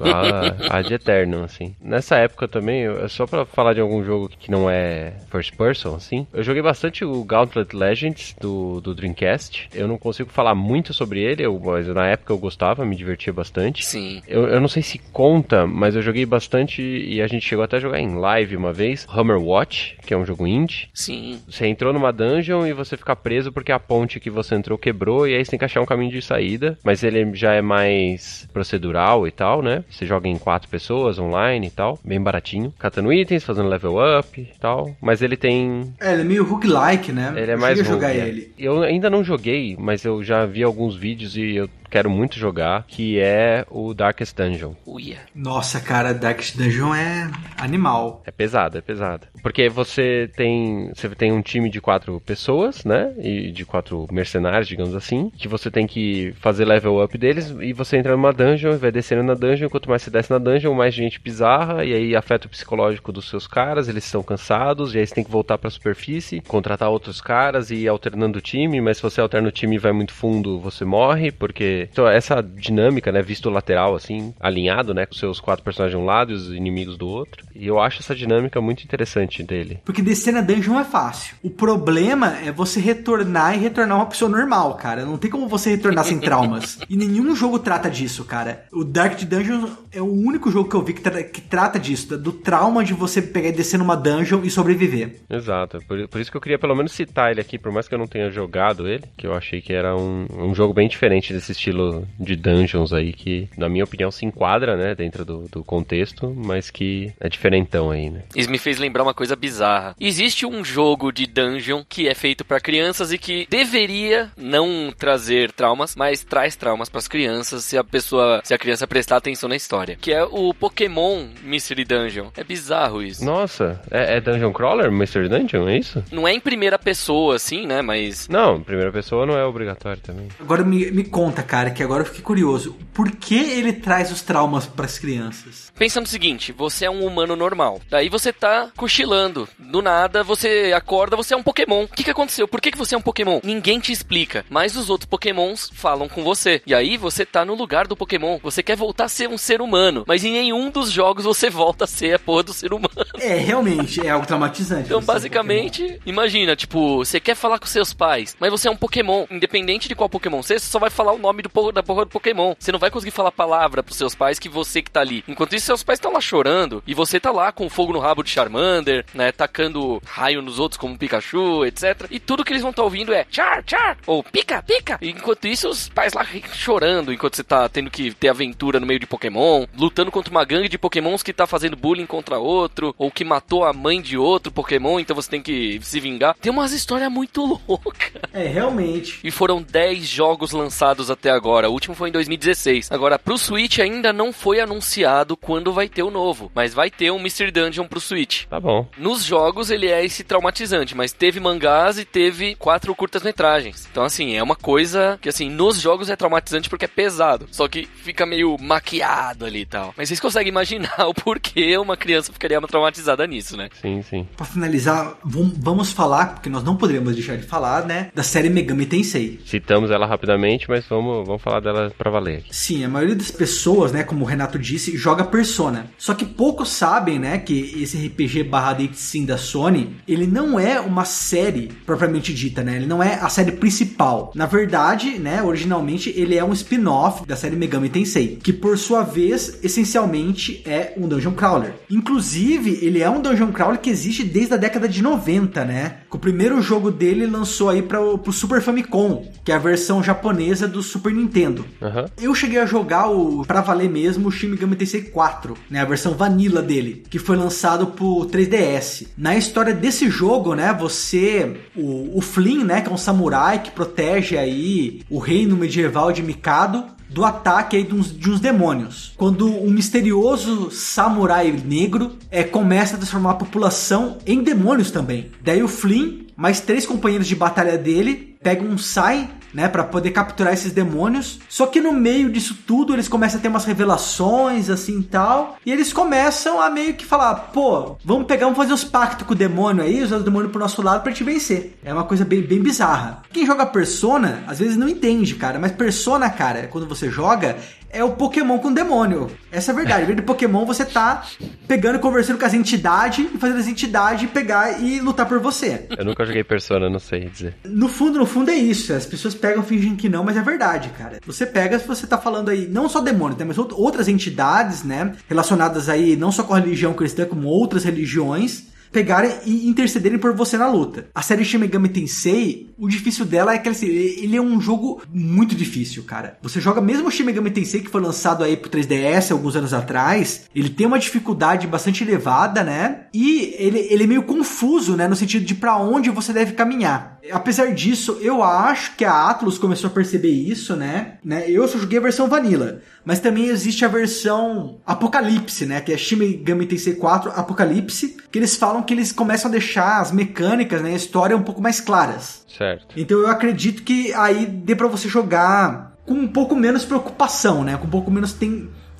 a, 0.00 0.78
a 0.78 0.82
de 0.82 0.94
eterno, 0.94 1.44
assim. 1.44 1.74
Nessa 1.80 2.16
época 2.16 2.48
também, 2.48 2.80
eu- 2.82 3.08
só 3.08 3.26
pra 3.26 3.44
falar 3.44 3.74
de 3.74 3.80
algum 3.80 4.02
jogo 4.02 4.28
que 4.28 4.50
não 4.50 4.68
é 4.70 5.12
first 5.30 5.54
person, 5.56 5.94
assim, 5.94 6.26
eu 6.32 6.42
joguei 6.42 6.62
bastante 6.62 7.04
o 7.04 7.22
Gauntlet 7.24 7.74
Legends 7.76 8.34
do, 8.40 8.80
do 8.80 8.94
Dreamcast. 8.94 9.68
Eu 9.74 9.86
não 9.86 9.98
consigo 9.98 10.30
falar 10.30 10.54
muito 10.54 10.94
sobre 10.94 11.20
ele, 11.20 11.44
eu, 11.44 11.58
mas 11.62 11.86
na 11.88 12.06
época 12.06 12.32
eu 12.32 12.38
gostava, 12.38 12.84
me 12.84 12.96
divertia 12.96 13.32
bastante. 13.32 13.84
Sim. 13.84 14.22
Eu, 14.26 14.46
eu 14.48 14.60
não 14.60 14.68
sei 14.68 14.82
se 14.82 14.98
conta, 15.12 15.66
mas 15.66 15.94
eu 15.96 16.02
joguei 16.02 16.24
bastante 16.24 16.80
e 16.82 17.20
a 17.20 17.26
gente 17.34 17.46
chegou 17.46 17.64
até 17.64 17.76
a 17.76 17.80
jogar 17.80 18.00
em 18.00 18.14
live 18.14 18.56
uma 18.56 18.72
vez. 18.72 19.06
Hammer 19.08 19.40
Watch, 19.40 19.96
que 20.04 20.14
é 20.14 20.16
um 20.16 20.26
jogo 20.26 20.46
indie. 20.46 20.88
Sim. 20.94 21.40
Você 21.48 21.66
entrou 21.66 21.92
numa 21.92 22.12
dungeon 22.12 22.66
e 22.66 22.72
você 22.72 22.96
fica 22.96 23.14
preso 23.16 23.52
porque 23.52 23.72
a 23.72 23.78
ponte 23.78 24.20
que 24.20 24.30
você 24.30 24.54
entrou 24.54 24.78
quebrou 24.78 25.26
e 25.26 25.34
aí 25.34 25.44
você 25.44 25.50
tem 25.50 25.58
que 25.58 25.64
achar 25.64 25.80
um 25.80 25.86
caminho 25.86 26.10
de 26.10 26.22
saída. 26.22 26.78
Mas 26.84 27.02
ele 27.02 27.34
já 27.34 27.52
é 27.54 27.62
mais 27.62 28.48
procedural 28.52 29.26
e 29.26 29.30
tal, 29.30 29.62
né? 29.62 29.84
Você 29.90 30.06
joga 30.06 30.28
em 30.28 30.38
quatro 30.38 30.68
pessoas 30.68 31.18
online 31.18 31.66
e 31.66 31.70
tal, 31.70 31.98
bem 32.04 32.20
baratinho. 32.20 32.72
Catando 32.78 33.12
itens, 33.12 33.44
fazendo 33.44 33.68
level 33.68 33.96
up 34.18 34.40
e 34.40 34.58
tal. 34.58 34.94
Mas 35.00 35.22
ele 35.22 35.36
tem. 35.36 35.94
É, 36.00 36.12
ele 36.12 36.22
é 36.22 36.24
meio 36.24 36.44
roguelike, 36.44 37.12
né? 37.12 37.32
Ele 37.36 37.50
é 37.50 37.54
Eu 37.54 37.58
mais 37.58 37.78
jogar 37.86 38.10
é. 38.10 38.28
ele. 38.28 38.52
Eu 38.58 38.82
ainda 38.82 39.08
não 39.10 39.24
joguei, 39.24 39.76
mas 39.78 40.04
eu 40.04 40.22
já 40.22 40.44
vi 40.46 40.62
alguns 40.62 40.96
vídeos 40.96 41.36
e 41.36 41.56
eu 41.56 41.68
quero 41.90 42.08
muito 42.08 42.38
jogar, 42.38 42.84
que 42.86 43.18
é 43.18 43.66
o 43.68 43.92
Darkest 43.92 44.36
Dungeon. 44.36 44.74
Uia. 44.86 45.18
Nossa, 45.34 45.80
cara, 45.80 46.14
Darkest 46.14 46.56
Dungeon 46.56 46.94
é 46.94 47.30
animal. 47.58 48.22
É 48.24 48.30
pesado, 48.30 48.78
é 48.78 48.80
pesado. 48.80 49.26
Porque 49.42 49.68
você 49.68 50.30
tem, 50.36 50.90
você 50.94 51.08
tem 51.10 51.32
um 51.32 51.42
time 51.42 51.68
de 51.68 51.80
quatro 51.80 52.20
pessoas, 52.20 52.84
né? 52.84 53.12
E 53.18 53.50
de 53.50 53.64
quatro 53.64 54.06
mercenários, 54.10 54.68
digamos 54.68 54.94
assim, 54.94 55.30
que 55.36 55.48
você 55.48 55.70
tem 55.70 55.86
que 55.86 56.32
fazer 56.40 56.64
level 56.64 57.02
up 57.02 57.16
deles 57.18 57.54
e 57.60 57.72
você 57.72 57.96
entra 57.96 58.12
numa 58.12 58.32
dungeon 58.32 58.74
e 58.74 58.78
vai 58.78 58.92
descendo 58.92 59.22
na 59.22 59.34
dungeon. 59.34 59.68
Quanto 59.68 59.90
mais 59.90 60.02
você 60.02 60.10
desce 60.10 60.30
na 60.30 60.38
dungeon, 60.38 60.74
mais 60.74 60.94
gente 60.94 61.20
bizarra 61.20 61.84
e 61.84 61.92
aí 61.92 62.16
afeta 62.16 62.46
o 62.46 62.50
psicológico 62.50 63.12
dos 63.12 63.28
seus 63.28 63.46
caras. 63.46 63.88
Eles 63.88 64.04
estão 64.04 64.22
cansados 64.22 64.94
e 64.94 64.98
aí 64.98 65.06
você 65.06 65.14
tem 65.14 65.24
que 65.24 65.30
voltar 65.30 65.58
pra 65.58 65.70
superfície, 65.70 66.40
contratar 66.42 66.88
outros 66.88 67.20
caras 67.20 67.70
e 67.70 67.76
ir 67.76 67.88
alternando 67.88 68.38
o 68.38 68.42
time. 68.42 68.80
Mas 68.80 68.98
se 68.98 69.02
você 69.02 69.20
alterna 69.20 69.48
o 69.48 69.52
time 69.52 69.76
e 69.76 69.78
vai 69.78 69.92
muito 69.92 70.12
fundo, 70.12 70.60
você 70.60 70.84
morre 70.84 71.32
porque 71.32 71.79
então, 71.90 72.08
essa 72.08 72.42
dinâmica, 72.42 73.12
né, 73.12 73.22
visto 73.22 73.50
lateral, 73.50 73.94
assim, 73.94 74.34
alinhado, 74.40 74.94
né, 74.94 75.06
com 75.06 75.14
seus 75.14 75.40
quatro 75.40 75.64
personagens 75.64 75.96
de 75.96 76.02
um 76.02 76.06
lado 76.06 76.32
e 76.32 76.34
os 76.34 76.50
inimigos 76.50 76.96
do 76.96 77.08
outro. 77.08 77.44
E 77.54 77.66
eu 77.66 77.80
acho 77.80 78.00
essa 78.00 78.14
dinâmica 78.14 78.60
muito 78.60 78.84
interessante 78.84 79.42
dele. 79.42 79.80
Porque 79.84 80.02
descer 80.02 80.32
na 80.32 80.40
dungeon 80.40 80.78
é 80.78 80.84
fácil. 80.84 81.36
O 81.42 81.50
problema 81.50 82.36
é 82.44 82.50
você 82.50 82.80
retornar 82.80 83.54
e 83.54 83.58
retornar 83.58 83.98
uma 83.98 84.06
pessoa 84.06 84.30
normal, 84.30 84.74
cara. 84.74 85.04
Não 85.04 85.18
tem 85.18 85.30
como 85.30 85.48
você 85.48 85.70
retornar 85.70 86.04
sem 86.04 86.18
traumas. 86.18 86.78
E 86.90 86.96
nenhum 86.96 87.36
jogo 87.36 87.58
trata 87.58 87.88
disso, 87.88 88.24
cara. 88.24 88.64
O 88.72 88.82
Dark 88.84 89.20
Dungeon 89.22 89.68
é 89.92 90.00
o 90.00 90.10
único 90.10 90.50
jogo 90.50 90.68
que 90.68 90.74
eu 90.74 90.82
vi 90.82 90.92
que, 90.92 91.00
tra 91.00 91.22
que 91.22 91.40
trata 91.40 91.78
disso, 91.78 92.18
do 92.18 92.32
trauma 92.32 92.84
de 92.84 92.92
você 92.92 93.22
pegar 93.22 93.48
e 93.48 93.52
descer 93.52 93.78
numa 93.78 93.96
dungeon 93.96 94.42
e 94.42 94.50
sobreviver. 94.50 95.20
Exato. 95.28 95.78
Por, 95.86 96.08
por, 96.08 96.20
isso 96.20 96.30
que 96.30 96.36
eu 96.36 96.40
queria 96.40 96.58
pelo 96.58 96.74
menos 96.74 96.92
citar 96.92 97.30
ele 97.30 97.40
aqui, 97.40 97.58
por 97.58 97.70
mais 97.70 97.86
que 97.86 97.94
eu 97.94 97.98
não 97.98 98.06
tenha 98.06 98.30
jogado 98.30 98.88
ele, 98.88 99.04
que 99.16 99.26
eu 99.26 99.34
achei 99.34 99.60
que 99.60 99.72
era 99.72 99.96
um, 99.96 100.26
um 100.36 100.54
jogo 100.54 100.74
bem 100.74 100.88
diferente 100.88 101.32
desse 101.32 101.52
estilo 101.52 101.69
de 102.18 102.36
dungeons 102.36 102.92
aí, 102.92 103.12
que, 103.12 103.48
na 103.56 103.68
minha 103.68 103.84
opinião, 103.84 104.10
se 104.10 104.24
enquadra, 104.24 104.76
né, 104.76 104.94
dentro 104.94 105.24
do, 105.24 105.48
do 105.48 105.64
contexto, 105.64 106.32
mas 106.36 106.70
que 106.70 107.12
é 107.20 107.28
diferentão 107.28 107.90
aí, 107.90 108.10
né? 108.10 108.22
Isso 108.34 108.50
me 108.50 108.58
fez 108.58 108.78
lembrar 108.78 109.02
uma 109.02 109.14
coisa 109.14 109.36
bizarra. 109.36 109.94
Existe 110.00 110.46
um 110.46 110.64
jogo 110.64 111.12
de 111.12 111.26
dungeon 111.26 111.82
que 111.88 112.08
é 112.08 112.14
feito 112.14 112.44
para 112.44 112.60
crianças 112.60 113.12
e 113.12 113.18
que 113.18 113.46
deveria 113.50 114.30
não 114.36 114.92
trazer 114.96 115.52
traumas, 115.52 115.94
mas 115.96 116.24
traz 116.24 116.56
traumas 116.56 116.88
para 116.88 116.98
as 116.98 117.08
crianças 117.08 117.64
se 117.64 117.76
a 117.76 117.84
pessoa, 117.84 118.40
se 118.44 118.54
a 118.54 118.58
criança 118.58 118.86
prestar 118.86 119.16
atenção 119.16 119.48
na 119.48 119.56
história, 119.56 119.96
que 120.00 120.12
é 120.12 120.22
o 120.24 120.54
Pokémon 120.54 121.26
Mystery 121.42 121.84
Dungeon. 121.84 122.28
É 122.36 122.44
bizarro 122.44 123.02
isso. 123.02 123.24
Nossa, 123.24 123.80
é, 123.90 124.16
é 124.16 124.20
Dungeon 124.20 124.52
Crawler 124.52 124.90
Mystery 124.90 125.28
Dungeon, 125.28 125.68
é 125.68 125.78
isso? 125.78 126.02
Não 126.10 126.26
é 126.26 126.32
em 126.32 126.40
primeira 126.40 126.78
pessoa, 126.78 127.36
assim, 127.36 127.66
né? 127.66 127.82
Mas. 127.82 128.28
Não, 128.28 128.62
primeira 128.62 128.92
pessoa 128.92 129.26
não 129.26 129.36
é 129.36 129.44
obrigatório 129.44 130.00
também. 130.00 130.28
Agora 130.40 130.64
me, 130.64 130.90
me 130.90 131.04
conta, 131.04 131.42
cara, 131.42 131.59
que 131.68 131.82
agora 131.82 132.02
eu 132.02 132.06
fiquei 132.06 132.22
curioso. 132.22 132.76
Por 132.94 133.10
que 133.10 133.34
ele 133.34 133.72
traz 133.72 134.10
os 134.10 134.22
traumas 134.22 134.66
para 134.66 134.86
as 134.86 134.98
crianças? 134.98 135.70
Pensa 135.78 136.00
no 136.00 136.06
seguinte: 136.06 136.52
você 136.52 136.84
é 136.84 136.90
um 136.90 137.04
humano 137.06 137.34
normal. 137.34 137.80
Daí 137.90 138.08
você 138.08 138.32
tá 138.32 138.70
cochilando. 138.76 139.48
Do 139.58 139.82
nada, 139.82 140.22
você 140.22 140.72
acorda, 140.74 141.16
você 141.16 141.34
é 141.34 141.36
um 141.36 141.42
Pokémon. 141.42 141.84
O 141.84 141.88
que, 141.88 142.04
que 142.04 142.10
aconteceu? 142.10 142.46
Por 142.46 142.60
que, 142.60 142.70
que 142.70 142.78
você 142.78 142.94
é 142.94 142.98
um 142.98 143.02
Pokémon? 143.02 143.40
Ninguém 143.42 143.80
te 143.80 143.92
explica. 143.92 144.44
Mas 144.48 144.76
os 144.76 144.88
outros 144.90 145.08
Pokémons 145.08 145.70
falam 145.74 146.08
com 146.08 146.22
você. 146.22 146.62
E 146.66 146.74
aí 146.74 146.96
você 146.96 147.26
tá 147.26 147.44
no 147.44 147.54
lugar 147.54 147.86
do 147.86 147.96
Pokémon. 147.96 148.38
Você 148.42 148.62
quer 148.62 148.76
voltar 148.76 149.04
a 149.04 149.08
ser 149.08 149.28
um 149.28 149.38
ser 149.38 149.60
humano. 149.60 150.04
Mas 150.06 150.24
em 150.24 150.32
nenhum 150.32 150.70
dos 150.70 150.90
jogos 150.90 151.24
você 151.24 151.50
volta 151.50 151.84
a 151.84 151.88
ser 151.88 152.14
a 152.14 152.18
porra 152.18 152.44
do 152.44 152.52
ser 152.52 152.72
humano. 152.72 152.90
É, 153.20 153.36
realmente, 153.36 154.04
é 154.04 154.08
algo 154.08 154.26
traumatizante. 154.26 154.86
Então, 154.86 155.02
basicamente, 155.02 155.84
um 155.84 155.98
imagina, 156.06 156.56
tipo, 156.56 156.98
você 156.98 157.20
quer 157.20 157.34
falar 157.34 157.58
com 157.58 157.66
seus 157.66 157.92
pais, 157.92 158.34
mas 158.40 158.50
você 158.50 158.66
é 158.66 158.70
um 158.70 158.76
Pokémon. 158.76 159.26
Independente 159.30 159.88
de 159.88 159.94
qual 159.94 160.08
Pokémon 160.08 160.42
você, 160.42 160.58
você 160.58 160.66
só 160.66 160.78
vai 160.78 160.88
falar 160.88 161.12
o 161.12 161.18
nome 161.18 161.42
do, 161.42 161.49
da 161.72 161.82
porra 161.82 162.04
do 162.04 162.10
Pokémon. 162.10 162.54
Você 162.58 162.72
não 162.72 162.78
vai 162.78 162.90
conseguir 162.90 163.10
falar 163.10 163.32
palavra 163.32 163.82
pros 163.82 163.96
seus 163.96 164.14
pais 164.14 164.38
que 164.38 164.48
você 164.48 164.82
que 164.82 164.90
tá 164.90 165.00
ali. 165.00 165.24
Enquanto 165.26 165.54
isso, 165.54 165.66
seus 165.66 165.82
pais 165.82 165.98
estão 165.98 166.12
lá 166.12 166.20
chorando 166.20 166.82
e 166.86 166.94
você 166.94 167.20
tá 167.20 167.30
lá 167.30 167.52
com 167.52 167.68
fogo 167.68 167.92
no 167.92 167.98
rabo 167.98 168.22
de 168.22 168.30
Charmander, 168.30 169.04
né? 169.14 169.32
Tacando 169.32 170.00
raio 170.04 170.42
nos 170.42 170.58
outros 170.58 170.78
como 170.78 170.98
Pikachu, 170.98 171.64
etc. 171.64 172.06
E 172.10 172.18
tudo 172.18 172.44
que 172.44 172.52
eles 172.52 172.62
vão 172.62 172.70
estar 172.70 172.82
tá 172.82 172.84
ouvindo 172.84 173.12
é 173.12 173.26
Char, 173.30 173.62
Char, 173.66 173.96
ou 174.06 174.22
Pica, 174.22 174.62
Pica. 174.62 174.98
E 175.00 175.10
enquanto 175.10 175.46
isso, 175.46 175.68
os 175.68 175.88
pais 175.88 176.12
lá 176.12 176.24
chorando, 176.52 177.12
enquanto 177.12 177.36
você 177.36 177.44
tá 177.44 177.68
tendo 177.68 177.90
que 177.90 178.12
ter 178.14 178.28
aventura 178.28 178.80
no 178.80 178.86
meio 178.86 179.00
de 179.00 179.06
Pokémon, 179.06 179.66
lutando 179.76 180.10
contra 180.10 180.30
uma 180.30 180.44
gangue 180.44 180.68
de 180.68 180.78
Pokémons 180.78 181.22
que 181.22 181.32
tá 181.32 181.46
fazendo 181.46 181.76
bullying 181.76 182.06
contra 182.06 182.38
outro, 182.38 182.94
ou 182.98 183.10
que 183.10 183.24
matou 183.24 183.64
a 183.64 183.72
mãe 183.72 184.00
de 184.00 184.16
outro 184.16 184.52
Pokémon, 184.52 184.98
então 185.00 185.16
você 185.16 185.30
tem 185.30 185.42
que 185.42 185.80
se 185.82 186.00
vingar. 186.00 186.34
Tem 186.40 186.52
umas 186.52 186.72
histórias 186.72 187.10
muito 187.10 187.44
loucas. 187.68 188.12
É, 188.32 188.46
realmente. 188.46 189.20
E 189.24 189.30
foram 189.30 189.62
10 189.62 190.06
jogos 190.06 190.52
lançados 190.52 191.10
até 191.10 191.29
agora. 191.30 191.68
O 191.68 191.72
último 191.72 191.94
foi 191.94 192.08
em 192.08 192.12
2016. 192.12 192.90
Agora, 192.90 193.18
pro 193.18 193.38
Switch 193.38 193.78
ainda 193.78 194.12
não 194.12 194.32
foi 194.32 194.60
anunciado 194.60 195.36
quando 195.36 195.72
vai 195.72 195.88
ter 195.88 196.02
o 196.02 196.10
novo, 196.10 196.50
mas 196.54 196.74
vai 196.74 196.90
ter 196.90 197.10
um 197.10 197.18
Mystery 197.18 197.50
Dungeon 197.50 197.86
pro 197.86 198.00
Switch. 198.00 198.46
Tá 198.46 198.60
bom. 198.60 198.88
Nos 198.98 199.24
jogos 199.24 199.70
ele 199.70 199.88
é 199.88 200.04
esse 200.04 200.24
traumatizante, 200.24 200.96
mas 200.96 201.12
teve 201.12 201.40
mangás 201.40 201.98
e 201.98 202.04
teve 202.04 202.54
quatro 202.54 202.94
curtas-metragens. 202.94 203.86
Então, 203.90 204.04
assim, 204.04 204.36
é 204.36 204.42
uma 204.42 204.56
coisa 204.56 205.18
que, 205.20 205.28
assim, 205.28 205.50
nos 205.50 205.80
jogos 205.80 206.10
é 206.10 206.16
traumatizante 206.16 206.68
porque 206.68 206.84
é 206.84 206.88
pesado. 206.88 207.46
Só 207.50 207.68
que 207.68 207.86
fica 207.86 208.24
meio 208.24 208.56
maquiado 208.60 209.44
ali 209.44 209.60
e 209.60 209.66
tal. 209.66 209.94
Mas 209.96 210.08
vocês 210.08 210.20
conseguem 210.20 210.48
imaginar 210.50 210.94
o 211.08 211.14
porquê 211.14 211.76
uma 211.78 211.96
criança 211.96 212.32
ficaria 212.32 212.60
traumatizada 212.60 213.26
nisso, 213.26 213.56
né? 213.56 213.68
Sim, 213.80 214.02
sim. 214.02 214.28
Pra 214.36 214.46
finalizar, 214.46 215.18
vamos 215.24 215.92
falar, 215.92 216.34
porque 216.34 216.48
nós 216.48 216.62
não 216.62 216.76
poderíamos 216.76 217.14
deixar 217.14 217.36
de 217.36 217.42
falar, 217.42 217.84
né, 217.86 218.10
da 218.14 218.22
série 218.22 218.48
Megami 218.50 218.86
Tensei. 218.86 219.40
Citamos 219.44 219.90
ela 219.90 220.06
rapidamente, 220.06 220.68
mas 220.68 220.86
vamos, 220.86 221.19
vamos 221.24 221.42
falar 221.42 221.60
dela 221.60 221.92
pra 221.96 222.10
valer. 222.10 222.44
Sim, 222.50 222.84
a 222.84 222.88
maioria 222.88 223.16
das 223.16 223.30
pessoas, 223.30 223.92
né, 223.92 224.02
como 224.02 224.24
o 224.24 224.28
Renato 224.28 224.58
disse, 224.58 224.96
joga 224.96 225.24
Persona. 225.24 225.86
Só 225.98 226.14
que 226.14 226.24
poucos 226.24 226.70
sabem, 226.70 227.18
né, 227.18 227.38
que 227.38 227.82
esse 227.82 227.96
RPG 228.06 228.44
barra 228.44 228.70
sim 228.92 229.24
da 229.24 229.36
Sony, 229.36 229.96
ele 230.06 230.26
não 230.26 230.58
é 230.58 230.80
uma 230.80 231.04
série 231.04 231.70
propriamente 231.84 232.32
dita, 232.32 232.62
né? 232.62 232.76
Ele 232.76 232.86
não 232.86 233.02
é 233.02 233.14
a 233.14 233.28
série 233.28 233.52
principal. 233.52 234.32
Na 234.34 234.46
verdade, 234.46 235.18
né, 235.18 235.42
originalmente 235.42 236.12
ele 236.16 236.36
é 236.36 236.44
um 236.44 236.52
spin-off 236.52 237.26
da 237.26 237.36
série 237.36 237.56
Megami 237.56 237.88
Tensei, 237.88 238.38
que 238.42 238.52
por 238.52 238.78
sua 238.78 239.02
vez, 239.02 239.58
essencialmente 239.62 240.62
é 240.64 240.94
um 240.96 241.08
dungeon 241.08 241.32
crawler. 241.32 241.74
Inclusive, 241.90 242.78
ele 242.82 243.02
é 243.02 243.10
um 243.10 243.20
dungeon 243.20 243.52
crawler 243.52 243.80
que 243.80 243.90
existe 243.90 244.22
desde 244.24 244.54
a 244.54 244.56
década 244.56 244.88
de 244.88 245.02
90, 245.02 245.64
né? 245.64 245.98
O 246.10 246.18
primeiro 246.18 246.60
jogo 246.62 246.90
dele 246.90 247.26
lançou 247.26 247.68
aí 247.68 247.82
para 247.82 248.00
o 248.00 248.32
Super 248.32 248.60
Famicom, 248.60 249.30
que 249.44 249.52
é 249.52 249.54
a 249.54 249.58
versão 249.58 250.02
japonesa 250.02 250.68
do 250.68 250.82
Super 250.82 251.09
Nintendo. 251.12 251.64
Uhum. 251.80 252.06
Eu 252.20 252.34
cheguei 252.34 252.58
a 252.58 252.66
jogar 252.66 253.08
o 253.08 253.44
para 253.44 253.60
valer 253.60 253.88
mesmo 253.88 254.28
o 254.28 254.30
Shin 254.30 254.48
Megami 254.48 254.76
Tensei 254.76 255.02
4, 255.02 255.56
né, 255.68 255.80
a 255.80 255.84
versão 255.84 256.14
vanilla 256.14 256.62
dele, 256.62 257.02
que 257.08 257.18
foi 257.18 257.36
lançado 257.36 257.88
pro 257.88 258.26
3DS. 258.26 259.08
Na 259.16 259.36
história 259.36 259.74
desse 259.74 260.08
jogo, 260.10 260.54
né, 260.54 260.72
você 260.72 261.60
o, 261.76 262.18
o 262.18 262.20
Flynn, 262.20 262.64
né, 262.64 262.80
que 262.80 262.88
é 262.88 262.92
um 262.92 262.96
samurai 262.96 263.62
que 263.62 263.70
protege 263.70 264.36
aí 264.36 265.02
o 265.08 265.18
reino 265.18 265.56
medieval 265.56 266.12
de 266.12 266.22
Mikado, 266.22 266.84
do 267.10 267.24
ataque 267.24 267.76
aí 267.76 267.82
de 267.82 267.94
uns, 267.94 268.16
de 268.16 268.30
uns, 268.30 268.40
demônios. 268.40 269.12
Quando 269.16 269.48
um 269.48 269.70
misterioso 269.70 270.70
samurai 270.70 271.50
negro 271.50 272.12
é, 272.30 272.44
começa 272.44 272.94
a 272.94 272.98
transformar 272.98 273.32
a 273.32 273.34
população 273.34 274.18
em 274.24 274.42
demônios 274.42 274.90
também. 274.90 275.30
Daí 275.42 275.62
o 275.62 275.68
Flynn, 275.68 276.20
mais 276.36 276.60
três 276.60 276.86
companheiros 276.86 277.26
de 277.26 277.34
batalha 277.34 277.76
dele, 277.76 278.36
pegam 278.42 278.68
um 278.68 278.78
sai 278.78 279.28
né, 279.52 279.68
para 279.68 279.84
poder 279.84 280.10
capturar 280.10 280.52
esses 280.52 280.72
demônios. 280.72 281.40
Só 281.48 281.66
que 281.66 281.80
no 281.80 281.92
meio 281.92 282.30
disso 282.30 282.56
tudo, 282.66 282.94
eles 282.94 283.08
começam 283.08 283.38
a 283.38 283.42
ter 283.42 283.48
umas 283.48 283.64
revelações 283.64 284.70
assim, 284.70 285.02
tal, 285.02 285.56
e 285.64 285.72
eles 285.72 285.92
começam 285.92 286.60
a 286.60 286.70
meio 286.70 286.94
que 286.94 287.04
falar, 287.04 287.34
pô, 287.52 287.96
vamos 288.04 288.26
pegar, 288.26 288.46
vamos 288.46 288.58
fazer 288.58 288.72
os 288.72 288.84
pactos 288.84 289.26
com 289.26 289.32
o 289.32 289.36
demônio 289.36 289.82
aí, 289.82 290.02
usar 290.02 290.18
o 290.18 290.22
demônio 290.22 290.50
pro 290.50 290.60
nosso 290.60 290.82
lado 290.82 291.02
para 291.02 291.12
te 291.12 291.24
vencer. 291.24 291.78
É 291.84 291.92
uma 291.92 292.04
coisa 292.04 292.24
bem, 292.24 292.42
bem 292.42 292.60
bizarra. 292.60 293.22
Quem 293.32 293.46
joga 293.46 293.66
Persona, 293.66 294.42
às 294.46 294.58
vezes 294.58 294.76
não 294.76 294.88
entende, 294.88 295.34
cara, 295.34 295.58
mas 295.58 295.72
Persona, 295.72 296.28
cara, 296.30 296.68
quando 296.68 296.86
você 296.86 297.10
joga, 297.10 297.56
é 297.92 298.02
o 298.04 298.12
Pokémon 298.12 298.58
com 298.58 298.72
demônio. 298.72 299.30
Essa 299.50 299.70
é 299.70 299.72
a 299.72 299.76
verdade. 299.76 300.02
Em 300.02 300.06
vez 300.06 300.16
de 300.16 300.22
Pokémon, 300.22 300.64
você 300.64 300.84
tá 300.84 301.26
pegando 301.66 301.96
e 301.96 301.98
conversando 301.98 302.38
com 302.38 302.44
as 302.44 302.54
entidades 302.54 303.26
e 303.34 303.38
fazendo 303.38 303.58
as 303.58 303.66
entidades 303.66 304.30
pegar 304.30 304.80
e 304.82 305.00
lutar 305.00 305.26
por 305.26 305.38
você. 305.40 305.86
Eu 305.96 306.04
nunca 306.04 306.24
joguei 306.24 306.44
Persona, 306.44 306.88
não 306.88 306.98
sei 306.98 307.28
dizer. 307.28 307.54
No 307.64 307.88
fundo, 307.88 308.18
no 308.18 308.26
fundo 308.26 308.50
é 308.50 308.54
isso. 308.54 308.92
As 308.92 309.06
pessoas 309.06 309.34
pegam 309.34 309.62
fingem 309.62 309.96
que 309.96 310.08
não, 310.08 310.24
mas 310.24 310.36
é 310.36 310.42
verdade, 310.42 310.90
cara. 310.90 311.18
Você 311.26 311.44
pega 311.44 311.78
se 311.78 311.86
você 311.86 312.06
tá 312.06 312.16
falando 312.16 312.48
aí 312.48 312.66
não 312.68 312.88
só 312.88 313.00
demônio, 313.00 313.36
tem 313.36 313.46
mas 313.46 313.58
outras 313.58 314.08
entidades, 314.08 314.84
né? 314.84 315.12
Relacionadas 315.28 315.88
aí 315.88 316.16
não 316.16 316.30
só 316.30 316.42
com 316.42 316.54
a 316.54 316.58
religião 316.60 316.92
cristã, 316.94 317.26
como 317.26 317.48
outras 317.48 317.84
religiões 317.84 318.69
pegarem 318.90 319.32
e 319.44 319.68
intercederem 319.68 320.18
por 320.18 320.34
você 320.34 320.56
na 320.56 320.68
luta. 320.68 321.08
A 321.14 321.22
série 321.22 321.44
Shin 321.44 321.58
Megami 321.58 321.88
Tensei, 321.88 322.70
o 322.78 322.88
difícil 322.88 323.24
dela 323.24 323.54
é 323.54 323.58
que 323.58 323.68
assim, 323.68 323.86
ele 323.86 324.36
é 324.36 324.40
um 324.40 324.60
jogo 324.60 325.02
muito 325.12 325.54
difícil, 325.54 326.02
cara. 326.02 326.38
Você 326.42 326.60
joga 326.60 326.80
mesmo 326.80 327.08
o 327.08 327.10
Shin 327.10 327.24
Megami 327.24 327.50
Tensei 327.50 327.80
que 327.80 327.90
foi 327.90 328.00
lançado 328.00 328.44
aí 328.44 328.56
pro 328.56 328.70
3DS 328.70 329.30
alguns 329.30 329.56
anos 329.56 329.72
atrás, 329.72 330.48
ele 330.54 330.70
tem 330.70 330.86
uma 330.86 330.98
dificuldade 330.98 331.66
bastante 331.66 332.04
elevada, 332.04 332.62
né? 332.62 333.06
E 333.12 333.54
ele, 333.58 333.78
ele 333.90 334.04
é 334.04 334.06
meio 334.06 334.22
confuso, 334.22 334.96
né, 334.96 335.08
no 335.08 335.16
sentido 335.16 335.44
de 335.44 335.54
para 335.54 335.76
onde 335.76 336.10
você 336.10 336.32
deve 336.32 336.52
caminhar. 336.52 337.18
Apesar 337.30 337.72
disso, 337.74 338.18
eu 338.20 338.42
acho 338.42 338.96
que 338.96 339.04
a 339.04 339.28
Atlus 339.28 339.58
começou 339.58 339.88
a 339.88 339.92
perceber 339.92 340.30
isso, 340.30 340.74
né? 340.74 341.18
né? 341.24 341.48
Eu 341.48 341.68
só 341.68 341.78
joguei 341.78 341.98
a 341.98 342.02
versão 342.02 342.28
Vanilla, 342.28 342.80
mas 343.04 343.20
também 343.20 343.46
existe 343.46 343.84
a 343.84 343.88
versão 343.88 344.78
Apocalipse, 344.86 345.66
né? 345.66 345.80
Que 345.80 345.92
é 345.92 345.98
Shin 345.98 346.16
Megami 346.16 346.66
Tensei 346.66 346.94
4 346.94 347.30
Apocalipse, 347.34 348.16
que 348.30 348.38
eles 348.38 348.56
falam 348.56 348.79
que 348.82 348.94
eles 348.94 349.12
começam 349.12 349.48
a 349.48 349.52
deixar 349.52 350.00
as 350.00 350.12
mecânicas, 350.12 350.80
né, 350.82 350.90
a 350.90 350.96
história 350.96 351.36
um 351.36 351.42
pouco 351.42 351.60
mais 351.60 351.80
claras. 351.80 352.44
Certo. 352.56 352.94
Então 352.96 353.18
eu 353.18 353.28
acredito 353.28 353.82
que 353.82 354.12
aí 354.14 354.46
dê 354.46 354.74
para 354.74 354.88
você 354.88 355.08
jogar 355.08 355.94
com 356.06 356.14
um 356.14 356.28
pouco 356.28 356.56
menos 356.56 356.84
preocupação, 356.84 357.62
né? 357.62 357.76
Com 357.76 357.86
um 357.86 357.90
pouco 357.90 358.10
menos 358.10 358.36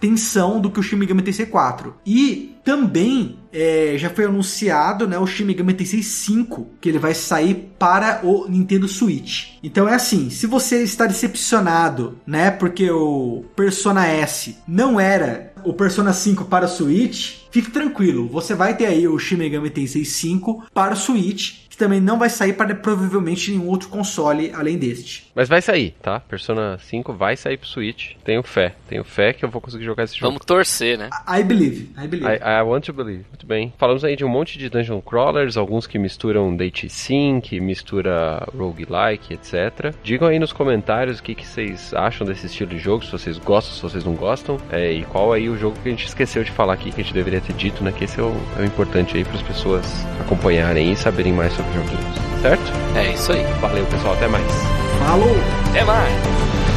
tensão 0.01 0.61
do 0.61 0.71
que 0.71 0.81
o 0.81 0.83
Shin 0.83 0.97
Megami 0.97 1.23
Tensei 1.23 1.47
4. 1.47 1.95
E 2.07 2.57
também 2.65 3.39
é, 3.53 3.95
já 3.97 4.09
foi 4.09 4.25
anunciado 4.25 5.07
né, 5.07 5.19
o 5.19 5.27
Shin 5.27 5.45
Megami 5.45 5.75
Tensei 5.75 6.03
5, 6.03 6.69
que 6.81 6.89
ele 6.89 6.99
vai 6.99 7.15
sair 7.15 7.73
para 7.79 8.21
o 8.25 8.49
Nintendo 8.49 8.89
Switch. 8.89 9.55
Então 9.63 9.89
é 9.89 9.95
assim, 9.95 10.31
se 10.31 10.47
você 10.47 10.83
está 10.83 11.07
decepcionado, 11.07 12.19
né, 12.27 12.51
porque 12.51 12.91
o 12.91 13.45
Persona 13.55 14.07
S 14.07 14.57
não 14.67 14.99
era 14.99 15.50
o 15.65 15.73
Persona 15.73 16.13
5 16.13 16.45
para 16.45 16.69
Switch, 16.69 17.39
fique 17.51 17.71
tranquilo, 17.71 18.29
você 18.29 18.55
vai 18.55 18.77
ter 18.77 18.87
aí 18.87 19.07
o 19.07 19.19
Shin 19.19 19.37
Megami 19.37 19.71
Tensei 19.71 20.05
5 20.05 20.67
para 20.73 20.95
Switch 20.95 21.61
também 21.81 21.99
não 22.01 22.19
vai 22.19 22.29
sair 22.29 22.53
para 22.53 22.75
provavelmente 22.75 23.51
nenhum 23.51 23.67
outro 23.67 23.89
console 23.89 24.53
além 24.53 24.77
deste. 24.77 25.30
Mas 25.41 25.49
vai 25.49 25.63
sair, 25.63 25.95
tá? 26.03 26.21
Persona 26.21 26.77
5 26.77 27.15
vai 27.15 27.35
sair 27.35 27.57
pro 27.57 27.67
Switch. 27.67 28.13
Tenho 28.23 28.43
fé. 28.43 28.75
Tenho 28.87 29.03
fé 29.03 29.33
que 29.33 29.43
eu 29.43 29.49
vou 29.49 29.59
conseguir 29.59 29.87
jogar 29.87 30.05
esse 30.05 30.15
jogo. 30.15 30.33
Vamos 30.33 30.45
torcer, 30.45 30.99
né? 30.99 31.09
I 31.27 31.43
believe. 31.43 31.89
I 31.97 32.07
believe. 32.07 32.31
I, 32.31 32.59
I, 32.59 32.63
want 32.63 32.85
to 32.85 32.93
believe. 32.93 33.25
Muito 33.31 33.47
bem. 33.47 33.73
Falamos 33.79 34.05
aí 34.05 34.17
de 34.17 34.23
um 34.23 34.29
monte 34.29 34.59
de 34.59 34.69
dungeon 34.69 35.01
crawlers, 35.01 35.57
alguns 35.57 35.87
que 35.87 35.99
misturam 35.99 36.55
date 36.55 36.91
sim, 36.91 37.41
que 37.43 37.59
mistura 37.59 38.47
roguelike, 38.55 39.33
etc. 39.33 39.95
Digam 40.03 40.29
aí 40.29 40.39
nos 40.39 40.53
comentários 40.53 41.21
o 41.21 41.23
que, 41.23 41.35
que 41.35 41.47
vocês 41.47 41.95
acham 41.95 42.27
desse 42.27 42.45
estilo 42.45 42.69
de 42.69 42.79
jogo, 42.79 43.03
se 43.03 43.11
vocês 43.11 43.39
gostam, 43.39 43.75
se 43.75 43.81
vocês 43.81 44.05
não 44.05 44.13
gostam. 44.17 44.59
É, 44.71 44.93
e 44.93 45.05
qual 45.07 45.33
aí 45.33 45.49
o 45.49 45.57
jogo 45.57 45.75
que 45.83 45.89
a 45.89 45.91
gente 45.91 46.07
esqueceu 46.07 46.45
de 46.45 46.51
falar 46.51 46.75
aqui, 46.75 46.93
que 46.93 47.01
a 47.01 47.03
gente 47.03 47.15
deveria 47.15 47.41
ter 47.41 47.55
dito, 47.55 47.83
né? 47.83 47.93
Que 47.93 48.05
esse 48.05 48.21
é 48.21 48.23
o, 48.23 48.37
é 48.59 48.61
o 48.61 48.65
importante 48.67 49.17
aí 49.17 49.25
para 49.25 49.37
as 49.37 49.43
pessoas 49.43 49.87
acompanharem 50.21 50.93
e 50.93 50.97
saberem 50.97 51.33
mais 51.33 51.55
sobre 51.55 51.73
joguinhos, 51.73 52.43
certo? 52.43 52.71
É 52.95 53.15
isso 53.15 53.33
aí. 53.33 53.43
Valeu, 53.59 53.87
pessoal. 53.87 54.13
Até 54.13 54.29
mais. 54.29 54.90
Falou! 55.01 55.35
Até 55.71 55.83
mais! 55.83 56.70